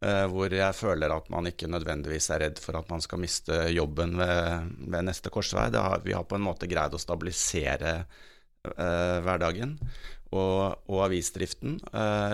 Hvor 0.00 0.48
jeg 0.48 0.72
føler 0.72 1.12
at 1.12 1.26
man 1.28 1.44
ikke 1.50 1.68
nødvendigvis 1.68 2.30
er 2.32 2.40
redd 2.46 2.60
for 2.62 2.78
at 2.78 2.88
man 2.88 3.02
skal 3.04 3.20
miste 3.20 3.56
jobben 3.68 4.14
ved, 4.16 4.70
ved 4.88 5.04
neste 5.04 5.28
korsvei. 5.28 5.66
Har, 5.74 6.00
vi 6.00 6.14
har 6.16 6.24
på 6.24 6.38
en 6.38 6.46
måte 6.46 6.68
greid 6.70 6.96
å 6.96 7.00
stabilisere 7.02 7.98
hverdagen. 8.64 9.74
Og, 10.32 10.88
og 10.88 11.02
avisdriften 11.04 11.76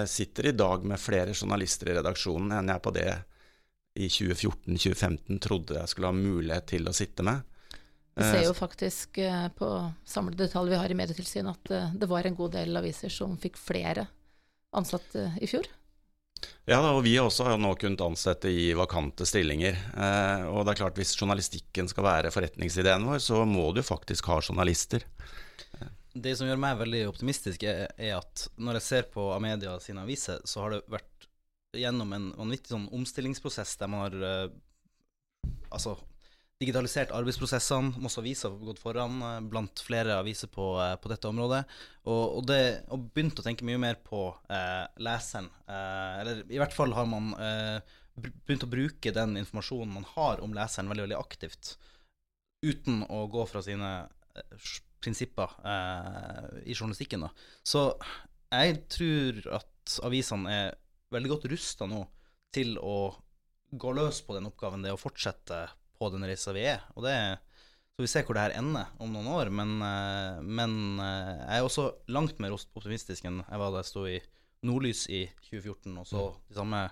sitter 0.07 0.53
i 0.53 0.55
dag 0.55 0.87
med 0.87 1.03
flere 1.03 1.35
journalister 1.35 1.91
i 1.91 1.99
redaksjonen 1.99 2.55
enn 2.55 2.71
jeg 2.71 2.85
på 2.87 2.95
det 2.95 3.09
i 3.97 4.09
2014-2015 4.09 5.39
trodde 5.43 5.79
jeg 5.79 5.91
skulle 5.91 6.11
ha 6.11 6.17
mulighet 6.17 6.69
til 6.75 6.89
å 6.89 6.95
sitte 6.97 7.25
med. 7.27 7.43
Vi 8.17 8.25
ser 8.25 8.47
jo 8.47 8.53
eh, 8.53 8.59
faktisk 8.59 9.19
eh, 9.21 9.49
på 9.57 9.71
samlede 10.09 10.49
tall 10.53 10.71
vi 10.73 10.79
har 10.81 10.93
i 10.93 10.97
Medietilsynet 10.97 11.53
at 11.53 11.73
eh, 11.73 11.97
det 12.01 12.09
var 12.09 12.29
en 12.29 12.37
god 12.37 12.55
del 12.57 12.81
aviser 12.81 13.13
som 13.13 13.37
fikk 13.41 13.59
flere 13.61 14.07
ansatte 14.77 15.31
i 15.41 15.49
fjor. 15.49 15.69
Ja, 16.67 16.81
og 16.93 17.05
vi 17.07 17.15
også 17.23 17.47
har 17.47 17.61
nå 17.63 17.71
kunnet 17.79 18.03
ansette 18.03 18.51
i 18.51 18.73
vakante 18.77 19.27
stillinger. 19.29 19.79
Og 20.51 20.65
det 20.67 20.73
er 20.73 20.81
klart, 20.81 20.99
hvis 20.99 21.15
journalistikken 21.15 21.87
skal 21.91 22.07
være 22.07 22.33
forretningsideen 22.35 23.07
vår, 23.07 23.21
så 23.23 23.45
må 23.47 23.69
du 23.75 23.85
faktisk 23.87 24.27
ha 24.33 24.41
journalister. 24.43 25.07
Det 26.17 26.33
som 26.39 26.49
gjør 26.49 26.59
meg 26.61 26.79
veldig 26.81 27.03
optimistisk, 27.11 27.67
er, 27.69 27.87
at 28.17 28.47
når 28.57 28.79
jeg 28.81 28.87
ser 28.87 29.09
på 29.13 29.29
Amedia 29.35 29.77
sine 29.85 30.03
aviser, 30.07 30.41
så 30.49 30.65
har 30.65 30.75
det 30.75 30.83
vært 30.91 31.29
gjennom 31.77 32.13
en 32.17 32.31
vanvittig 32.39 32.73
sånn 32.73 32.89
omstillingsprosess 32.97 33.77
der 33.81 33.91
man 33.93 34.07
har 34.07 34.17
eh, 34.25 34.55
altså 35.69 35.97
digitalisert 36.61 37.13
arbeidsprosessene. 37.13 38.01
Moss 38.01 38.19
Avis 38.21 38.45
har 38.47 38.55
gått 38.65 38.81
foran 38.81 39.21
uh, 39.23 39.41
blant 39.45 39.83
flere 39.85 40.17
aviser 40.21 40.51
på, 40.53 40.73
uh, 40.81 40.95
på 41.01 41.11
dette 41.13 41.29
området. 41.29 41.63
Og, 42.07 42.23
og, 42.39 42.43
det, 42.49 42.61
og, 42.89 43.09
begynt 43.15 43.41
å 43.41 43.45
tenke 43.45 43.67
mye 43.69 43.81
mer 43.83 44.01
på 44.05 44.29
leseren. 45.03 45.51
eller 45.67 46.45
i 46.49 46.61
hvert 46.61 46.75
fall 46.77 46.95
har 46.95 47.09
man 47.11 47.33
begynt 48.17 48.65
å 48.65 48.71
bruke 48.71 49.13
den 49.13 49.37
informasjonen 49.41 49.93
man 49.93 50.07
har 50.15 50.41
om 50.45 50.55
leseren, 50.57 50.89
veldig, 50.89 51.09
veldig 51.09 51.19
aktivt. 51.19 51.75
Uten 52.65 53.03
å 53.11 53.27
gå 53.29 53.43
fra 53.51 53.61
sine 53.65 53.91
prinsipper 55.03 55.59
i 56.63 56.77
journalistikken. 56.77 57.27
Da. 57.27 57.33
Så 57.67 57.89
jeg 58.55 58.79
tror 58.93 59.43
at 59.59 59.99
avisene 60.07 60.55
er 60.55 60.79
veldig 61.15 61.35
godt 61.35 61.49
rusta 61.51 61.91
nå 61.91 62.05
til 62.55 62.77
å 62.79 63.11
gå 63.75 63.93
løs 63.99 64.23
på 64.23 64.37
den 64.37 64.47
oppgaven 64.49 64.85
det 64.85 64.93
er 64.93 64.97
å 64.97 65.01
fortsette 65.01 65.67
på 65.99 66.11
den 66.13 66.27
reisa 66.29 66.55
vi 66.57 66.67
er. 66.69 66.85
Og 66.95 67.07
det 67.07 67.17
Så 67.97 68.05
vi 68.05 68.09
ser 68.13 68.27
hvor 68.29 68.37
det 68.37 68.43
her 68.45 68.59
ender 68.59 68.91
om 69.01 69.09
noen 69.09 69.29
år, 69.33 69.49
men, 69.49 69.71
eh, 69.81 70.41
men 70.45 71.01
eh, 71.01 71.31
jeg 71.41 71.63
er 71.63 71.65
også 71.65 71.87
langt 72.13 72.39
mer 72.45 72.53
optimistisk 72.53 73.25
enn 73.25 73.41
jeg 73.41 73.61
var 73.63 73.73
da 73.73 73.81
jeg 73.81 73.89
sto 73.89 74.03
i 74.05 74.19
Nordlys 74.69 75.07
i 75.09 75.23
2014 75.49 75.97
og 76.03 76.05
så 76.05 76.27
mm. 76.27 76.43
de 76.51 76.59
samme 76.59 76.83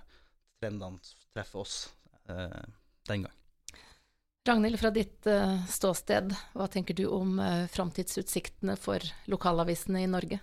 trendene 0.57 1.13
treffe 1.35 1.61
oss 1.61 1.75
eh, 2.29 2.63
den 3.05 3.27
gang. 3.27 3.35
Ragnhild, 4.45 4.77
fra 4.77 4.91
ditt 4.93 5.25
uh, 5.25 5.61
ståsted, 5.65 6.33
hva 6.53 6.67
tenker 6.69 6.93
du 6.93 7.07
om 7.09 7.39
uh, 7.41 7.65
framtidsutsiktene 7.65 8.75
for 8.77 9.01
lokalavisene 9.31 10.03
i 10.05 10.09
Norge? 10.09 10.37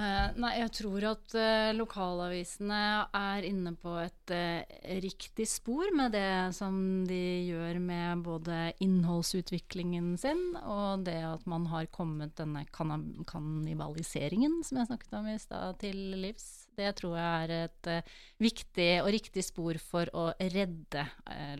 Uh, 0.00 0.30
nei, 0.40 0.54
jeg 0.62 0.70
tror 0.78 1.04
at 1.10 1.34
uh, 1.36 1.70
lokalavisene 1.76 2.76
er 3.12 3.44
inne 3.44 3.74
på 3.76 3.90
et 4.00 4.32
uh, 4.32 4.62
riktig 5.02 5.44
spor 5.50 5.90
med 5.96 6.14
det 6.16 6.54
som 6.56 7.02
de 7.08 7.18
gjør 7.50 7.76
med 7.84 8.22
både 8.24 8.60
innholdsutviklingen 8.80 10.14
sin 10.20 10.40
og 10.62 11.04
det 11.04 11.18
at 11.26 11.44
man 11.50 11.66
har 11.68 11.90
kommet 11.92 12.32
denne 12.40 12.64
kannibaliseringen 12.72 14.62
som 14.64 14.80
jeg 14.80 14.88
snakket 14.88 15.18
om 15.20 15.28
i 15.34 15.36
stad, 15.42 15.76
til 15.84 16.00
livs. 16.22 16.48
Det 16.80 16.94
tror 16.96 17.18
jeg 17.18 17.44
er 17.44 17.54
et 17.66 18.10
viktig 18.40 18.90
og 19.02 19.12
riktig 19.12 19.44
spor 19.44 19.76
for 19.84 20.08
å 20.16 20.30
redde 20.40 21.04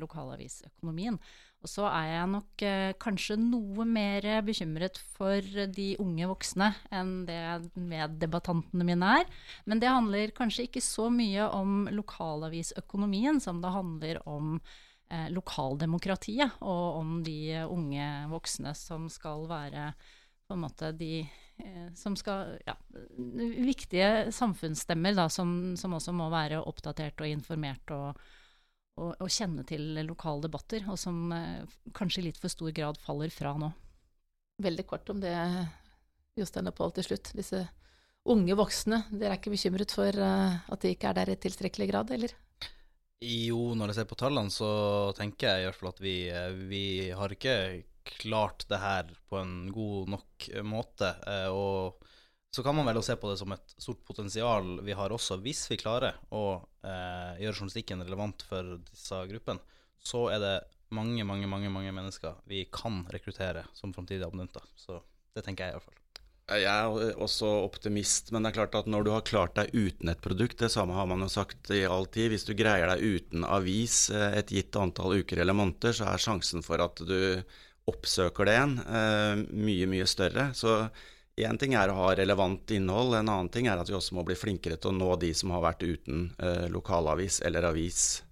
lokalavisøkonomien. 0.01 1.19
Og 1.61 1.69
så 1.69 1.85
er 1.91 2.07
jeg 2.09 2.29
nok 2.33 2.63
eh, 2.65 2.93
kanskje 3.01 3.37
noe 3.41 3.85
mer 3.85 4.25
bekymret 4.47 4.97
for 5.17 5.45
de 5.45 5.89
unge 6.01 6.29
voksne 6.31 6.71
enn 6.97 7.11
det 7.29 7.41
meddebattantene 7.77 8.87
mine 8.89 9.11
er. 9.21 9.27
Men 9.69 9.83
det 9.83 9.93
handler 9.93 10.33
kanskje 10.37 10.69
ikke 10.69 10.85
så 10.85 11.11
mye 11.13 11.51
om 11.53 11.85
lokalavisøkonomien 11.93 13.43
som 13.45 13.61
det 13.61 13.75
handler 13.77 14.23
om 14.25 14.57
eh, 15.13 15.29
lokaldemokratiet, 15.35 16.57
og 16.65 17.03
om 17.03 17.21
de 17.27 17.61
unge 17.67 18.09
voksne 18.33 18.73
som 18.79 19.11
skal 19.13 19.45
være 19.51 19.91
på 20.49 20.57
en 20.57 20.65
måte 20.65 20.95
de 20.97 21.21
eh, 21.21 21.89
som 21.95 22.17
skal 22.17 22.57
Ja, 22.67 22.79
viktige 23.37 24.33
samfunnsstemmer 24.33 25.13
da, 25.15 25.29
som, 25.29 25.77
som 25.77 25.93
også 26.01 26.17
må 26.17 26.33
være 26.33 26.65
oppdatert 26.65 27.21
og 27.21 27.29
informert 27.37 27.93
og 27.95 28.29
å, 29.01 29.11
å, 29.17 29.29
kjenne 29.31 29.65
til 29.69 29.97
lokale 30.07 30.45
debatter, 30.47 30.85
og 30.91 30.99
som 31.01 31.33
eh, 31.35 31.65
kanskje 31.97 32.23
i 32.23 32.29
litt 32.29 32.41
for 32.41 32.53
stor 32.53 32.73
grad 32.77 33.01
faller 33.03 33.33
fra 33.35 33.55
nå. 33.59 33.73
Veldig 34.61 34.87
kort 34.89 35.09
om 35.13 35.23
det, 35.23 35.35
Jostein 36.39 36.69
og 36.69 36.77
Pål, 36.77 36.95
til 36.99 37.09
slutt. 37.09 37.33
Disse 37.37 37.65
unge 38.29 38.57
voksne, 38.59 39.05
dere 39.11 39.35
er 39.35 39.41
ikke 39.41 39.55
bekymret 39.55 39.95
for 39.97 40.13
uh, 40.21 40.61
at 40.69 40.83
de 40.85 40.93
ikke 40.93 41.09
er 41.09 41.17
der 41.17 41.33
i 41.33 41.39
tilstrekkelig 41.41 41.89
grad, 41.89 42.13
eller? 42.13 42.35
Jo, 43.25 43.73
når 43.77 43.91
jeg 43.91 44.01
ser 44.01 44.09
på 44.09 44.19
tallene, 44.21 44.53
så 44.53 44.69
tenker 45.17 45.49
jeg 45.49 45.63
i 45.63 45.69
hvert 45.69 45.81
fall 45.81 45.91
at 45.93 45.99
vi, 46.01 46.15
eh, 46.33 46.61
vi 46.71 46.85
har 47.13 47.33
ikke 47.35 47.57
klart 48.21 48.65
det 48.71 48.79
her 48.81 49.11
på 49.29 49.37
en 49.37 49.69
god 49.73 50.15
nok 50.17 50.47
måte. 50.65 51.11
Eh, 51.29 51.49
og 51.53 52.01
så 52.51 52.63
kan 52.67 52.75
man 52.75 52.89
vel 52.89 52.99
se 53.03 53.15
på 53.17 53.31
det 53.31 53.39
som 53.39 53.53
et 53.55 53.75
stort 53.79 54.03
potensial 54.07 54.81
vi 54.83 54.95
har 54.99 55.13
også, 55.15 55.39
hvis 55.45 55.69
vi 55.71 55.79
klarer 55.79 56.19
å 56.35 56.45
eh, 56.83 57.39
gjøre 57.45 57.55
journalistikken 57.55 58.03
relevant 58.03 58.43
for 58.49 58.77
disse 58.91 59.23
gruppene. 59.31 59.63
Så 60.03 60.27
er 60.35 60.43
det 60.43 60.55
mange, 60.97 61.23
mange, 61.25 61.47
mange, 61.47 61.71
mange 61.71 61.93
mennesker 61.95 62.41
vi 62.51 62.65
kan 62.73 63.05
rekruttere 63.13 63.69
som 63.77 63.95
framtidige 63.95 64.27
abonnenter. 64.27 64.65
Så 64.75 64.99
det 65.37 65.45
tenker 65.47 65.69
jeg 65.69 65.77
i 65.77 65.79
hvert 65.79 65.87
fall. 65.87 65.97
Jeg 66.51 66.67
er 66.67 67.21
også 67.23 67.47
optimist, 67.63 68.33
men 68.35 68.43
det 68.43 68.51
er 68.51 68.57
klart 68.57 68.75
at 68.75 68.89
når 68.91 69.05
du 69.07 69.13
har 69.15 69.23
klart 69.23 69.55
deg 69.55 69.71
uten 69.71 70.11
et 70.11 70.23
produkt, 70.25 70.59
det 70.59 70.73
samme 70.75 70.97
har 70.97 71.07
man 71.07 71.23
jo 71.23 71.29
sagt 71.31 71.71
i 71.71 71.85
all 71.87 72.09
tid, 72.11 72.33
hvis 72.33 72.49
du 72.49 72.57
greier 72.59 72.91
deg 72.91 73.05
uten 73.05 73.47
avis 73.47 74.09
eh, 74.11 74.41
et 74.41 74.51
gitt 74.51 74.75
antall 74.75 75.21
uker 75.23 75.45
eller 75.45 75.55
måneder, 75.55 75.95
så 75.95 76.11
er 76.11 76.25
sjansen 76.25 76.67
for 76.67 76.83
at 76.83 76.99
du 77.07 77.47
oppsøker 77.91 78.51
det 78.51 78.59
igjen 78.59 78.77
eh, 78.83 79.47
mye, 79.69 79.87
mye 79.95 80.11
større. 80.11 80.51
Så 80.59 80.75
Én 81.39 81.59
ting 81.59 81.75
er 81.79 81.91
å 81.91 81.97
ha 81.97 82.11
relevant 82.19 82.73
innhold, 82.75 83.15
en 83.15 83.31
annen 83.31 83.49
ting 83.53 83.69
er 83.71 83.81
at 83.81 83.89
vi 83.89 83.97
også 83.97 84.17
må 84.19 84.25
bli 84.27 84.37
flinkere 84.37 84.77
til 84.77 84.91
å 84.91 84.97
nå 84.97 85.15
de 85.23 85.31
som 85.37 85.53
har 85.55 85.63
vært 85.65 85.87
uten 85.87 86.31
eh, 86.43 86.67
lokalavis 86.73 87.41
eller 87.47 87.69
avis 87.71 88.23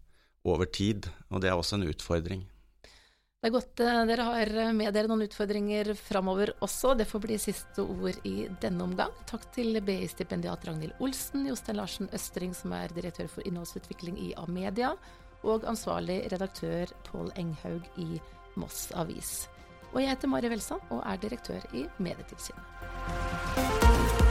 over 0.45 0.67
tid. 0.67 1.09
Og 1.31 1.43
det 1.43 1.51
er 1.51 1.57
også 1.57 1.79
en 1.79 1.89
utfordring. 1.89 2.43
Det 3.39 3.47
er 3.47 3.55
godt 3.55 3.81
eh, 3.85 4.01
dere 4.11 4.25
har 4.27 4.51
med 4.75 4.91
dere 4.97 5.11
noen 5.11 5.23
utfordringer 5.29 5.93
framover 5.95 6.51
også. 6.65 6.97
Det 6.99 7.07
får 7.07 7.23
bli 7.23 7.39
siste 7.39 7.85
ord 7.87 8.19
i 8.27 8.49
denne 8.61 8.89
omgang. 8.89 9.15
Takk 9.31 9.47
til 9.55 9.79
BI-stipendiat 9.79 10.67
Ragnhild 10.67 10.99
Olsen, 10.99 11.47
Jostein 11.47 11.79
Larsen 11.79 12.11
Østring, 12.19 12.57
som 12.57 12.75
er 12.75 12.93
direktør 12.97 13.31
for 13.31 13.47
innholdsutvikling 13.47 14.19
i 14.27 14.33
Amedia, 14.43 14.97
og 15.47 15.69
ansvarlig 15.71 16.25
redaktør 16.33 16.91
Pål 17.07 17.31
Enghaug 17.39 17.87
i 18.03 18.19
Moss 18.59 18.89
Avis. 18.99 19.47
Og 19.93 20.03
jeg 20.03 20.13
heter 20.13 20.29
Mari 20.29 20.49
Welsand 20.53 20.81
og 20.91 21.03
er 21.07 21.17
direktør 21.17 21.61
i 21.75 21.87
Medietilsynet. 21.99 24.28